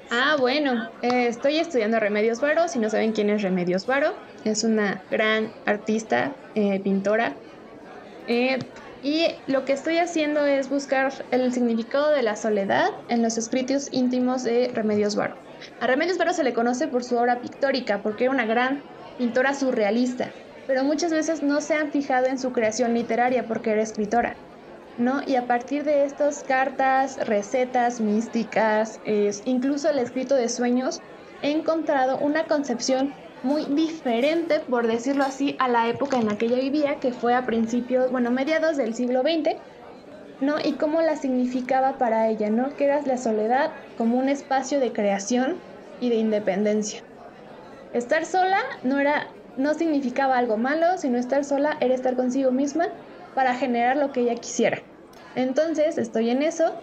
Ah, 0.10 0.38
bueno, 0.39 0.74
eh, 1.02 1.28
estoy 1.28 1.58
estudiando 1.58 2.00
Remedios 2.00 2.39
Varo. 2.39 2.67
Si 2.67 2.80
no 2.80 2.89
saben 2.89 3.12
quién 3.12 3.30
es 3.30 3.41
Remedios 3.41 3.86
Varo, 3.86 4.15
es 4.43 4.63
una 4.63 5.04
gran 5.10 5.54
artista, 5.65 6.38
eh, 6.54 6.82
pintora. 6.82 7.41
Eh, 8.28 8.60
y 9.02 9.28
lo 9.48 9.65
que 9.65 9.74
estoy 9.74 9.98
haciendo 10.00 10.46
es 10.46 10.70
buscar 10.70 11.13
el 11.32 11.54
significado 11.54 12.12
de 12.12 12.24
la 12.24 12.36
soledad 12.36 12.88
en 13.08 13.22
los 13.24 13.38
escritos 13.38 13.88
íntimos 13.91 14.43
de 14.43 14.72
Remedios 14.74 15.15
Varo. 15.15 15.36
A 15.80 15.88
Remedios 15.88 16.17
Varo 16.17 16.34
se 16.34 16.43
le 16.43 16.54
conoce 16.54 16.88
por 16.88 17.04
su 17.04 17.17
obra 17.17 17.41
pictórica, 17.41 18.02
porque 18.02 18.26
era 18.26 18.34
una 18.34 18.46
gran 18.46 18.84
pintora 19.17 19.54
surrealista, 19.54 20.36
pero 20.65 20.84
muchas 20.84 21.12
veces 21.12 21.43
no 21.43 21.62
se 21.62 21.76
han 21.76 21.91
fijado 21.91 22.28
en 22.28 22.39
su 22.39 22.52
creación 22.54 22.93
literaria 22.93 23.48
porque 23.48 23.72
era 23.72 23.84
escritora. 23.84 24.39
¿No? 24.97 25.21
Y 25.25 25.36
a 25.36 25.45
partir 25.45 25.83
de 25.83 26.05
estas 26.05 26.43
cartas, 26.43 27.17
recetas 27.27 28.01
místicas, 28.01 28.99
incluso 29.45 29.89
el 29.89 29.99
escrito 29.99 30.33
de 30.36 30.49
sueños, 30.49 30.99
he 31.43 31.52
encontrado 31.52 32.17
una 32.17 32.45
concepción 32.45 33.13
muy 33.43 33.65
diferente, 33.65 34.60
por 34.60 34.87
decirlo 34.87 35.23
así, 35.23 35.56
a 35.60 35.67
la 35.67 35.87
época 35.87 36.17
en 36.17 36.25
la 36.25 36.37
que 36.37 36.48
ella 36.48 36.58
vivía, 36.58 37.00
que 37.00 37.13
fue 37.13 37.35
a 37.35 37.45
principios, 37.45 38.12
bueno, 38.12 38.31
mediados 38.31 38.75
del 38.77 38.95
siglo 38.95 39.21
XX, 39.21 39.56
¿no? 40.41 40.56
Y 40.63 40.73
cómo 40.73 41.02
la 41.02 41.15
significaba 41.15 42.00
para 42.00 42.27
ella, 42.29 42.50
¿no? 42.50 42.75
Que 42.75 42.85
era 42.85 43.02
la 43.02 43.17
soledad 43.17 43.75
como 43.95 44.17
un 44.17 44.29
espacio 44.29 44.79
de 44.79 44.91
creación 44.91 45.63
y 46.00 46.10
de 46.10 46.15
independencia. 46.15 47.04
Estar 47.93 48.25
sola 48.25 48.60
no 48.83 49.00
era 49.00 49.27
no 49.56 49.73
significaba 49.73 50.37
algo 50.37 50.58
malo, 50.58 50.98
sino 50.98 51.17
estar 51.17 51.43
sola 51.43 51.77
era 51.79 51.95
estar 51.95 52.15
consigo 52.15 52.52
misma 52.52 52.89
para 53.38 53.54
generar 53.54 53.98
lo 53.98 54.12
que 54.12 54.21
ella 54.21 54.33
quisiera. 54.33 54.81
Entonces, 55.35 56.00
estoy 56.00 56.31
en 56.31 56.42
eso. 56.42 56.73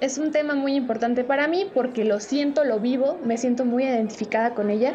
Es 0.00 0.18
un 0.18 0.30
tema 0.30 0.54
muy 0.54 0.76
importante 0.76 1.24
para 1.24 1.48
mí 1.48 1.68
porque 1.74 2.04
lo 2.04 2.20
siento, 2.20 2.62
lo 2.62 2.78
vivo, 2.78 3.18
me 3.24 3.36
siento 3.36 3.64
muy 3.64 3.82
identificada 3.82 4.54
con 4.54 4.70
ella 4.70 4.94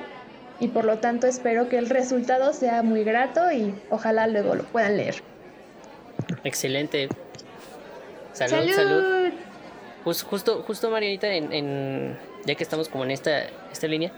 y 0.61 0.69
por 0.69 0.85
lo 0.85 0.99
tanto 0.99 1.27
espero 1.27 1.67
que 1.67 1.77
el 1.77 1.89
resultado 1.89 2.53
sea 2.53 2.81
muy 2.81 3.03
grato 3.03 3.51
y 3.51 3.75
ojalá 3.89 4.25
luego 4.27 4.55
lo 4.55 4.63
puedan 4.63 4.95
leer. 4.95 5.15
Excelente. 6.45 7.09
Salud, 8.31 8.71
salud. 8.71 9.33
Pues 10.05 10.23
justo, 10.23 10.63
justo 10.65 10.89
Marianita, 10.89 11.27
en, 11.27 12.17
ya 12.45 12.55
que 12.55 12.63
estamos 12.63 12.87
como 12.87 13.03
en 13.03 13.11
esta, 13.11 13.47
esta 13.69 13.85
línea, 13.87 14.13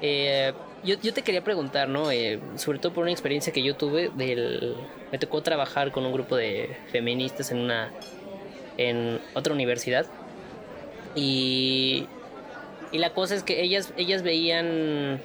eh, 0.00 0.52
yo, 0.84 0.96
yo, 1.00 1.12
te 1.12 1.22
quería 1.22 1.42
preguntar, 1.42 1.88
¿no? 1.88 2.10
Eh, 2.10 2.40
sobre 2.56 2.78
todo 2.78 2.92
por 2.92 3.02
una 3.02 3.12
experiencia 3.12 3.52
que 3.52 3.62
yo 3.62 3.76
tuve 3.76 4.10
del... 4.16 4.76
Me 5.12 5.18
tocó 5.18 5.42
trabajar 5.42 5.92
con 5.92 6.04
un 6.04 6.12
grupo 6.12 6.36
de 6.36 6.76
feministas 6.92 7.50
en 7.50 7.58
una... 7.58 7.92
en 8.76 9.20
otra 9.34 9.52
universidad. 9.52 10.06
Y... 11.14 12.06
Y 12.90 12.98
la 12.98 13.12
cosa 13.12 13.34
es 13.34 13.42
que 13.42 13.62
ellas, 13.62 13.92
ellas 13.96 14.22
veían... 14.22 15.20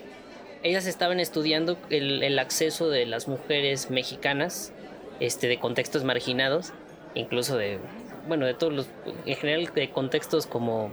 Ellas 0.64 0.86
estaban 0.86 1.20
estudiando 1.20 1.78
el, 1.90 2.24
el 2.24 2.40
acceso 2.40 2.90
de 2.90 3.06
las 3.06 3.28
mujeres 3.28 3.90
mexicanas, 3.90 4.72
este, 5.20 5.48
de 5.48 5.60
contextos 5.60 6.04
marginados, 6.04 6.74
incluso 7.16 7.58
de... 7.58 7.80
Bueno, 8.28 8.46
de 8.46 8.54
todos 8.54 8.74
los... 8.74 8.88
En 9.26 9.36
general 9.36 9.70
de 9.74 9.90
contextos 9.90 10.48
como 10.48 10.92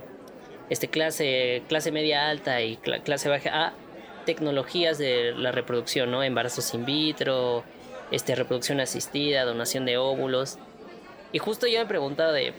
este, 0.71 0.89
clase, 0.89 1.63
clase 1.69 1.91
media 1.93 2.31
alta 2.31 2.63
y 2.63 2.77
clase 2.77 3.29
baja 3.29 3.75
tecnologías 4.25 4.99
de 4.99 5.33
la 5.37 5.53
reproducción, 5.53 6.11
¿no? 6.11 6.23
Embarazos 6.23 6.75
in 6.75 6.85
vitro, 6.85 7.65
este, 8.11 8.35
reproducción 8.35 8.81
asistida, 8.81 9.45
donación 9.45 9.87
de 9.87 9.99
óvulos. 9.99 10.59
Y 11.33 11.39
justo 11.39 11.67
yo 11.67 11.79
me 11.79 11.87
preguntaba 11.87 12.33
de, 12.33 12.53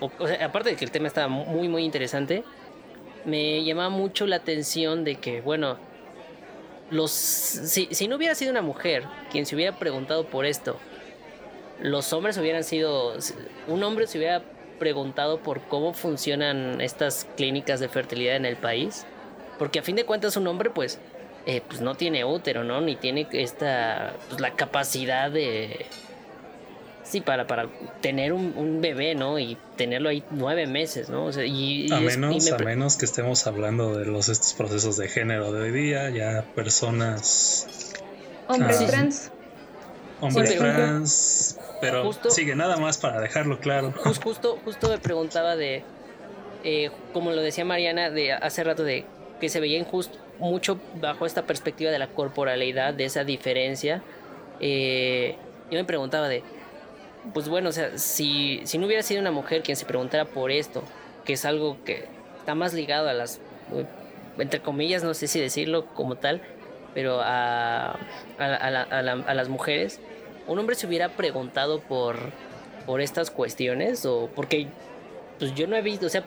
o, 0.00 0.26
sea, 0.26 0.46
aparte 0.46 0.70
de 0.70 0.76
que 0.76 0.84
el 0.84 0.90
tema 0.90 1.08
estaba 1.08 1.28
muy, 1.28 1.68
muy 1.68 1.84
interesante, 1.84 2.44
me 3.24 3.64
llamaba 3.64 3.88
mucho 3.88 4.26
la 4.26 4.36
atención 4.36 5.04
de 5.04 5.16
que, 5.16 5.40
bueno, 5.40 5.78
los, 6.90 7.10
si, 7.10 7.88
si 7.90 8.08
no 8.08 8.16
hubiera 8.16 8.34
sido 8.34 8.50
una 8.50 8.62
mujer 8.62 9.04
quien 9.30 9.46
se 9.46 9.54
hubiera 9.54 9.78
preguntado 9.78 10.26
por 10.26 10.44
esto, 10.44 10.78
los 11.80 12.12
hombres 12.12 12.36
hubieran 12.38 12.64
sido, 12.64 13.14
un 13.66 13.82
hombre 13.82 14.06
se 14.06 14.18
hubiera 14.18 14.42
preguntado 14.78 15.38
por 15.38 15.62
cómo 15.62 15.92
funcionan 15.94 16.80
estas 16.80 17.26
clínicas 17.36 17.80
de 17.80 17.88
fertilidad 17.88 18.36
en 18.36 18.44
el 18.44 18.56
país. 18.56 19.06
Porque 19.58 19.78
a 19.78 19.82
fin 19.82 19.96
de 19.96 20.04
cuentas 20.04 20.36
un 20.36 20.46
hombre 20.46 20.70
pues, 20.70 20.98
eh, 21.46 21.62
pues 21.66 21.80
no 21.80 21.94
tiene 21.94 22.24
útero, 22.24 22.64
¿no? 22.64 22.80
Ni 22.80 22.96
tiene 22.96 23.26
esta, 23.32 24.14
pues, 24.28 24.40
la 24.40 24.54
capacidad 24.54 25.30
de... 25.30 25.86
Sí, 27.02 27.20
para, 27.20 27.46
para 27.46 27.68
tener 28.00 28.32
un, 28.32 28.80
bebé, 28.80 29.14
¿no? 29.14 29.38
Y 29.38 29.58
tenerlo 29.76 30.08
ahí 30.08 30.24
nueve 30.30 30.66
meses, 30.66 31.10
¿no? 31.10 31.28
y, 31.42 31.92
a, 31.92 32.00
menos, 32.00 32.50
a 32.50 32.56
menos 32.56 32.96
que 32.96 33.04
estemos 33.04 33.46
hablando 33.46 33.94
de 33.94 34.06
los 34.06 34.30
estos 34.30 34.54
procesos 34.54 34.96
de 34.96 35.08
género 35.08 35.52
de 35.52 35.60
hoy 35.60 35.70
día, 35.70 36.08
ya 36.08 36.44
personas... 36.54 37.92
Hombres 38.48 38.80
ah, 38.80 38.86
trans. 38.86 39.30
Hombres 40.22 40.56
trans, 40.56 41.58
pero 41.82 42.10
sigue 42.30 42.56
nada 42.56 42.78
más 42.78 42.96
para 42.96 43.20
dejarlo 43.20 43.60
claro. 43.60 43.92
justo, 44.22 44.58
justo 44.64 44.88
me 44.88 44.96
preguntaba 44.96 45.56
de, 45.56 45.82
eh, 46.62 46.90
como 47.12 47.30
lo 47.32 47.42
decía 47.42 47.66
Mariana 47.66 48.08
de 48.08 48.32
hace 48.32 48.64
rato, 48.64 48.84
de 48.84 49.04
que 49.40 49.48
se 49.48 49.60
veía 49.60 49.78
injusto 49.78 50.18
mucho 50.38 50.78
bajo 51.00 51.26
esta 51.26 51.42
perspectiva 51.42 51.90
de 51.90 51.98
la 51.98 52.08
corporalidad, 52.08 52.94
de 52.94 53.04
esa 53.04 53.24
diferencia. 53.24 54.02
Eh, 54.60 55.36
yo 55.70 55.78
me 55.78 55.84
preguntaba 55.84 56.28
de, 56.28 56.42
pues 57.32 57.48
bueno, 57.48 57.68
o 57.68 57.72
sea, 57.72 57.96
si, 57.98 58.60
si 58.64 58.78
no 58.78 58.86
hubiera 58.86 59.02
sido 59.02 59.20
una 59.20 59.30
mujer 59.30 59.62
quien 59.62 59.76
se 59.76 59.86
preguntara 59.86 60.24
por 60.24 60.50
esto, 60.50 60.82
que 61.24 61.34
es 61.34 61.44
algo 61.44 61.78
que 61.84 62.06
está 62.38 62.54
más 62.54 62.74
ligado 62.74 63.08
a 63.08 63.12
las, 63.14 63.40
entre 64.38 64.60
comillas, 64.60 65.02
no 65.04 65.14
sé 65.14 65.26
si 65.26 65.40
decirlo 65.40 65.86
como 65.94 66.16
tal, 66.16 66.42
pero 66.92 67.20
a, 67.20 67.92
a, 68.38 68.46
a 68.46 69.34
las 69.34 69.48
mujeres, 69.48 70.00
un 70.46 70.58
hombre 70.58 70.76
se 70.76 70.86
hubiera 70.86 71.08
preguntado 71.08 71.80
por, 71.80 72.16
por 72.86 73.00
estas 73.00 73.30
cuestiones 73.30 74.04
o 74.04 74.28
porque 74.34 74.66
pues 75.38 75.54
yo 75.54 75.66
no 75.66 75.76
he 75.76 75.82
visto, 75.82 76.06
o 76.06 76.10
sea, 76.10 76.24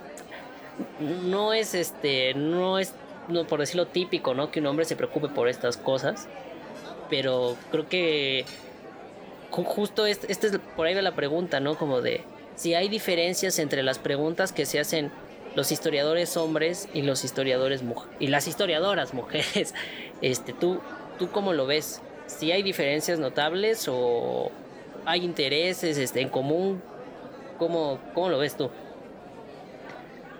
no 0.99 1.53
es 1.53 1.73
este, 1.73 2.33
no 2.33 2.79
es, 2.79 2.93
no 3.27 3.45
por 3.45 3.59
decirlo 3.59 3.87
típico, 3.87 4.33
¿no? 4.33 4.51
Que 4.51 4.59
un 4.59 4.67
hombre 4.67 4.85
se 4.85 4.95
preocupe 4.95 5.27
por 5.29 5.47
estas 5.47 5.77
cosas, 5.77 6.27
pero 7.09 7.55
creo 7.71 7.87
que 7.87 8.45
justo 9.51 10.05
este, 10.05 10.31
es 10.31 10.59
por 10.75 10.87
ahí 10.87 10.93
la 10.95 11.15
pregunta, 11.15 11.59
¿no? 11.59 11.75
Como 11.75 12.01
de 12.01 12.21
si 12.55 12.73
hay 12.73 12.89
diferencias 12.89 13.59
entre 13.59 13.83
las 13.83 13.99
preguntas 13.99 14.51
que 14.51 14.65
se 14.65 14.79
hacen 14.79 15.11
los 15.55 15.71
historiadores 15.71 16.37
hombres 16.37 16.87
y 16.93 17.01
los 17.01 17.23
historiadores 17.23 17.83
y 18.19 18.27
las 18.27 18.47
historiadoras 18.47 19.13
mujeres. 19.13 19.73
Este, 20.19 20.51
tú 20.51 20.79
tú 21.19 21.29
cómo 21.29 21.53
lo 21.53 21.67
ves? 21.67 22.01
si 22.27 22.51
hay 22.51 22.61
diferencias 22.61 23.19
notables 23.19 23.87
o 23.89 24.51
hay 25.05 25.23
intereses 25.23 25.97
este, 25.97 26.21
en 26.21 26.29
común. 26.29 26.81
¿Cómo, 27.57 27.99
¿Cómo 28.13 28.29
lo 28.29 28.37
ves 28.37 28.55
tú? 28.55 28.69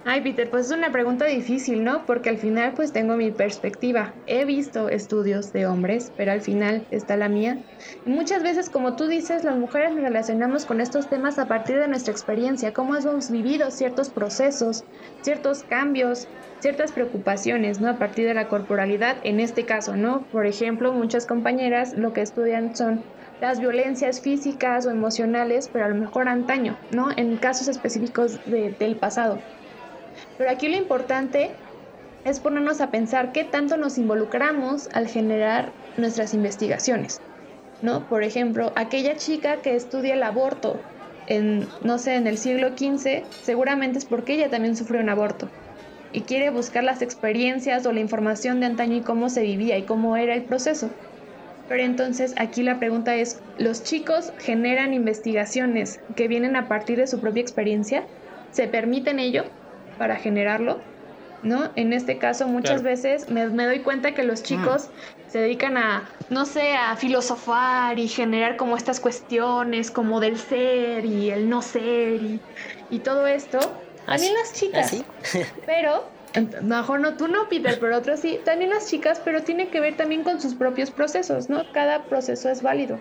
Ay, 0.03 0.21
Peter, 0.21 0.49
pues 0.49 0.67
es 0.67 0.71
una 0.71 0.91
pregunta 0.91 1.25
difícil, 1.25 1.83
¿no? 1.83 2.05
Porque 2.05 2.29
al 2.29 2.37
final 2.37 2.73
pues 2.73 2.93
tengo 2.93 3.17
mi 3.17 3.31
perspectiva. 3.31 4.15
He 4.25 4.45
visto 4.45 4.87
estudios 4.87 5.51
de 5.51 5.67
hombres, 5.67 6.13
pero 6.15 6.31
al 6.31 6.41
final 6.41 6.87
está 6.91 7.17
la 7.17 7.27
mía. 7.27 7.65
Y 8.05 8.09
muchas 8.09 8.41
veces, 8.41 8.69
como 8.69 8.95
tú 8.95 9.07
dices, 9.07 9.43
las 9.43 9.57
mujeres 9.57 9.91
nos 9.91 10.03
relacionamos 10.03 10.65
con 10.65 10.79
estos 10.79 11.09
temas 11.09 11.37
a 11.39 11.47
partir 11.49 11.77
de 11.77 11.89
nuestra 11.89 12.13
experiencia, 12.13 12.71
cómo 12.71 12.95
hemos 12.95 13.29
vivido 13.29 13.69
ciertos 13.69 14.09
procesos, 14.09 14.85
ciertos 15.21 15.63
cambios, 15.65 16.29
ciertas 16.61 16.93
preocupaciones, 16.93 17.81
¿no? 17.81 17.89
A 17.89 17.97
partir 17.97 18.25
de 18.27 18.33
la 18.33 18.47
corporalidad, 18.47 19.17
en 19.23 19.41
este 19.41 19.65
caso, 19.65 19.97
¿no? 19.97 20.29
Por 20.31 20.45
ejemplo, 20.47 20.93
muchas 20.93 21.25
compañeras 21.27 21.93
lo 21.97 22.13
que 22.13 22.21
estudian 22.21 22.73
son 22.73 23.05
las 23.41 23.59
violencias 23.59 24.21
físicas 24.21 24.85
o 24.85 24.89
emocionales, 24.89 25.69
pero 25.69 25.83
a 25.85 25.89
lo 25.89 25.95
mejor 25.95 26.29
antaño, 26.29 26.79
¿no? 26.89 27.09
En 27.17 27.37
casos 27.37 27.67
específicos 27.67 28.39
del 28.45 28.97
pasado. 28.99 29.43
Pero 30.38 30.51
aquí 30.51 30.69
lo 30.69 30.77
importante 30.77 31.51
es 32.23 32.39
ponernos 32.39 32.81
a 32.81 32.91
pensar 32.91 33.31
qué 33.31 33.43
tanto 33.43 33.77
nos 33.77 33.97
involucramos 33.97 34.89
al 34.93 35.07
generar 35.07 35.73
nuestras 35.97 36.33
investigaciones, 36.33 37.21
¿no? 37.81 38.07
Por 38.07 38.23
ejemplo, 38.23 38.71
aquella 38.75 39.15
chica 39.15 39.61
que 39.61 39.75
estudia 39.75 40.13
el 40.13 40.23
aborto 40.23 40.88
en, 41.25 41.67
no 41.81 41.97
sé, 41.97 42.15
en 42.15 42.27
el 42.27 42.38
siglo 42.38 42.69
XV, 42.69 43.23
seguramente 43.41 43.99
es 43.99 44.05
porque 44.05 44.35
ella 44.35 44.49
también 44.49 44.75
sufrió 44.75 45.01
un 45.01 45.09
aborto 45.09 45.49
y 46.11 46.21
quiere 46.21 46.49
buscar 46.51 46.83
las 46.83 47.01
experiencias 47.01 47.85
o 47.85 47.91
la 47.91 47.99
información 47.99 48.59
de 48.59 48.67
antaño 48.67 48.97
y 48.97 49.03
cómo 49.03 49.29
se 49.29 49.41
vivía 49.41 49.77
y 49.77 49.85
cómo 49.85 50.17
era 50.17 50.35
el 50.35 50.45
proceso. 50.45 50.95
Pero 51.67 51.83
entonces 51.83 52.33
aquí 52.38 52.63
la 52.63 52.79
pregunta 52.79 53.15
es, 53.15 53.43
¿los 53.57 53.83
chicos 53.83 54.33
generan 54.38 54.93
investigaciones 54.93 55.99
que 56.15 56.27
vienen 56.27 56.55
a 56.55 56.67
partir 56.67 56.97
de 56.97 57.07
su 57.07 57.19
propia 57.19 57.41
experiencia? 57.41 58.09
¿Se 58.51 58.67
permiten 58.67 59.19
ello 59.19 59.43
para 59.97 60.15
generarlo? 60.15 60.79
¿No? 61.43 61.69
En 61.75 61.93
este 61.93 62.17
caso 62.17 62.47
muchas 62.47 62.81
veces 62.81 63.29
me, 63.29 63.45
doy 63.45 63.79
cuenta 63.79 64.13
que 64.13 64.23
los 64.23 64.41
chicos 64.41 64.87
mm. 64.87 65.31
se 65.31 65.39
dedican 65.39 65.77
a, 65.77 66.09
no 66.31 66.45
sé, 66.45 66.75
a 66.75 66.95
filosofar 66.95 67.99
y 67.99 68.07
generar 68.07 68.57
como 68.57 68.75
estas 68.75 68.99
cuestiones 68.99 69.91
como 69.91 70.19
del 70.19 70.39
ser 70.39 71.05
y 71.05 71.29
el 71.29 71.47
no 71.47 71.61
ser 71.61 72.23
y, 72.23 72.39
y 72.89 72.99
todo 72.99 73.27
esto 73.27 73.59
también 74.07 74.33
las 74.35 74.53
chicas. 74.53 74.93
¿Ah, 74.93 75.37
pero, 75.65 76.05
mejor 76.61 77.01
no 77.01 77.15
tú 77.15 77.27
no, 77.27 77.49
Peter, 77.49 77.77
pero 77.79 77.97
otros 77.97 78.21
sí. 78.21 78.39
También 78.43 78.69
las 78.69 78.87
chicas, 78.87 79.21
pero 79.23 79.43
tiene 79.43 79.67
que 79.67 79.81
ver 79.81 79.97
también 79.97 80.23
con 80.23 80.41
sus 80.41 80.55
propios 80.55 80.89
procesos, 80.91 81.49
¿no? 81.49 81.69
Cada 81.73 82.03
proceso 82.05 82.49
es 82.49 82.61
válido. 82.61 82.97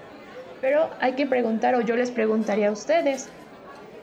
Pero 0.60 0.90
hay 1.00 1.12
que 1.12 1.26
preguntar, 1.26 1.76
o 1.76 1.80
yo 1.80 1.96
les 1.96 2.10
preguntaría 2.10 2.68
a 2.68 2.72
ustedes, 2.72 3.28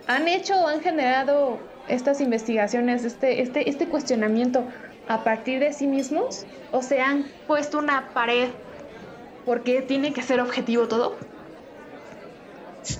¿han 0.07 0.29
hecho 0.29 0.55
o 0.55 0.67
han 0.67 0.79
generado 0.79 1.59
estas 1.87 2.21
investigaciones, 2.21 3.03
este, 3.03 3.41
este, 3.41 3.69
este 3.69 3.87
cuestionamiento 3.87 4.65
a 5.07 5.23
partir 5.23 5.59
de 5.59 5.73
sí 5.73 5.87
mismos? 5.87 6.45
¿O 6.71 6.81
se 6.81 7.01
han 7.01 7.25
puesto 7.47 7.79
una 7.79 8.13
pared 8.13 8.49
porque 9.45 9.81
tiene 9.81 10.13
que 10.13 10.21
ser 10.21 10.39
objetivo 10.39 10.87
todo? 10.87 11.17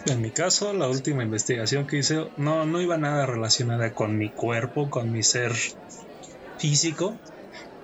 En 0.06 0.22
mi 0.22 0.32
caso, 0.32 0.74
la 0.74 0.88
última 0.88 1.24
investigación 1.24 1.88
que 1.88 1.98
hice 1.98 2.28
no, 2.38 2.66
no 2.66 2.82
iba 2.82 2.98
nada 2.98 3.26
relacionada 3.26 3.94
con 3.94 4.18
mi 4.18 4.30
cuerpo, 4.30 4.90
con 4.90 5.12
mi 5.12 5.24
ser 5.24 5.52
físico, 6.58 7.18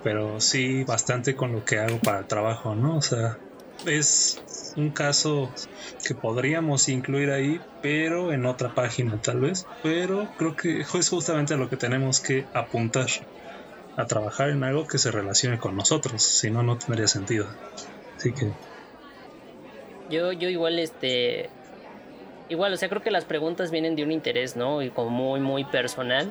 pero 0.02 0.40
sí 0.40 0.84
bastante 0.84 1.34
con 1.34 1.52
lo 1.52 1.64
que 1.64 1.78
hago 1.78 1.98
para 1.98 2.20
el 2.20 2.26
trabajo, 2.26 2.74
¿no? 2.74 2.96
O 2.96 3.02
sea, 3.02 3.38
es 3.86 4.74
un 4.76 4.90
caso 4.90 5.50
que 6.06 6.14
podríamos 6.14 6.88
incluir 6.88 7.30
ahí, 7.30 7.60
pero 7.82 8.32
en 8.32 8.46
otra 8.46 8.74
página 8.74 9.20
tal 9.20 9.40
vez. 9.40 9.66
Pero 9.82 10.28
creo 10.38 10.56
que 10.56 10.80
es 10.80 11.08
justamente 11.08 11.56
lo 11.56 11.68
que 11.68 11.76
tenemos 11.76 12.20
que 12.20 12.46
apuntar 12.54 13.08
a 13.96 14.06
trabajar 14.06 14.50
en 14.50 14.64
algo 14.64 14.86
que 14.86 14.98
se 14.98 15.10
relacione 15.10 15.58
con 15.58 15.76
nosotros, 15.76 16.22
si 16.22 16.50
no, 16.50 16.62
no 16.62 16.78
tendría 16.78 17.08
sentido. 17.08 17.46
Así 18.16 18.32
que... 18.32 18.52
Yo, 20.08 20.32
yo 20.32 20.48
igual 20.48 20.78
este 20.78 21.50
igual, 22.50 22.72
o 22.72 22.76
sea, 22.76 22.88
creo 22.88 23.02
que 23.02 23.10
las 23.10 23.24
preguntas 23.24 23.70
vienen 23.70 23.96
de 23.96 24.02
un 24.02 24.12
interés, 24.12 24.56
¿no? 24.56 24.82
Y 24.82 24.90
como 24.90 25.08
muy, 25.08 25.40
muy 25.40 25.64
personal. 25.64 26.30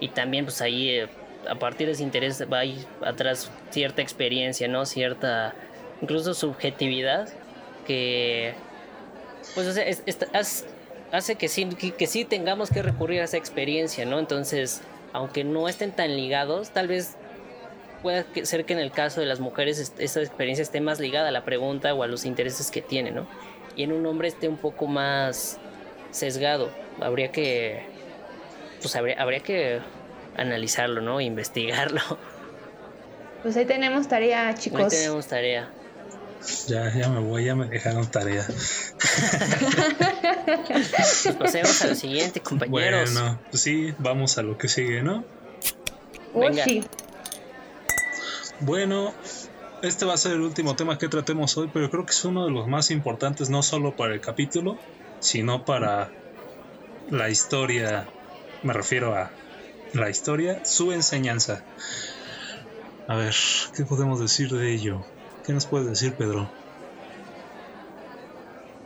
Y 0.00 0.08
también, 0.08 0.44
pues 0.44 0.60
ahí, 0.60 0.88
eh, 0.88 1.08
a 1.48 1.54
partir 1.56 1.86
de 1.86 1.92
ese 1.92 2.02
interés 2.02 2.42
va 2.50 2.60
ahí 2.60 2.84
atrás 3.04 3.52
cierta 3.70 4.02
experiencia, 4.02 4.66
¿no? 4.66 4.86
Cierta, 4.86 5.54
incluso 6.00 6.34
subjetividad 6.34 7.28
que, 7.86 8.54
pues, 9.54 9.66
o 9.66 9.72
sea, 9.72 9.84
hace 11.12 11.36
que 11.36 11.48
sí, 11.48 11.66
que, 11.66 12.06
sí 12.06 12.24
tengamos 12.24 12.70
que 12.70 12.82
recurrir 12.82 13.20
a 13.20 13.24
esa 13.24 13.36
experiencia, 13.36 14.04
¿no? 14.04 14.18
Entonces, 14.18 14.82
aunque 15.12 15.44
no 15.44 15.68
estén 15.68 15.92
tan 15.92 16.16
ligados, 16.16 16.70
tal 16.70 16.88
vez 16.88 17.16
pueda 18.02 18.24
ser 18.42 18.64
que 18.64 18.74
en 18.74 18.78
el 18.78 18.92
caso 18.92 19.20
de 19.20 19.26
las 19.26 19.40
mujeres 19.40 19.92
esa 19.98 20.20
experiencia 20.20 20.62
esté 20.62 20.80
más 20.80 21.00
ligada 21.00 21.28
a 21.28 21.32
la 21.32 21.44
pregunta 21.44 21.94
o 21.94 22.02
a 22.02 22.06
los 22.06 22.24
intereses 22.24 22.70
que 22.70 22.82
tiene, 22.82 23.10
¿no? 23.10 23.26
Y 23.74 23.84
en 23.84 23.92
un 23.92 24.06
hombre 24.06 24.28
esté 24.28 24.48
un 24.48 24.56
poco 24.56 24.86
más 24.86 25.58
sesgado. 26.10 26.70
Habría 27.00 27.32
que, 27.32 27.82
pues 28.80 28.94
habría, 28.96 29.20
habría 29.20 29.40
que 29.40 29.80
analizarlo, 30.36 31.00
¿no? 31.00 31.20
Investigarlo. 31.20 32.00
Pues 33.42 33.56
ahí 33.56 33.64
tenemos 33.64 34.08
tarea, 34.08 34.52
chicos. 34.54 34.80
Ahí 34.80 34.88
tenemos 34.90 35.26
tarea. 35.26 35.68
Ya, 36.66 36.92
ya 36.94 37.08
me 37.08 37.20
voy, 37.20 37.44
ya 37.44 37.54
me 37.54 37.66
dejaron 37.66 38.10
tarea. 38.10 38.46
pasemos 41.38 41.82
a 41.82 41.86
lo 41.88 41.94
siguiente, 41.94 42.40
compañeros. 42.40 43.12
Bueno, 43.12 43.38
pues 43.50 43.62
sí, 43.62 43.94
vamos 43.98 44.38
a 44.38 44.42
lo 44.42 44.56
que 44.56 44.68
sigue, 44.68 45.02
¿no? 45.02 45.24
Venga. 46.34 46.64
Bueno, 48.60 49.12
este 49.82 50.04
va 50.04 50.14
a 50.14 50.16
ser 50.16 50.32
el 50.32 50.40
último 50.40 50.76
tema 50.76 50.98
que 50.98 51.08
tratemos 51.08 51.56
hoy, 51.56 51.70
pero 51.72 51.90
creo 51.90 52.04
que 52.04 52.12
es 52.12 52.24
uno 52.24 52.44
de 52.44 52.50
los 52.50 52.66
más 52.66 52.90
importantes, 52.90 53.50
no 53.50 53.62
solo 53.62 53.96
para 53.96 54.14
el 54.14 54.20
capítulo, 54.20 54.78
sino 55.20 55.64
para 55.64 56.10
la 57.10 57.30
historia. 57.30 58.06
Me 58.62 58.72
refiero 58.72 59.14
a 59.14 59.30
la 59.92 60.10
historia, 60.10 60.64
su 60.64 60.92
enseñanza. 60.92 61.64
A 63.06 63.16
ver, 63.16 63.34
¿qué 63.76 63.84
podemos 63.84 64.20
decir 64.20 64.50
de 64.50 64.72
ello? 64.72 65.04
¿Qué 65.48 65.54
nos 65.54 65.64
puedes 65.64 65.88
decir, 65.88 66.12
Pedro? 66.12 66.46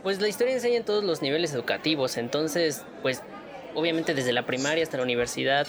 Pues 0.01 0.21
la 0.21 0.29
historia 0.29 0.53
enseña 0.53 0.77
en 0.77 0.85
todos 0.85 1.03
los 1.03 1.21
niveles 1.21 1.53
educativos, 1.53 2.15
entonces, 2.15 2.85
pues 3.01 3.21
obviamente 3.75 4.13
desde 4.13 4.31
la 4.31 4.45
primaria 4.45 4.81
hasta 4.81 4.95
la 4.95 5.03
universidad, 5.03 5.67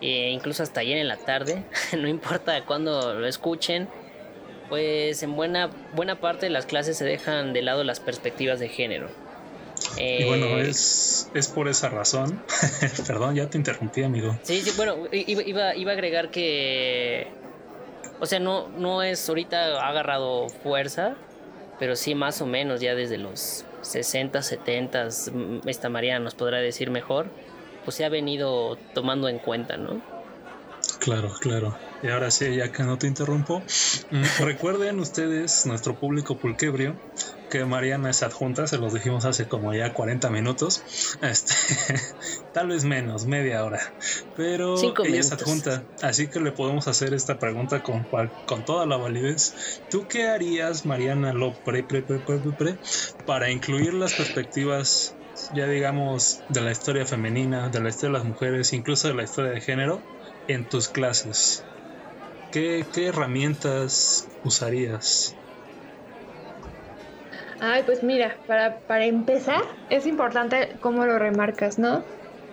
e 0.00 0.30
incluso 0.30 0.64
hasta 0.64 0.80
ayer 0.80 0.98
en 0.98 1.06
la 1.06 1.16
tarde, 1.16 1.62
no 1.96 2.08
importa 2.08 2.64
cuándo 2.64 3.14
lo 3.14 3.24
escuchen, 3.24 3.86
pues 4.68 5.22
en 5.22 5.36
buena, 5.36 5.70
buena 5.94 6.18
parte 6.18 6.46
de 6.46 6.50
las 6.50 6.66
clases 6.66 6.98
se 6.98 7.04
dejan 7.04 7.52
de 7.52 7.62
lado 7.62 7.84
las 7.84 8.00
perspectivas 8.00 8.58
de 8.58 8.68
género. 8.68 9.08
y 9.96 10.24
bueno, 10.24 10.46
eh, 10.46 10.70
es, 10.70 11.30
es 11.34 11.46
por 11.46 11.68
esa 11.68 11.88
razón. 11.88 12.42
Perdón, 13.06 13.36
ya 13.36 13.48
te 13.48 13.58
interrumpí, 13.58 14.02
amigo. 14.02 14.36
Sí, 14.42 14.60
sí, 14.60 14.72
bueno, 14.76 14.96
iba, 15.12 15.76
iba 15.76 15.92
a 15.92 15.94
agregar 15.94 16.32
que 16.32 17.28
o 18.20 18.26
sea, 18.26 18.38
no, 18.38 18.68
no 18.68 19.02
es 19.02 19.28
ahorita 19.28 19.80
ha 19.80 19.88
agarrado 19.88 20.48
fuerza, 20.48 21.16
pero 21.78 21.96
sí 21.96 22.14
más 22.14 22.40
o 22.40 22.46
menos 22.46 22.80
ya 22.80 22.94
desde 22.94 23.18
los 23.18 23.64
60, 23.82 24.42
70, 24.42 25.08
esta 25.66 25.88
María 25.88 26.18
nos 26.18 26.34
podrá 26.34 26.58
decir 26.58 26.90
mejor, 26.90 27.26
pues 27.84 27.96
se 27.96 28.04
ha 28.04 28.08
venido 28.08 28.76
tomando 28.94 29.28
en 29.28 29.38
cuenta, 29.38 29.76
¿no? 29.76 30.00
Claro, 31.06 31.30
claro. 31.40 31.78
Y 32.02 32.08
ahora 32.08 32.32
sí, 32.32 32.56
ya 32.56 32.72
que 32.72 32.82
no 32.82 32.98
te 32.98 33.06
interrumpo, 33.06 33.64
mm, 34.10 34.22
recuerden 34.44 34.98
ustedes, 34.98 35.64
nuestro 35.64 35.96
público 35.96 36.36
pulquebrio, 36.36 36.98
que 37.48 37.64
Mariana 37.64 38.10
es 38.10 38.24
adjunta, 38.24 38.66
se 38.66 38.78
los 38.78 38.92
dijimos 38.92 39.24
hace 39.24 39.46
como 39.46 39.72
ya 39.72 39.92
40 39.92 40.30
minutos, 40.30 40.82
este, 41.22 41.54
tal 42.52 42.66
vez 42.66 42.82
menos, 42.82 43.26
media 43.26 43.64
hora, 43.64 43.78
pero 44.34 44.74
ella 45.04 45.20
es 45.20 45.30
adjunta, 45.30 45.86
así 46.02 46.28
que 46.28 46.40
le 46.40 46.50
podemos 46.50 46.88
hacer 46.88 47.14
esta 47.14 47.38
pregunta 47.38 47.82
con, 47.82 48.08
con 48.44 48.64
toda 48.64 48.84
la 48.86 48.96
validez. 48.96 49.54
¿Tú 49.88 50.08
qué 50.08 50.26
harías, 50.26 50.86
Mariana 50.86 51.32
Lopre, 51.32 51.84
pre, 51.84 52.02
pre, 52.02 52.18
pre, 52.18 52.80
para 53.24 53.52
incluir 53.52 53.94
las 53.94 54.14
perspectivas, 54.14 55.14
ya 55.52 55.68
digamos, 55.68 56.42
de 56.48 56.62
la 56.62 56.72
historia 56.72 57.06
femenina, 57.06 57.68
de 57.68 57.80
la 57.80 57.90
historia 57.90 58.14
de 58.14 58.18
las 58.18 58.26
mujeres, 58.26 58.72
incluso 58.72 59.06
de 59.06 59.14
la 59.14 59.22
historia 59.22 59.52
de 59.52 59.60
género, 59.60 60.04
en 60.46 60.68
tus 60.68 60.88
clases? 60.88 61.64
¿Qué, 62.50 62.84
qué 62.92 63.06
herramientas 63.08 64.28
usarías? 64.42 65.36
Ay, 67.60 67.82
pues 67.84 68.02
mira, 68.02 68.38
para, 68.46 68.80
para 68.80 69.06
empezar, 69.06 69.62
es 69.88 70.06
importante 70.06 70.76
cómo 70.80 71.06
lo 71.06 71.18
remarcas, 71.18 71.78
¿no? 71.78 72.04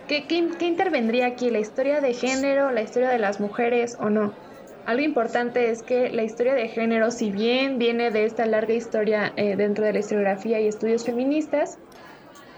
¿Qué, 0.08 0.28
¿Qué, 0.28 0.66
intervendría 0.66 1.28
aquí? 1.28 1.50
¿La 1.50 1.60
historia 1.60 2.02
de 2.02 2.14
género, 2.14 2.72
la 2.72 2.82
historia 2.82 3.10
de 3.10 3.20
las 3.20 3.40
mujeres 3.40 3.96
o 4.00 4.10
no? 4.10 4.38
Algo 4.86 5.02
importante 5.02 5.70
es 5.70 5.82
que 5.84 6.10
la 6.10 6.24
historia 6.24 6.54
de 6.54 6.68
género, 6.68 7.12
si 7.12 7.32
bien 7.32 7.78
viene 7.78 8.12
de 8.12 8.26
esta 8.26 8.46
larga 8.46 8.74
historia 8.74 9.34
eh, 9.38 9.56
dentro 9.56 9.86
de 9.86 9.94
la 9.94 10.00
historiografía 10.00 10.60
y 10.60 10.68
estudios 10.68 11.06
feministas, 11.06 11.80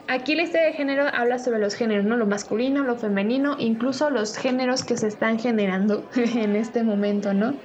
aquí 0.08 0.36
la 0.36 0.44
historia 0.44 0.68
de 0.68 0.74
género 0.74 1.06
habla 1.14 1.40
sobre 1.40 1.60
los 1.60 1.76
géneros, 1.76 2.06
¿no? 2.06 2.18
Lo 2.18 2.26
masculino, 2.26 2.84
lo 2.84 2.98
femenino, 2.98 3.56
incluso 3.60 4.10
los 4.10 4.38
géneros 4.38 4.84
que 4.84 4.98
se 4.98 5.08
están 5.08 5.40
generando 5.40 6.08
en 6.16 6.56
este 6.56 6.84
momento, 6.84 7.34
¿no? 7.34 7.56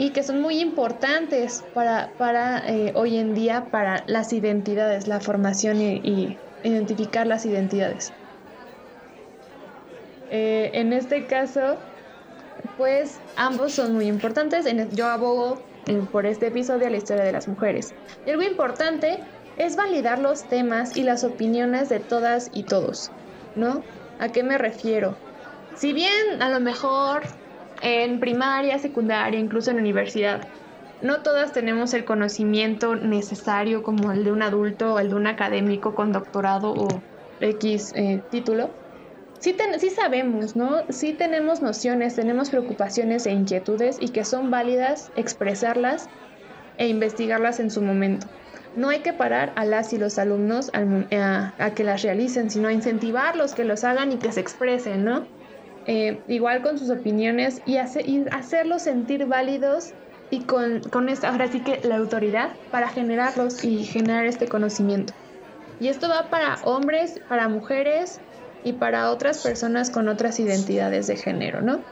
y 0.00 0.12
que 0.12 0.22
son 0.22 0.40
muy 0.40 0.60
importantes 0.60 1.62
para, 1.74 2.10
para 2.16 2.66
eh, 2.66 2.90
hoy 2.94 3.18
en 3.18 3.34
día 3.34 3.66
para 3.70 4.02
las 4.06 4.32
identidades, 4.32 5.06
la 5.06 5.20
formación 5.20 5.78
y, 5.82 6.38
identificar 6.62 7.26
las 7.26 7.44
identidades. 7.44 8.10
Eh, 10.30 10.70
en 10.72 10.94
este 10.94 11.26
caso, 11.26 11.76
pues 12.78 13.18
ambos 13.36 13.72
son 13.72 13.92
muy 13.92 14.06
importantes. 14.06 14.64
Yo 14.92 15.06
abogo 15.06 15.62
eh, 15.86 16.00
por 16.10 16.24
este 16.24 16.46
episodio 16.46 16.86
a 16.86 16.90
la 16.90 16.96
historia 16.96 17.24
de 17.24 17.32
las 17.32 17.46
mujeres. 17.46 17.92
Y 18.24 18.30
algo 18.30 18.42
importante 18.42 19.20
es 19.60 19.76
validar 19.76 20.18
los 20.18 20.46
temas 20.48 20.96
y 20.96 21.02
las 21.02 21.22
opiniones 21.22 21.88
de 21.90 22.00
todas 22.00 22.48
y 22.52 22.64
todos, 22.64 23.12
¿no? 23.54 23.84
¿A 24.18 24.30
qué 24.32 24.42
me 24.42 24.56
refiero? 24.58 25.20
Si 25.74 25.92
bien 25.92 26.40
a 26.40 26.48
lo 26.48 26.60
mejor 26.60 27.22
en 27.82 28.20
primaria, 28.20 28.78
secundaria, 28.78 29.38
incluso 29.38 29.70
en 29.70 29.78
universidad. 29.78 30.48
No 31.00 31.22
todas 31.22 31.52
tenemos 31.52 31.94
el 31.94 32.04
conocimiento 32.04 32.94
necesario 32.96 33.82
como 33.82 34.12
el 34.12 34.24
de 34.24 34.32
un 34.32 34.42
adulto 34.42 34.94
o 34.94 34.98
el 34.98 35.10
de 35.10 35.14
un 35.14 35.26
académico 35.26 35.94
con 35.94 36.12
doctorado 36.12 36.72
o 36.72 37.04
X 37.38 37.92
eh, 37.94 38.22
título. 38.30 38.78
Sí, 39.40 39.56
sí 39.78 39.90
sabemos, 39.90 40.56
¿no? 40.56 40.84
Sí 40.90 41.14
tenemos 41.14 41.62
nociones, 41.62 42.14
tenemos 42.16 42.50
preocupaciones 42.50 43.26
e 43.26 43.32
inquietudes 43.32 43.96
y 44.00 44.12
que 44.12 44.24
son 44.24 44.50
válidas 44.50 45.10
expresarlas 45.14 46.10
e 46.76 46.88
investigarlas 46.88 47.60
en 47.60 47.70
su 47.70 47.82
momento. 47.82 48.28
No 48.74 48.88
hay 48.88 49.00
que 49.00 49.12
parar 49.12 49.52
a 49.56 49.64
las 49.64 49.92
y 49.92 49.98
los 49.98 50.18
alumnos 50.18 50.70
a, 50.72 51.54
a 51.58 51.74
que 51.74 51.84
las 51.84 52.02
realicen, 52.02 52.50
sino 52.50 52.68
a 52.68 52.72
incentivarlos 52.72 53.54
que 53.54 53.64
los 53.64 53.84
hagan 53.84 54.12
y 54.12 54.18
que 54.18 54.32
se 54.32 54.40
expresen, 54.40 55.04
¿no? 55.04 55.26
Eh, 55.86 56.22
igual 56.28 56.62
con 56.62 56.78
sus 56.78 56.90
opiniones 56.90 57.62
y, 57.64 57.78
hacerlos 57.78 58.82
sentir 58.82 59.26
válidos 59.26 59.94
y 60.30 60.44
con, 60.44 60.82
con 60.82 61.08
esta, 61.08 61.30
ahora 61.30 61.48
sí 61.48 61.60
que 61.64 61.80
la 61.82 61.96
autoridad 61.96 62.52
para 62.70 62.88
generarlos 62.88 63.64
y 63.64 63.84
generar 63.84 64.26
este 64.26 64.46
conocimiento. 64.46 65.14
Y 65.78 65.88
esto 65.88 66.08
va 66.08 66.28
para 66.28 66.60
hombres, 66.64 67.14
para 67.28 67.48
mujeres 67.48 68.20
y 68.62 68.74
para 68.74 69.10
otras 69.10 69.42
personas 69.42 69.90
con 69.90 70.08
otras 70.08 70.38
identidades 70.38 71.06
de 71.06 71.16
género, 71.16 71.62
¿no? 71.62 71.82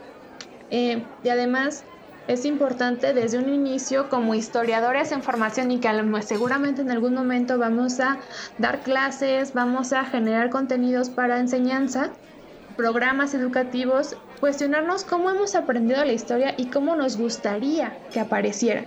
Eh, 0.69 1.07
y 1.23 1.29
además 1.29 1.83
es 2.29 2.45
importante 2.45 3.11
desde 3.13 3.39
un 3.39 3.49
inicio 3.49 4.07
como 4.07 4.35
historiadores 4.35 5.11
en 5.11 5.23
formación 5.23 5.71
y 5.71 5.79
que 5.79 5.89
seguramente 6.21 6.83
en 6.83 6.91
algún 6.91 7.15
momento 7.15 7.57
vamos 7.57 7.99
a 7.99 8.19
dar 8.59 8.81
clases, 8.81 9.53
vamos 9.53 9.93
a 9.93 10.05
generar 10.05 10.51
contenidos 10.51 11.09
para 11.09 11.39
enseñanza, 11.39 12.11
programas 12.77 13.33
educativos, 13.33 14.15
cuestionarnos 14.39 15.05
cómo 15.05 15.31
hemos 15.31 15.55
aprendido 15.55 16.05
la 16.05 16.13
historia 16.13 16.53
y 16.55 16.67
cómo 16.67 16.95
nos 16.95 17.17
gustaría 17.17 17.97
que 18.11 18.19
apareciera. 18.19 18.85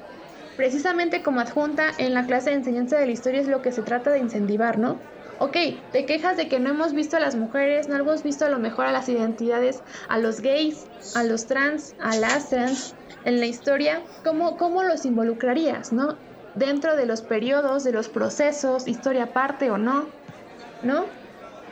Precisamente 0.57 1.25
como 1.25 1.41
adjunta 1.41 1.87
en 1.99 2.15
la 2.15 2.27
clase 2.27 2.51
de 2.51 2.57
enseñanza 2.57 2.97
de 2.97 3.07
la 3.07 3.13
historia 3.13 3.41
es 3.41 3.49
lo 3.49 3.61
que 3.61 3.73
se 3.73 3.83
trata 3.83 4.13
de 4.13 4.21
incentivar, 4.21 4.79
¿no? 4.79 5.01
Ok, 5.41 5.57
te 5.91 6.07
quejas 6.07 6.37
de 6.37 6.49
que 6.49 6.61
no 6.61 6.71
hemos 6.71 6.93
visto 6.93 7.17
a 7.17 7.21
las 7.21 7.35
mujeres, 7.35 7.89
no 7.89 7.97
hemos 7.97 8.23
visto 8.23 8.45
a 8.45 8.49
lo 8.49 8.61
mejor 8.61 8.87
a 8.87 8.93
las 8.93 9.09
identidades, 9.09 9.83
a 10.09 10.19
los 10.19 10.41
gays, 10.41 10.87
a 11.17 11.25
los 11.25 11.49
trans, 11.49 11.97
a 11.99 12.17
las 12.17 12.49
trans 12.49 12.95
en 13.25 13.41
la 13.41 13.47
historia, 13.47 14.03
¿cómo, 14.25 14.57
cómo 14.57 14.83
los 14.83 15.05
involucrarías, 15.05 15.93
¿no? 15.93 16.19
Dentro 16.55 16.97
de 16.97 17.07
los 17.07 17.23
periodos, 17.23 17.85
de 17.85 17.93
los 17.93 18.09
procesos, 18.09 18.87
historia 18.87 19.25
aparte 19.25 19.71
o 19.71 19.79
no, 19.79 20.09
¿no? 20.83 21.07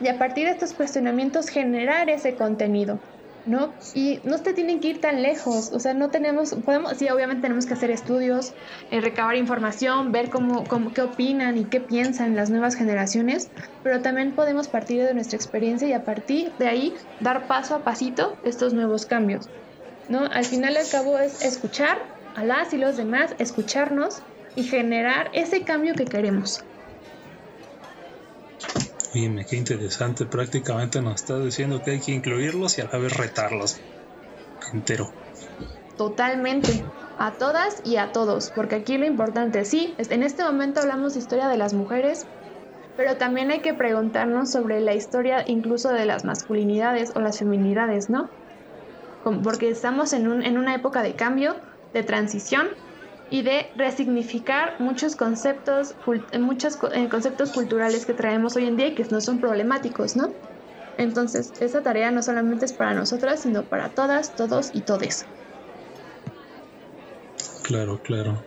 y 0.00 0.08
a 0.08 0.18
partir 0.18 0.46
de 0.46 0.52
estos 0.52 0.72
cuestionamientos 0.72 1.48
generar 1.48 2.08
ese 2.10 2.34
contenido. 2.34 2.98
¿no? 3.46 3.74
Y 3.94 4.20
no 4.24 4.38
te 4.42 4.52
tienen 4.52 4.80
que 4.80 4.88
ir 4.88 5.00
tan 5.00 5.22
lejos, 5.22 5.72
o 5.72 5.80
sea, 5.80 5.94
no 5.94 6.10
tenemos, 6.10 6.54
podemos, 6.62 6.98
sí, 6.98 7.08
obviamente 7.08 7.40
tenemos 7.40 7.64
que 7.64 7.72
hacer 7.72 7.90
estudios, 7.90 8.52
eh, 8.90 9.00
recabar 9.00 9.34
información, 9.36 10.12
ver 10.12 10.28
cómo, 10.28 10.68
cómo, 10.68 10.92
qué 10.92 11.00
opinan 11.00 11.56
y 11.56 11.64
qué 11.64 11.80
piensan 11.80 12.36
las 12.36 12.50
nuevas 12.50 12.76
generaciones, 12.76 13.50
pero 13.82 14.02
también 14.02 14.34
podemos 14.34 14.68
partir 14.68 15.02
de 15.02 15.14
nuestra 15.14 15.36
experiencia 15.36 15.88
y 15.88 15.94
a 15.94 16.04
partir 16.04 16.54
de 16.58 16.68
ahí 16.68 16.94
dar 17.18 17.46
paso 17.46 17.74
a 17.74 17.82
pasito 17.82 18.38
estos 18.42 18.74
nuevos 18.74 19.06
cambios, 19.06 19.50
¿no? 20.10 20.26
Al 20.26 20.44
final 20.44 20.76
al 20.76 20.88
cabo 20.88 21.18
es 21.18 21.42
escuchar 21.42 21.98
a 22.36 22.44
las 22.44 22.74
y 22.74 22.76
los 22.76 22.96
demás, 22.98 23.34
escucharnos 23.38 24.22
y 24.56 24.64
generar 24.64 25.30
ese 25.32 25.62
cambio 25.62 25.94
que 25.94 26.04
queremos. 26.04 26.62
Dime, 29.14 29.44
qué 29.44 29.56
interesante. 29.56 30.26
Prácticamente 30.26 31.00
nos 31.00 31.22
está 31.22 31.38
diciendo 31.38 31.82
que 31.82 31.92
hay 31.92 32.00
que 32.00 32.12
incluirlos 32.12 32.78
y 32.78 32.82
a 32.82 32.88
la 32.92 32.98
vez 32.98 33.16
retarlos. 33.16 33.80
Entero. 34.72 35.10
Totalmente. 35.96 36.84
A 37.18 37.32
todas 37.32 37.82
y 37.84 37.96
a 37.96 38.12
todos. 38.12 38.50
Porque 38.54 38.76
aquí 38.76 38.98
lo 38.98 39.06
importante, 39.06 39.64
sí, 39.64 39.94
en 39.98 40.22
este 40.22 40.44
momento 40.44 40.80
hablamos 40.80 41.14
de 41.14 41.20
historia 41.20 41.48
de 41.48 41.56
las 41.56 41.74
mujeres, 41.74 42.26
pero 42.96 43.16
también 43.16 43.50
hay 43.50 43.60
que 43.60 43.74
preguntarnos 43.74 44.50
sobre 44.50 44.80
la 44.80 44.94
historia 44.94 45.44
incluso 45.46 45.92
de 45.92 46.06
las 46.06 46.24
masculinidades 46.24 47.12
o 47.14 47.20
las 47.20 47.38
feminidades, 47.38 48.10
¿no? 48.10 48.30
Porque 49.22 49.68
estamos 49.68 50.12
en, 50.12 50.28
un, 50.28 50.42
en 50.42 50.58
una 50.58 50.74
época 50.74 51.02
de 51.02 51.14
cambio, 51.14 51.56
de 51.92 52.02
transición 52.02 52.68
y 53.28 53.42
de 53.42 53.66
resignificar 53.76 54.76
muchos 54.80 55.14
conceptos, 55.14 55.94
muchos 56.38 56.78
eh, 56.92 57.08
conceptos 57.08 57.52
culturales 57.52 58.06
que 58.06 58.14
traemos 58.14 58.56
hoy 58.56 58.66
en 58.66 58.76
día 58.76 58.88
y 58.88 58.94
que 58.94 59.04
no 59.10 59.20
son 59.20 59.40
problemáticos, 59.40 60.16
¿no? 60.16 60.34
Entonces, 60.96 61.52
esa 61.60 61.82
tarea 61.82 62.10
no 62.10 62.22
solamente 62.22 62.64
es 62.64 62.72
para 62.72 62.92
nosotras, 62.92 63.40
sino 63.42 63.66
para 63.66 63.94
todas, 63.94 64.34
todos 64.34 64.70
y 64.72 64.82
todes. 64.82 65.24
Claro, 67.62 68.00
claro. 68.02 68.44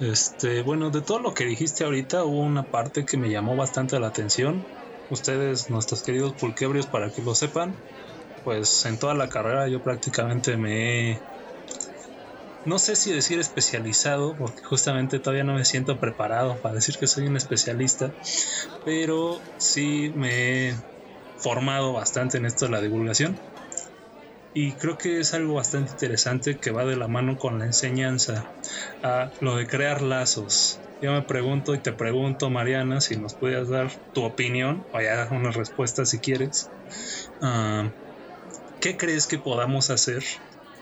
Este, 0.00 0.62
bueno, 0.62 0.90
de 0.90 1.02
todo 1.02 1.20
lo 1.20 1.34
que 1.34 1.44
dijiste 1.44 1.84
ahorita, 1.84 2.24
hubo 2.24 2.40
una 2.40 2.64
parte 2.64 3.04
que 3.04 3.16
me 3.16 3.30
llamó 3.30 3.56
bastante 3.56 3.98
la 3.98 4.08
atención. 4.08 4.66
Ustedes, 5.08 5.70
nuestros 5.70 6.02
queridos 6.02 6.34
pulquebrios, 6.34 6.86
para 6.86 7.10
que 7.10 7.22
lo 7.22 7.34
sepan, 7.34 7.74
pues 8.42 8.84
en 8.84 8.98
toda 8.98 9.14
la 9.14 9.28
carrera 9.28 9.68
yo 9.68 9.82
prácticamente 9.82 10.56
me 10.56 11.12
he 11.12 11.22
no 12.64 12.78
sé 12.78 12.96
si 12.96 13.10
decir 13.12 13.38
especializado, 13.38 14.36
porque 14.36 14.62
justamente 14.62 15.20
todavía 15.20 15.44
no 15.44 15.54
me 15.54 15.64
siento 15.64 15.98
preparado 15.98 16.60
para 16.60 16.74
decir 16.74 16.96
que 16.98 17.06
soy 17.06 17.26
un 17.26 17.36
especialista, 17.36 18.14
pero 18.84 19.40
sí 19.56 20.12
me 20.14 20.68
he 20.70 20.74
formado 21.36 21.94
bastante 21.94 22.36
en 22.36 22.44
esto 22.44 22.66
de 22.66 22.72
la 22.72 22.82
divulgación. 22.82 23.40
Y 24.52 24.76
creo 24.76 24.98
que 24.98 25.20
es 25.20 25.34
algo 25.34 25.54
bastante 25.54 25.92
interesante 25.92 26.58
que 26.58 26.70
va 26.70 26.84
de 26.84 26.96
la 26.96 27.08
mano 27.08 27.38
con 27.38 27.58
la 27.58 27.66
enseñanza 27.66 28.50
a 29.02 29.32
lo 29.40 29.56
de 29.56 29.66
crear 29.66 30.02
lazos. 30.02 30.82
Yo 31.00 31.12
me 31.12 31.22
pregunto 31.22 31.74
y 31.74 31.80
te 31.80 31.92
pregunto, 31.92 32.50
Mariana, 32.50 33.00
si 33.00 33.16
nos 33.18 33.36
puedes 33.36 33.68
dar 33.68 33.90
tu 34.12 34.24
opinión, 34.24 34.86
o 34.90 35.00
ya 35.00 35.28
una 35.30 35.52
respuesta 35.52 36.04
si 36.04 36.20
quieres. 36.20 36.72
Ah, 37.40 37.94
¿Qué 38.80 38.96
crees 38.96 39.26
que 39.26 39.38
podamos 39.38 39.90
hacer? 39.90 40.22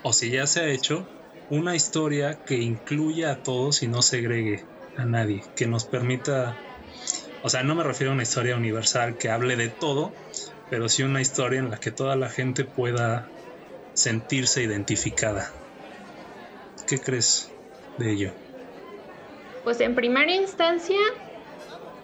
O 0.03 0.13
si 0.13 0.31
ya 0.31 0.47
se 0.47 0.61
ha 0.61 0.69
hecho, 0.69 1.09
una 1.49 1.75
historia 1.75 2.39
que 2.45 2.57
incluya 2.57 3.31
a 3.31 3.43
todos 3.43 3.83
y 3.83 3.89
no 3.89 4.03
segregue 4.03 4.67
a 4.97 5.07
nadie, 5.07 5.43
que 5.55 5.67
nos 5.67 5.87
permita, 5.87 6.61
o 7.43 7.49
sea, 7.49 7.63
no 7.63 7.75
me 7.75 7.85
refiero 7.85 8.11
a 8.11 8.15
una 8.15 8.23
historia 8.23 8.57
universal 8.57 9.17
que 9.17 9.31
hable 9.31 9.57
de 9.57 9.71
todo, 9.71 10.15
pero 10.69 10.89
sí 10.89 11.05
una 11.05 11.21
historia 11.23 11.61
en 11.61 11.71
la 11.71 11.79
que 11.79 11.91
toda 11.91 12.17
la 12.17 12.29
gente 12.29 12.65
pueda 12.65 13.33
sentirse 13.95 14.63
identificada. 14.63 15.51
¿Qué 16.87 17.01
crees 17.01 17.49
de 17.97 18.13
ello? 18.13 18.35
Pues 19.65 19.81
en 19.81 19.95
primera 19.95 20.33
instancia, 20.33 20.99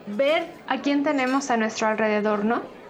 ver 0.06 0.54
a 0.66 0.80
quién 0.80 1.02
tenemos 1.04 1.50
a 1.50 1.56
nuestro 1.56 1.86
alrededor, 1.86 2.44
¿no? 2.44 2.81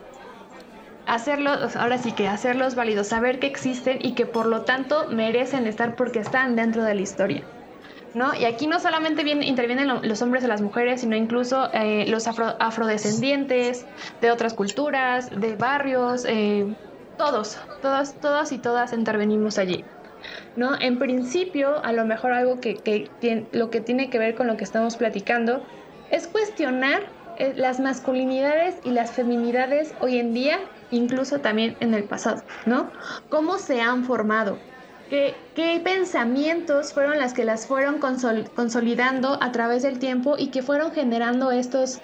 Hacerlos, 1.07 1.77
ahora 1.77 1.99
sí 1.99 2.13
que 2.13 2.29
hacerlos 2.29 2.75
válidos, 2.75 3.09
saber 3.09 3.39
que 3.39 3.47
existen 3.47 3.99
y 4.01 4.15
que 4.15 4.27
por 4.27 4.47
lo 4.47 4.63
tanto 4.63 5.09
merecen 5.09 5.67
estar 5.67 5.97
porque 5.97 6.21
están 6.21 6.57
dentro 6.57 6.85
de 6.85 6.95
la 6.95 7.01
historia. 7.01 7.43
¿No? 8.15 8.35
Y 8.35 8.45
aquí 8.45 8.67
no 8.67 8.79
solamente 8.79 9.23
intervienen 9.23 9.89
los 9.89 10.21
hombres 10.21 10.45
o 10.45 10.47
las 10.47 10.61
mujeres, 10.61 11.01
sino 11.01 11.17
incluso 11.17 11.71
eh, 11.73 12.05
los 12.09 12.27
afrodescendientes 12.29 13.87
de 14.21 14.31
otras 14.31 14.53
culturas, 14.53 15.31
de 15.31 15.57
barrios, 15.57 16.27
eh, 16.29 16.77
todos, 17.17 17.59
todas, 17.81 18.53
y 18.53 18.59
todas 18.59 18.93
intervenimos 18.93 19.57
allí. 19.57 19.83
¿no? 20.57 20.79
En 20.79 20.99
principio, 20.99 21.83
a 21.83 21.93
lo 21.93 22.05
mejor 22.05 22.33
algo 22.33 22.61
que, 22.61 22.75
que 22.75 23.49
lo 23.53 23.71
que 23.71 23.81
tiene 23.81 24.11
que 24.11 24.19
ver 24.19 24.35
con 24.35 24.47
lo 24.47 24.59
que 24.59 24.65
estamos 24.65 24.97
platicando 24.97 25.65
es 26.11 26.27
cuestionar 26.27 27.05
eh, 27.39 27.55
las 27.57 27.81
masculinidades 27.81 28.77
y 28.85 28.91
las 28.91 29.11
feminidades 29.13 29.95
hoy 30.01 30.19
en 30.19 30.35
día 30.35 30.59
incluso 30.93 31.41
también 31.41 31.77
en 31.81 31.95
el 31.95 32.05
pasado, 32.05 32.45
¿no? 32.67 32.93
¿Cómo 33.29 33.59
se 33.59 33.81
han 33.81 34.05
formado? 34.05 34.59
¿Qué, 35.09 35.35
qué 35.55 35.81
pensamientos 35.83 36.93
fueron 36.93 37.19
las 37.19 37.35
que 37.35 37.45
las 37.45 37.67
fueron 37.67 37.99
consolidando 37.99 39.43
a 39.43 39.53
través 39.53 39.83
del 39.83 39.99
tiempo 39.99 40.37
y 40.39 40.51
que 40.51 40.63
fueron 40.63 40.93
generando 40.93 41.51
estos, 41.51 42.01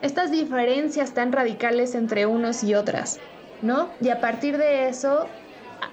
estas 0.00 0.30
diferencias 0.30 1.14
tan 1.14 1.32
radicales 1.32 1.94
entre 1.94 2.26
unos 2.26 2.62
y 2.62 2.74
otras, 2.74 3.22
¿no? 3.60 3.96
Y 4.00 4.10
a 4.10 4.20
partir 4.20 4.58
de 4.58 4.88
eso, 4.88 5.34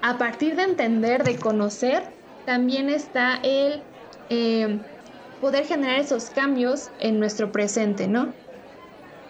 a 0.02 0.18
partir 0.18 0.56
de 0.56 0.64
entender, 0.64 1.24
de 1.24 1.40
conocer, 1.40 2.14
también 2.46 2.90
está 2.90 3.40
el 3.44 3.88
eh, 4.30 4.86
poder 5.40 5.66
generar 5.66 6.00
esos 6.00 6.30
cambios 6.30 6.92
en 6.98 7.20
nuestro 7.20 7.52
presente, 7.52 8.08
¿no? 8.08 8.36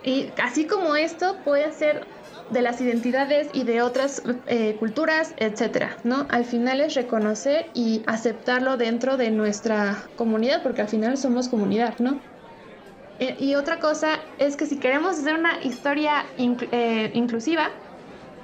Y 0.01 0.33
así 0.41 0.67
como 0.67 0.95
esto 0.95 1.41
puede 1.43 1.71
ser 1.73 2.07
de 2.51 2.61
las 2.61 2.81
identidades 2.81 3.49
y 3.53 3.63
de 3.63 3.81
otras 3.81 4.21
eh, 4.47 4.75
culturas, 4.79 5.33
etcétera, 5.37 5.97
¿no? 6.03 6.25
Al 6.29 6.45
final 6.45 6.81
es 6.81 6.95
reconocer 6.95 7.67
y 7.73 8.03
aceptarlo 8.07 8.77
dentro 8.77 9.17
de 9.17 9.31
nuestra 9.31 10.03
comunidad, 10.15 10.63
porque 10.63 10.81
al 10.81 10.87
final 10.87 11.17
somos 11.17 11.47
comunidad, 11.49 11.99
¿no? 11.99 12.19
Eh, 13.19 13.35
y 13.39 13.55
otra 13.55 13.79
cosa 13.79 14.19
es 14.37 14.55
que 14.55 14.65
si 14.65 14.79
queremos 14.79 15.19
hacer 15.19 15.35
una 15.35 15.61
historia 15.63 16.25
eh, 16.37 17.11
inclusiva, 17.13 17.69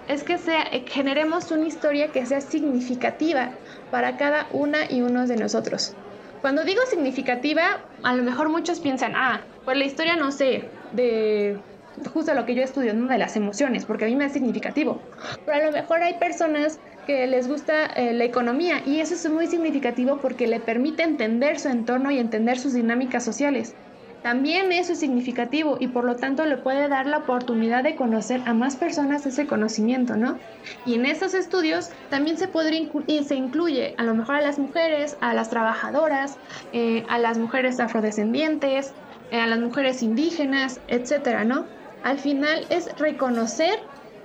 es 0.07 0.23
que 0.23 0.37
sea, 0.37 0.65
generemos 0.87 1.49
una 1.51 1.65
historia 1.65 2.11
que 2.11 2.25
sea 2.25 2.41
significativa 2.41 3.51
para 3.89 4.17
cada 4.17 4.47
una 4.51 4.91
y 4.91 5.01
uno 5.01 5.25
de 5.25 5.37
nosotros. 5.37 5.95
Cuando 6.41 6.63
digo 6.63 6.81
significativa, 6.89 7.81
a 8.03 8.15
lo 8.15 8.21
mejor 8.21 8.49
muchos 8.49 8.79
piensan, 8.79 9.13
ah, 9.15 9.41
pues 9.63 9.77
la 9.77 9.85
historia, 9.85 10.15
no 10.15 10.31
sé, 10.31 10.69
de 10.91 11.59
justo 12.13 12.33
lo 12.33 12.45
que 12.45 12.55
yo 12.55 12.63
estudio, 12.63 12.93
¿no? 12.93 13.07
De 13.07 13.17
las 13.17 13.35
emociones, 13.35 13.85
porque 13.85 14.05
a 14.05 14.07
mí 14.07 14.15
me 14.15 14.25
es 14.25 14.33
significativo. 14.33 14.99
Pero 15.45 15.57
a 15.57 15.65
lo 15.65 15.71
mejor 15.71 16.03
hay 16.03 16.15
personas 16.15 16.79
que 17.05 17.27
les 17.27 17.47
gusta 17.47 17.85
eh, 17.85 18.13
la 18.13 18.23
economía 18.23 18.81
y 18.85 18.99
eso 18.99 19.13
es 19.13 19.29
muy 19.29 19.47
significativo 19.47 20.17
porque 20.17 20.47
le 20.47 20.59
permite 20.59 21.03
entender 21.03 21.59
su 21.59 21.69
entorno 21.69 22.11
y 22.11 22.19
entender 22.19 22.57
sus 22.57 22.73
dinámicas 22.73 23.23
sociales. 23.23 23.75
También 24.25 24.71
eso 24.71 24.93
es 24.93 24.99
significativo 24.99 25.77
y 25.79 25.89
por 25.89 26.03
lo 26.03 26.15
tanto 26.15 26.45
le 26.47 26.57
puede 26.57 26.87
dar 26.87 27.05
la 27.05 27.19
oportunidad 27.19 27.83
de 27.83 27.95
conocer 27.95 28.41
a 28.47 28.55
más 28.55 28.75
personas 28.75 29.23
ese 29.27 29.45
conocimiento, 29.45 30.15
¿no? 30.15 30.39
Y 30.83 30.95
en 30.95 31.05
esos 31.05 31.35
estudios 31.35 31.91
también 32.09 32.35
se 32.35 32.47
podría 32.47 32.89
y 33.05 33.23
se 33.23 33.35
incluye 33.35 33.93
a 33.99 34.03
lo 34.03 34.15
mejor 34.15 34.37
a 34.37 34.41
las 34.41 34.57
mujeres, 34.57 35.15
a 35.21 35.35
las 35.35 35.51
trabajadoras, 35.51 36.39
eh, 36.71 37.05
a 37.07 37.19
las 37.19 37.37
mujeres 37.37 37.79
afrodescendientes, 37.79 38.95
eh, 39.29 39.39
a 39.39 39.45
las 39.45 39.59
mujeres 39.59 40.01
indígenas, 40.01 40.81
etcétera, 40.87 41.45
¿no? 41.45 41.74
Al 42.05 42.19
final 42.19 42.67
es 42.69 42.95
reconocer 42.99 43.79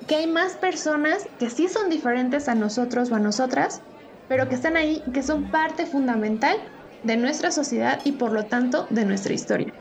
que 0.07 0.17
hay 0.17 0.27
más 0.27 0.53
personas 0.53 1.27
que 1.39 1.49
sí 1.49 1.67
son 1.67 1.89
diferentes 1.89 2.47
a 2.47 2.55
nosotros 2.55 3.11
o 3.11 3.15
a 3.15 3.19
nosotras, 3.19 3.81
pero 4.29 4.51
que 4.51 4.55
están 4.55 4.77
ahí, 4.77 5.03
que 5.15 5.23
son 5.23 5.51
parte 5.51 5.87
fundamental 5.87 6.59
de 7.05 7.17
nuestra 7.17 7.51
sociedad 7.51 7.99
y 8.05 8.13
por 8.13 8.33
lo 8.33 8.45
tanto 8.45 8.87
de 8.91 9.07
nuestra 9.07 9.33
historia. 9.33 9.73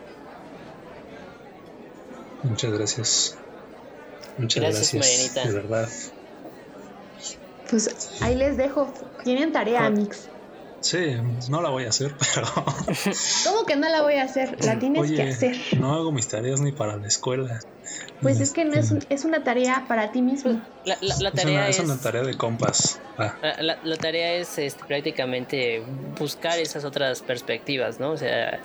Muchas 2.44 2.72
gracias. 2.72 3.38
Muchas 4.38 4.64
gracias, 4.64 5.34
de 5.46 5.52
verdad. 5.52 5.90
Pues 7.70 8.22
ahí 8.22 8.36
les 8.36 8.56
dejo. 8.56 8.94
Tienen 9.26 9.52
tarea, 9.52 9.90
Mix. 9.90 10.30
Sí, 10.82 11.16
no 11.50 11.62
la 11.62 11.70
voy 11.70 11.86
a 11.86 11.90
hacer, 11.90 12.16
pero. 12.36 12.48
¿Cómo 13.46 13.66
que 13.66 13.76
no 13.76 13.90
la 13.90 14.02
voy 14.02 14.16
a 14.16 14.24
hacer? 14.24 14.64
La 14.64 14.80
tienes 14.80 15.12
que 15.12 15.22
hacer. 15.24 15.58
No 15.78 15.94
hago 15.94 16.12
mis 16.12 16.28
tareas 16.28 16.62
ni 16.62 16.72
para 16.72 16.98
la 16.98 17.08
escuela. 17.08 17.60
Pues 18.22 18.40
es 18.40 18.52
que 18.52 18.66
no 18.66 18.74
es, 18.74 18.94
es 19.10 19.26
una 19.26 19.44
tarea 19.44 19.86
para 19.88 20.12
ti 20.12 20.22
mismo. 20.22 20.62
La, 20.86 20.98
la, 21.02 21.32
tarea 21.32 21.68
es, 21.68 21.80
una, 21.80 21.98
tarea 21.98 22.22
de 22.22 22.38
compas. 22.38 23.00
Ah. 23.18 23.36
La, 23.62 23.98
tarea 23.98 24.34
es 24.34 24.58
este, 24.58 24.84
prácticamente 24.86 25.84
buscar 26.18 26.60
esas 26.60 26.86
otras 26.86 27.22
perspectivas, 27.22 28.00
¿no? 28.00 28.12
O 28.12 28.18
sea, 28.18 28.60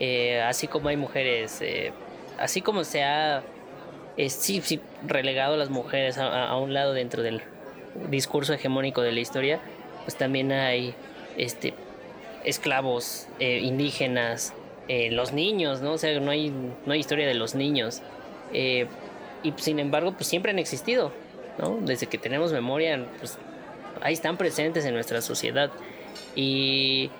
eh, 0.00 0.42
así 0.42 0.66
como 0.66 0.88
hay 0.88 0.96
mujeres, 0.96 1.58
eh, 1.60 1.92
así 2.38 2.60
como 2.60 2.84
se 2.84 3.04
ha 3.04 3.42
eh, 4.16 4.28
sí, 4.28 4.60
sí, 4.62 4.80
relegado 5.06 5.54
a 5.54 5.56
las 5.56 5.70
mujeres 5.70 6.18
a, 6.18 6.48
a, 6.48 6.58
un 6.58 6.74
lado 6.74 6.92
dentro 6.92 7.22
del 7.22 7.40
discurso 8.10 8.52
hegemónico 8.52 9.00
de 9.00 9.12
la 9.12 9.20
historia, 9.20 9.60
pues 10.04 10.16
también 10.16 10.52
hay 10.52 10.94
este 11.36 11.74
esclavos 12.44 13.28
indígenas, 13.38 14.52
los 14.88 15.32
niños, 15.32 15.80
¿no? 15.80 15.92
O 15.92 15.98
sea, 15.98 16.18
no 16.18 16.30
hay, 16.30 16.50
no 16.50 16.92
hay 16.92 16.98
historia 16.98 17.26
de 17.26 17.34
los 17.34 17.54
niños. 17.54 18.02
Eh, 18.52 18.86
y 19.42 19.52
sin 19.56 19.78
embargo, 19.78 20.12
pues 20.12 20.26
siempre 20.26 20.50
han 20.50 20.58
existido, 20.58 21.12
¿no? 21.58 21.78
Desde 21.80 22.06
que 22.06 22.18
tenemos 22.18 22.52
memoria, 22.52 23.06
pues 23.18 23.38
ahí 24.00 24.12
están 24.12 24.36
presentes 24.36 24.84
en 24.84 24.94
nuestra 24.94 25.20
sociedad. 25.20 25.70
Y, 26.34 27.10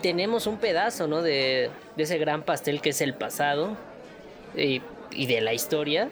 tenemos 0.00 0.46
un 0.46 0.58
pedazo, 0.58 1.06
¿no? 1.06 1.22
De, 1.22 1.70
ese 1.96 2.18
gran 2.18 2.42
pastel 2.42 2.80
que 2.80 2.90
es 2.90 3.00
el 3.00 3.14
pasado. 3.14 3.76
Y 4.56 4.82
y 5.14 5.26
de 5.26 5.40
la 5.40 5.52
historia. 5.52 6.08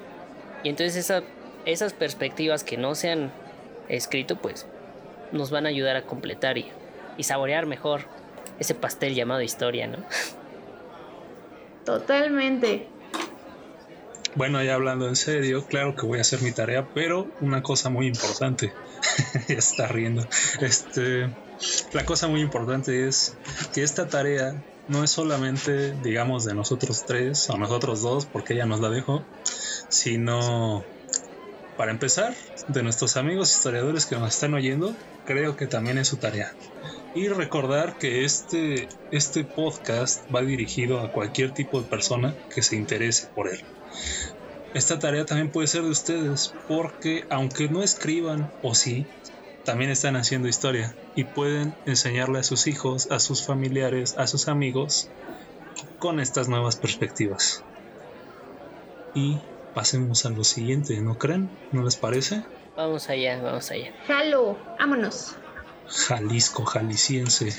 Y 0.62 0.68
entonces 0.68 0.96
esa, 0.96 1.22
esas 1.64 1.92
perspectivas 1.92 2.64
que 2.64 2.76
no 2.76 2.94
se 2.94 3.10
han 3.10 3.32
escrito, 3.88 4.36
pues 4.36 4.66
nos 5.32 5.50
van 5.50 5.66
a 5.66 5.68
ayudar 5.68 5.96
a 5.96 6.02
completar 6.02 6.58
y, 6.58 6.70
y 7.20 7.22
saborear 7.22 7.66
mejor 7.66 8.06
ese 8.58 8.74
pastel 8.74 9.14
llamado 9.14 9.42
historia, 9.42 9.86
¿no? 9.86 9.98
Totalmente. 11.84 12.88
Bueno, 14.34 14.62
ya 14.62 14.74
hablando 14.74 15.06
en 15.06 15.16
serio, 15.16 15.66
claro 15.66 15.94
que 15.94 16.06
voy 16.06 16.18
a 16.18 16.22
hacer 16.22 16.40
mi 16.40 16.50
tarea, 16.50 16.88
pero 16.94 17.28
una 17.40 17.62
cosa 17.62 17.90
muy 17.90 18.06
importante, 18.06 18.72
ya 19.48 19.56
está 19.56 19.86
riendo. 19.86 20.26
Este, 20.60 21.28
la 21.92 22.06
cosa 22.06 22.26
muy 22.28 22.40
importante 22.40 23.06
es 23.06 23.36
que 23.74 23.82
esta 23.82 24.08
tarea 24.08 24.62
no 24.88 25.04
es 25.04 25.10
solamente, 25.10 25.92
digamos, 26.02 26.44
de 26.44 26.54
nosotros 26.54 27.04
tres 27.06 27.50
o 27.50 27.58
nosotros 27.58 28.00
dos, 28.00 28.24
porque 28.24 28.54
ella 28.54 28.64
nos 28.64 28.80
la 28.80 28.88
dejó, 28.88 29.22
sino, 29.88 30.84
para 31.76 31.90
empezar, 31.90 32.34
de 32.68 32.82
nuestros 32.82 33.18
amigos 33.18 33.54
historiadores 33.54 34.06
que 34.06 34.16
nos 34.16 34.32
están 34.32 34.54
oyendo, 34.54 34.94
creo 35.26 35.56
que 35.56 35.66
también 35.66 35.98
es 35.98 36.08
su 36.08 36.16
tarea. 36.16 36.52
Y 37.14 37.28
recordar 37.28 37.98
que 37.98 38.24
este, 38.24 38.88
este 39.10 39.44
podcast 39.44 40.32
va 40.32 40.42
dirigido 40.42 41.00
a 41.00 41.10
cualquier 41.10 41.52
tipo 41.52 41.80
de 41.80 41.88
persona 41.88 42.36
que 42.54 42.62
se 42.62 42.76
interese 42.76 43.26
por 43.34 43.48
él. 43.48 43.60
Esta 44.74 44.98
tarea 45.00 45.26
también 45.26 45.50
puede 45.50 45.66
ser 45.66 45.82
de 45.82 45.90
ustedes 45.90 46.54
porque 46.68 47.24
aunque 47.28 47.68
no 47.68 47.82
escriban 47.82 48.52
o 48.62 48.74
sí, 48.76 49.06
también 49.64 49.90
están 49.90 50.14
haciendo 50.14 50.46
historia 50.46 50.94
y 51.16 51.24
pueden 51.24 51.74
enseñarle 51.86 52.38
a 52.38 52.44
sus 52.44 52.68
hijos, 52.68 53.10
a 53.10 53.18
sus 53.18 53.44
familiares, 53.44 54.16
a 54.16 54.28
sus 54.28 54.46
amigos 54.46 55.10
con 55.98 56.20
estas 56.20 56.48
nuevas 56.48 56.76
perspectivas. 56.76 57.64
Y 59.14 59.38
pasemos 59.74 60.24
a 60.24 60.30
lo 60.30 60.44
siguiente, 60.44 61.00
¿no 61.00 61.18
creen? 61.18 61.50
¿No 61.72 61.82
les 61.82 61.96
parece? 61.96 62.44
Vamos 62.76 63.10
allá, 63.10 63.42
vamos 63.42 63.70
allá. 63.70 63.92
Jalo, 64.06 64.56
vámonos. 64.78 65.34
Jalisco, 65.90 66.64
jalisciense. 66.64 67.52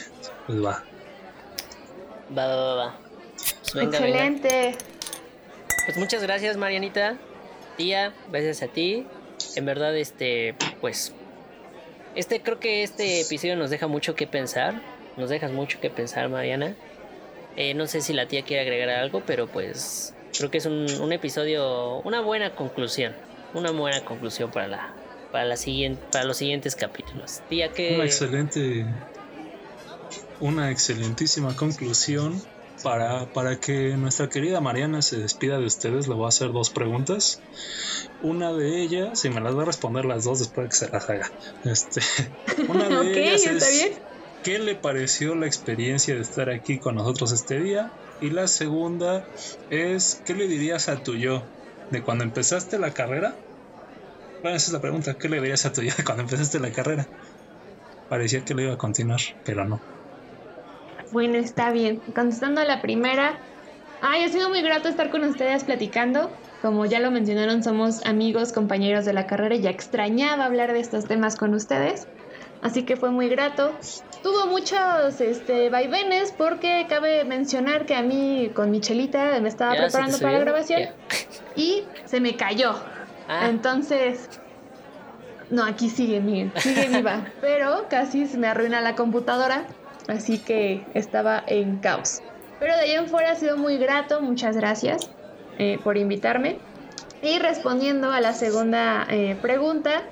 Pues 0.47 0.63
va. 0.63 0.83
Va, 2.35 2.47
va, 2.47 2.75
va. 2.75 2.97
Pues 3.73 3.85
Excelente. 3.85 4.75
Pues 5.85 5.97
muchas 5.97 6.23
gracias, 6.23 6.57
Marianita. 6.57 7.17
Tía, 7.77 8.13
gracias 8.31 8.63
a 8.63 8.67
ti. 8.67 9.05
En 9.55 9.65
verdad, 9.65 9.95
este, 9.95 10.55
pues. 10.79 11.13
Este, 12.15 12.41
creo 12.41 12.59
que 12.59 12.83
este 12.83 13.21
episodio 13.21 13.55
nos 13.55 13.69
deja 13.69 13.87
mucho 13.87 14.15
que 14.15 14.27
pensar. 14.27 14.81
Nos 15.17 15.29
dejas 15.29 15.51
mucho 15.51 15.79
que 15.81 15.89
pensar, 15.89 16.29
Mariana. 16.29 16.75
Eh, 17.57 17.73
no 17.73 17.87
sé 17.87 18.01
si 18.01 18.13
la 18.13 18.27
tía 18.27 18.43
quiere 18.43 18.61
agregar 18.61 18.89
algo, 18.89 19.23
pero 19.25 19.47
pues 19.47 20.13
creo 20.37 20.49
que 20.49 20.57
es 20.57 20.65
un, 20.65 20.87
un 21.01 21.11
episodio, 21.11 21.97
una 21.99 22.21
buena 22.21 22.55
conclusión. 22.55 23.13
Una 23.53 23.71
buena 23.71 24.05
conclusión 24.05 24.49
para 24.51 24.67
la, 24.69 24.93
para 25.31 25.45
la 25.45 25.57
siguiente, 25.57 26.01
para 26.11 26.25
los 26.25 26.37
siguientes 26.37 26.75
capítulos. 26.75 27.41
Que. 27.49 27.95
Una 27.95 28.05
excelente. 28.05 28.85
Una 30.39 30.71
excelentísima 30.71 31.55
conclusión 31.55 32.41
para, 32.81 33.25
para 33.27 33.59
que 33.59 33.95
nuestra 33.97 34.29
querida 34.29 34.59
Mariana 34.59 35.01
se 35.01 35.17
despida 35.17 35.59
de 35.59 35.65
ustedes, 35.65 36.07
le 36.07 36.15
voy 36.15 36.25
a 36.25 36.29
hacer 36.29 36.51
dos 36.51 36.69
preguntas. 36.69 37.41
Una 38.21 38.51
de 38.51 38.81
ellas, 38.81 39.23
y 39.25 39.29
me 39.29 39.39
las 39.39 39.53
voy 39.53 39.63
a 39.63 39.65
responder 39.65 40.05
las 40.05 40.23
dos 40.23 40.39
después 40.39 40.65
de 40.65 40.69
que 40.69 40.75
se 40.75 40.89
las 40.89 41.09
haga. 41.09 41.31
Este, 41.63 42.01
una 42.67 42.89
de 42.89 43.33
ellas 43.33 43.45
es, 43.45 43.91
¿qué 44.43 44.59
le 44.59 44.75
pareció 44.75 45.35
la 45.35 45.47
experiencia 45.47 46.15
de 46.15 46.21
estar 46.21 46.49
aquí 46.49 46.79
con 46.79 46.95
nosotros 46.95 47.31
este 47.31 47.59
día? 47.59 47.91
Y 48.19 48.29
la 48.29 48.47
segunda 48.47 49.25
es, 49.69 50.21
¿qué 50.25 50.33
le 50.33 50.47
dirías 50.47 50.89
a 50.89 51.03
tu 51.03 51.15
yo 51.15 51.43
de 51.89 52.01
cuando 52.01 52.23
empezaste 52.23 52.77
la 52.77 52.93
carrera? 52.93 53.35
Bueno, 54.41 54.57
esa 54.57 54.67
es 54.67 54.73
la 54.73 54.81
pregunta, 54.81 55.13
¿qué 55.15 55.29
le 55.29 55.39
dirías 55.39 55.65
a 55.65 55.73
tu 55.73 55.81
yo 55.81 55.93
de 55.95 56.03
cuando 56.05 56.23
empezaste 56.23 56.59
la 56.59 56.71
carrera? 56.71 57.07
Parecía 58.09 58.43
que 58.43 58.53
lo 58.53 58.61
iba 58.61 58.73
a 58.73 58.77
continuar, 58.77 59.21
pero 59.45 59.65
no. 59.65 59.79
Bueno, 61.11 61.37
está 61.37 61.71
bien. 61.71 62.01
Contestando 62.15 62.61
a 62.61 62.65
la 62.65 62.81
primera, 62.81 63.37
ay, 64.01 64.23
ha 64.23 64.29
sido 64.29 64.49
muy 64.49 64.61
grato 64.61 64.89
estar 64.89 65.09
con 65.09 65.23
ustedes 65.23 65.63
platicando. 65.63 66.31
Como 66.61 66.85
ya 66.85 66.99
lo 66.99 67.11
mencionaron, 67.11 67.63
somos 67.63 68.05
amigos, 68.05 68.53
compañeros 68.53 69.05
de 69.05 69.13
la 69.13 69.27
carrera 69.27 69.55
y 69.55 69.61
ya 69.61 69.69
extrañaba 69.69 70.45
hablar 70.45 70.73
de 70.73 70.79
estos 70.79 71.05
temas 71.05 71.35
con 71.35 71.53
ustedes. 71.53 72.07
Así 72.61 72.83
que 72.83 72.95
fue 72.95 73.09
muy 73.09 73.27
grato. 73.29 73.71
Tuvo 74.21 74.45
muchos 74.45 75.19
este, 75.19 75.69
vaivenes 75.69 76.31
porque 76.37 76.85
cabe 76.87 77.23
mencionar 77.23 77.85
que 77.85 77.95
a 77.95 78.03
mí 78.03 78.51
con 78.53 78.69
Michelita 78.69 79.39
me 79.41 79.49
estaba 79.49 79.75
preparando 79.75 80.19
para 80.19 80.33
la 80.33 80.39
grabación 80.39 80.89
y 81.55 81.83
se 82.05 82.19
me 82.19 82.35
cayó. 82.35 82.75
Ah. 83.33 83.47
Entonces, 83.47 84.29
no, 85.49 85.63
aquí 85.63 85.89
sigue, 85.89 86.19
miren, 86.19 86.51
sigue 86.57 86.89
viva. 86.89 87.25
Pero 87.41 87.87
casi 87.89 88.27
se 88.27 88.37
me 88.37 88.47
arruina 88.47 88.81
la 88.81 88.95
computadora 88.95 89.65
así 90.07 90.39
que 90.39 90.85
estaba 90.93 91.43
en 91.47 91.77
caos. 91.77 92.21
Pero 92.59 92.75
de 92.75 92.81
ahí 92.81 92.91
en 92.91 93.07
fuera 93.07 93.31
ha 93.31 93.35
sido 93.35 93.57
muy 93.57 93.77
grato, 93.77 94.21
muchas 94.21 94.55
gracias 94.55 95.09
eh, 95.57 95.79
por 95.83 95.97
invitarme. 95.97 96.59
Y 97.21 97.39
respondiendo 97.39 98.11
a 98.11 98.19
la 98.19 98.33
segunda 98.33 99.05
eh, 99.09 99.37
pregunta, 99.41 100.03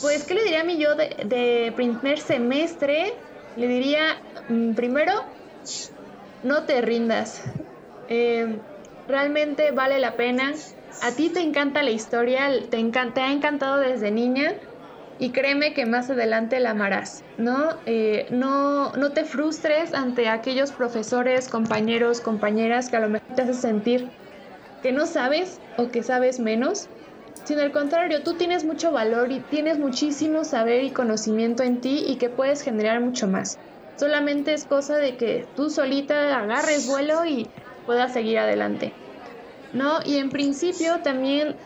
pues, 0.00 0.24
¿qué 0.24 0.34
le 0.34 0.44
diría 0.44 0.62
a 0.62 0.64
mí 0.64 0.78
yo 0.78 0.94
de, 0.94 1.72
primer 1.76 2.18
semestre? 2.18 3.14
Le 3.56 3.68
diría, 3.68 4.18
mm, 4.48 4.72
primero, 4.72 5.12
no 6.42 6.64
te 6.64 6.80
rindas. 6.80 7.42
Eh, 8.08 8.58
realmente 9.06 9.70
vale 9.70 9.98
la 9.98 10.14
pena. 10.14 10.52
A 10.98 11.14
ti 11.14 11.32
te 11.32 11.40
encanta 11.40 11.82
la 11.82 11.90
historia, 11.90 12.48
te, 12.70 12.82
te 13.14 13.20
ha 13.20 13.32
encantado 13.32 13.78
desde 13.78 14.10
niña 14.10 14.52
y 15.18 15.32
créeme 15.32 15.74
que 15.74 15.86
más 15.86 16.10
adelante 16.10 16.60
la 16.60 16.70
amarás, 16.70 17.24
¿no? 17.36 17.82
Eh, 17.86 18.26
no, 18.30 18.92
no 18.92 19.12
te 19.12 19.24
frustres 19.24 19.94
ante 19.94 20.28
aquellos 20.28 20.72
profesores, 20.72 21.48
compañeros, 21.48 22.20
compañeras 22.20 22.90
que 22.90 22.96
a 22.96 23.00
lo 23.00 23.08
mejor 23.10 23.26
te 23.34 23.42
hacen 23.42 23.54
sentir 23.54 24.12
que 24.80 24.92
no 24.92 25.06
sabes 25.06 25.60
o 25.76 25.90
que 25.90 26.02
sabes 26.02 26.40
menos, 26.40 26.88
sino 27.44 27.62
al 27.62 27.72
contrario, 27.72 28.22
tú 28.22 28.36
tienes 28.36 28.64
mucho 28.64 28.92
valor 28.92 29.32
y 29.32 29.44
tienes 29.46 29.78
muchísimo 29.78 30.44
saber 30.44 30.84
y 30.84 30.92
conocimiento 30.92 31.62
en 31.62 31.80
ti 31.80 32.04
y 32.06 32.18
que 32.18 32.30
puedes 32.30 32.62
generar 32.62 33.00
mucho 33.00 33.28
más. 33.28 33.58
Solamente 33.98 34.54
es 34.54 34.66
cosa 34.66 34.96
de 34.98 35.16
que 35.16 35.46
tú 35.54 35.70
solita 35.70 36.38
agarres 36.38 36.84
vuelo 36.86 37.24
y 37.26 37.52
puedas 37.84 38.12
seguir 38.14 38.38
adelante. 38.38 38.96
¿No? 39.72 40.00
Y 40.04 40.16
en 40.16 40.30
principio 40.30 41.00
también 41.02 41.56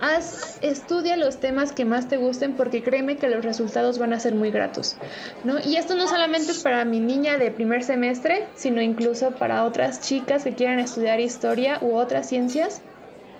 haz, 0.00 0.58
estudia 0.62 1.16
los 1.16 1.40
temas 1.40 1.72
que 1.72 1.84
más 1.84 2.08
te 2.08 2.16
gusten 2.16 2.56
porque 2.56 2.82
créeme 2.82 3.16
que 3.16 3.28
los 3.28 3.44
resultados 3.44 3.98
van 3.98 4.12
a 4.12 4.20
ser 4.20 4.34
muy 4.34 4.50
gratos, 4.50 4.98
¿no? 5.44 5.58
Y 5.64 5.76
esto 5.76 5.94
no 5.94 6.06
solamente 6.08 6.52
es 6.52 6.62
para 6.62 6.84
mi 6.84 7.00
niña 7.00 7.38
de 7.38 7.50
primer 7.50 7.84
semestre, 7.84 8.48
sino 8.54 8.82
incluso 8.82 9.32
para 9.32 9.64
otras 9.64 10.00
chicas 10.00 10.44
que 10.44 10.54
quieran 10.54 10.78
estudiar 10.78 11.20
historia 11.20 11.78
u 11.80 11.96
otras 11.96 12.28
ciencias. 12.28 12.82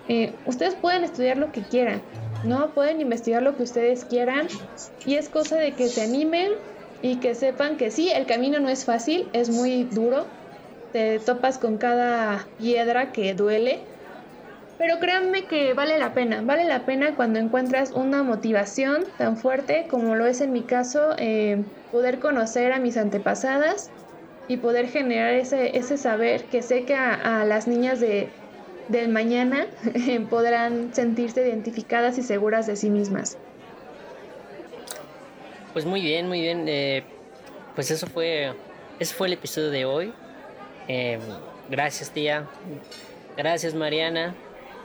Eh, 0.09 0.35
ustedes 0.45 0.75
pueden 0.75 1.05
estudiar 1.05 1.39
lo 1.39 1.51
que 1.51 1.63
quieran, 1.63 2.03
¿no? 2.45 2.75
Pueden 2.75 3.01
investigar 3.01 3.43
lo 3.43 3.57
que 3.57 3.63
ustedes 3.63 4.05
quieran 4.05 4.49
y 5.05 5.15
es 5.15 5.29
cosa 5.29 5.57
de 5.57 5.75
que 5.75 5.89
se 5.89 6.03
animen 6.03 6.53
y 7.01 7.21
que 7.21 7.35
sepan 7.35 7.77
que 7.77 7.91
sí, 7.91 8.11
el 8.11 8.27
camino 8.27 8.61
no 8.61 8.69
es 8.69 8.85
fácil, 8.85 9.29
es 9.33 9.51
muy 9.51 9.85
duro, 9.85 10.27
te 10.91 11.21
topas 11.21 11.59
con 11.59 11.79
cada 11.79 12.49
piedra 12.57 13.13
que 13.13 13.35
duele, 13.35 13.94
pero 14.79 14.99
créanme 14.99 15.45
que 15.45 15.73
vale 15.75 15.99
la 15.99 16.15
pena, 16.15 16.43
vale 16.43 16.65
la 16.65 16.85
pena 16.85 17.15
cuando 17.15 17.39
encuentras 17.39 17.93
una 17.93 18.23
motivación 18.23 19.05
tan 19.19 19.37
fuerte 19.37 19.87
como 19.89 20.15
lo 20.15 20.27
es 20.27 20.41
en 20.41 20.53
mi 20.53 20.63
caso, 20.63 21.15
eh, 21.19 21.63
poder 21.93 22.19
conocer 22.19 22.73
a 22.73 22.79
mis 22.79 22.97
antepasadas 22.97 23.91
y 24.49 24.57
poder 24.57 24.89
generar 24.89 25.35
ese, 25.35 25.77
ese 25.79 25.97
saber 25.97 26.45
que 26.45 26.63
sé 26.63 26.85
que 26.85 26.95
a, 26.95 27.45
las 27.45 27.67
niñas 27.67 28.01
de, 28.01 28.29
del 28.89 29.09
mañana 29.09 29.67
podrán 30.31 30.93
sentirse 30.93 31.47
identificadas 31.47 32.19
y 32.19 32.23
seguras 32.23 32.67
de 32.67 32.77
sí 32.77 32.91
mismas. 32.91 33.39
Pues 35.73 35.85
muy 35.85 36.03
bien, 36.03 36.29
muy 36.29 36.41
bien. 36.41 36.65
Eh, 36.69 37.05
pues 37.75 37.91
eso 37.91 38.07
fue, 38.07 38.53
ese 38.99 39.15
fue 39.15 39.29
el 39.29 39.33
episodio 39.33 39.71
de 39.71 39.85
hoy. 39.85 40.13
Eh, 40.89 41.19
gracias 41.71 42.11
tía. 42.11 42.47
Gracias 43.37 43.75
Mariana. 43.75 44.35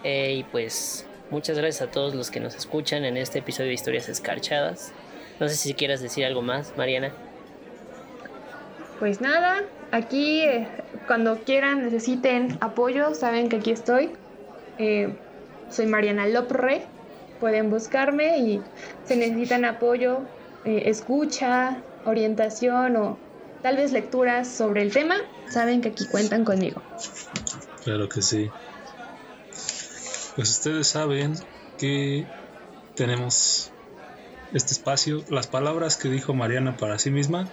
Eh, 0.03 0.35
y 0.37 0.43
pues 0.43 1.05
muchas 1.29 1.57
gracias 1.57 1.87
a 1.87 1.91
todos 1.91 2.15
los 2.15 2.31
que 2.31 2.39
nos 2.39 2.55
escuchan 2.55 3.05
en 3.05 3.17
este 3.17 3.39
episodio 3.39 3.69
de 3.69 3.73
Historias 3.73 4.09
Escarchadas. 4.09 4.91
No 5.39 5.47
sé 5.47 5.55
si 5.55 5.73
quieras 5.73 6.01
decir 6.01 6.25
algo 6.25 6.41
más, 6.41 6.73
Mariana. 6.77 7.11
Pues 8.99 9.21
nada, 9.21 9.63
aquí 9.91 10.41
eh, 10.41 10.67
cuando 11.07 11.39
quieran, 11.39 11.83
necesiten 11.83 12.57
apoyo, 12.61 13.15
saben 13.15 13.49
que 13.49 13.57
aquí 13.57 13.71
estoy. 13.71 14.11
Eh, 14.77 15.15
soy 15.69 15.85
Mariana 15.85 16.27
Lopre, 16.27 16.83
pueden 17.39 17.69
buscarme 17.69 18.39
y 18.39 18.61
si 19.05 19.15
necesitan 19.15 19.65
apoyo, 19.65 20.21
escucha, 20.65 21.77
orientación 22.05 22.95
o 22.95 23.17
tal 23.61 23.77
vez 23.77 23.91
lecturas 23.91 24.47
sobre 24.47 24.81
el 24.81 24.91
tema, 24.91 25.15
saben 25.47 25.81
que 25.81 25.89
aquí 25.89 26.05
cuentan 26.07 26.43
conmigo. 26.43 26.81
Claro 27.83 28.09
que 28.09 28.21
sí. 28.21 28.49
Pues 30.35 30.49
ustedes 30.49 30.87
saben 30.87 31.35
que 31.77 32.27
tenemos 32.95 33.71
este 34.53 34.73
espacio. 34.73 35.23
Las 35.29 35.47
palabras 35.47 35.97
que 35.97 36.09
dijo 36.09 36.33
Mariana 36.33 36.77
para 36.77 36.99
sí 36.99 37.11
misma, 37.11 37.47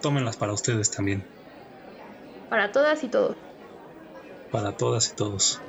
tómenlas 0.00 0.36
para 0.36 0.52
ustedes 0.52 0.90
también. 0.90 1.24
Para 2.48 2.72
todas 2.72 3.02
y 3.04 3.08
todos. 3.08 3.36
Para 4.50 4.76
todas 4.76 5.10
y 5.10 5.14
todos. 5.14 5.60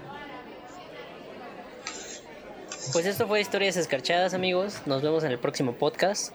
Pues 2.93 3.05
esto 3.05 3.27
fue 3.27 3.39
Historias 3.39 3.77
Escarchadas, 3.77 4.33
amigos. 4.33 4.81
Nos 4.85 5.01
vemos 5.01 5.23
en 5.23 5.31
el 5.31 5.39
próximo 5.39 5.73
podcast. 5.73 6.33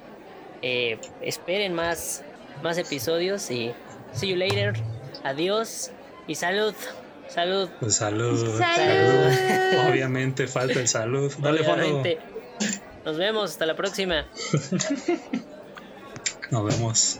Eh, 0.62 0.98
esperen 1.20 1.74
más, 1.74 2.22
más 2.62 2.78
episodios 2.78 3.50
y 3.50 3.74
see 4.12 4.28
you 4.28 4.36
later. 4.36 4.74
Adiós 5.24 5.90
y 6.26 6.36
salud. 6.36 6.74
Salud. 7.28 7.68
Pues 7.80 7.96
salud. 7.96 8.58
salud. 8.58 9.88
Obviamente 9.88 10.46
falta 10.46 10.80
el 10.80 10.88
salud. 10.88 11.32
Dale 11.38 11.60
Obviamente. 11.60 12.18
Nos 13.04 13.16
vemos. 13.16 13.52
Hasta 13.52 13.66
la 13.66 13.76
próxima. 13.76 14.26
Nos 16.50 16.64
vemos. 16.64 17.18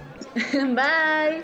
Bye. 0.53 1.43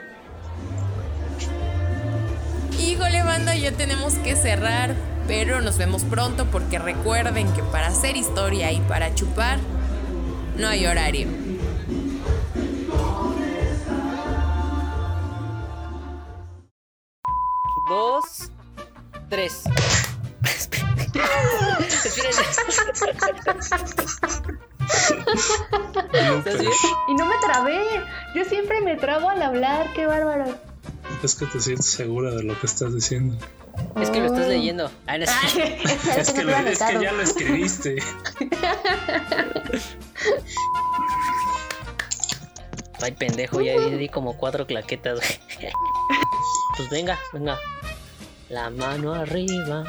Híjole, 2.79 3.23
banda, 3.23 3.55
ya 3.55 3.73
tenemos 3.73 4.15
que 4.15 4.37
cerrar. 4.37 4.95
Pero 5.29 5.61
nos 5.61 5.79
vemos 5.79 6.03
pronto 6.03 6.47
porque 6.47 6.81
recuerden 6.81 7.47
que 7.53 7.63
para 7.63 7.87
hacer 7.87 8.17
historia 8.17 8.73
y 8.73 8.81
para 8.81 9.15
chupar, 9.15 9.61
no 10.59 10.67
hay 10.67 10.85
horario. 10.85 11.29
Me 28.93 28.99
trago 28.99 29.31
al 29.31 29.41
hablar, 29.41 29.91
qué 29.95 30.07
bárbaro. 30.07 30.45
Es 31.23 31.35
que 31.35 31.47
te 31.47 31.61
sientes 31.61 31.87
segura 31.87 32.31
de 32.33 32.43
lo 32.43 32.61
que 32.61 32.67
estás 32.67 32.95
diciendo. 32.95 33.39
Es 33.99 34.11
que 34.11 34.21
lo 34.21 34.27
estás 34.27 34.49
leyendo. 34.49 34.91
Ah, 35.07 35.17
es, 35.17 35.31
que 36.33 36.45
ya 37.01 37.13
lo 37.13 37.23
escribiste. 37.23 37.97
Ay, 43.01 43.13
pendejo, 43.13 43.63
ya 43.63 43.81
di 43.81 44.11
como 44.11 44.37
cuatro 44.37 44.67
claquetas. 44.67 45.21
pues 46.77 46.91
venga, 46.91 47.19
venga. 47.33 47.59
La 48.51 48.69
mano 48.69 49.15
arriba. 49.15 49.85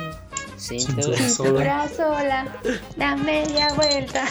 Cintura 0.64 1.30
sola. 1.30 1.90
sola. 1.90 2.58
La 2.96 3.16
media 3.18 3.74
vuelta. 3.74 4.26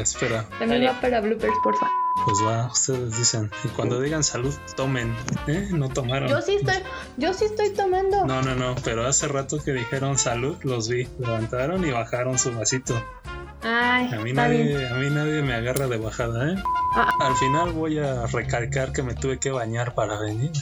Espera. 0.00 0.48
También 0.58 0.86
va 0.86 1.00
para 1.00 1.20
bloopers, 1.20 1.54
porfa. 1.64 1.90
Pues 2.24 2.38
va, 2.46 2.66
ustedes 2.66 3.18
dicen. 3.18 3.50
Y 3.64 3.68
cuando 3.68 4.00
digan 4.00 4.22
salud, 4.22 4.54
tomen. 4.76 5.16
¿Eh? 5.48 5.68
No 5.72 5.88
tomaron. 5.88 6.28
Yo 6.28 6.40
sí 6.40 6.54
estoy, 6.54 6.76
yo 7.16 7.34
sí 7.34 7.46
estoy 7.46 7.70
tomando. 7.70 8.24
No, 8.24 8.40
no, 8.42 8.54
no. 8.54 8.76
Pero 8.84 9.04
hace 9.04 9.26
rato 9.26 9.58
que 9.58 9.72
dijeron 9.72 10.16
salud, 10.16 10.56
los 10.62 10.88
vi. 10.88 11.08
Levantaron 11.18 11.84
y 11.84 11.90
bajaron 11.90 12.38
su 12.38 12.52
vasito. 12.52 13.02
Ay, 13.64 14.12
a 14.12 14.18
mí 14.18 14.32
nadie, 14.32 14.88
a 14.88 14.94
mí 14.94 15.10
nadie 15.10 15.42
me 15.42 15.54
agarra 15.54 15.88
de 15.88 15.96
bajada, 15.96 16.52
¿eh? 16.52 16.56
Ah. 16.94 17.10
Al 17.20 17.34
final 17.36 17.72
voy 17.72 17.98
a 17.98 18.26
recalcar 18.26 18.92
que 18.92 19.02
me 19.02 19.14
tuve 19.14 19.38
que 19.38 19.50
bañar 19.50 19.94
para 19.94 20.20
venir. 20.20 20.52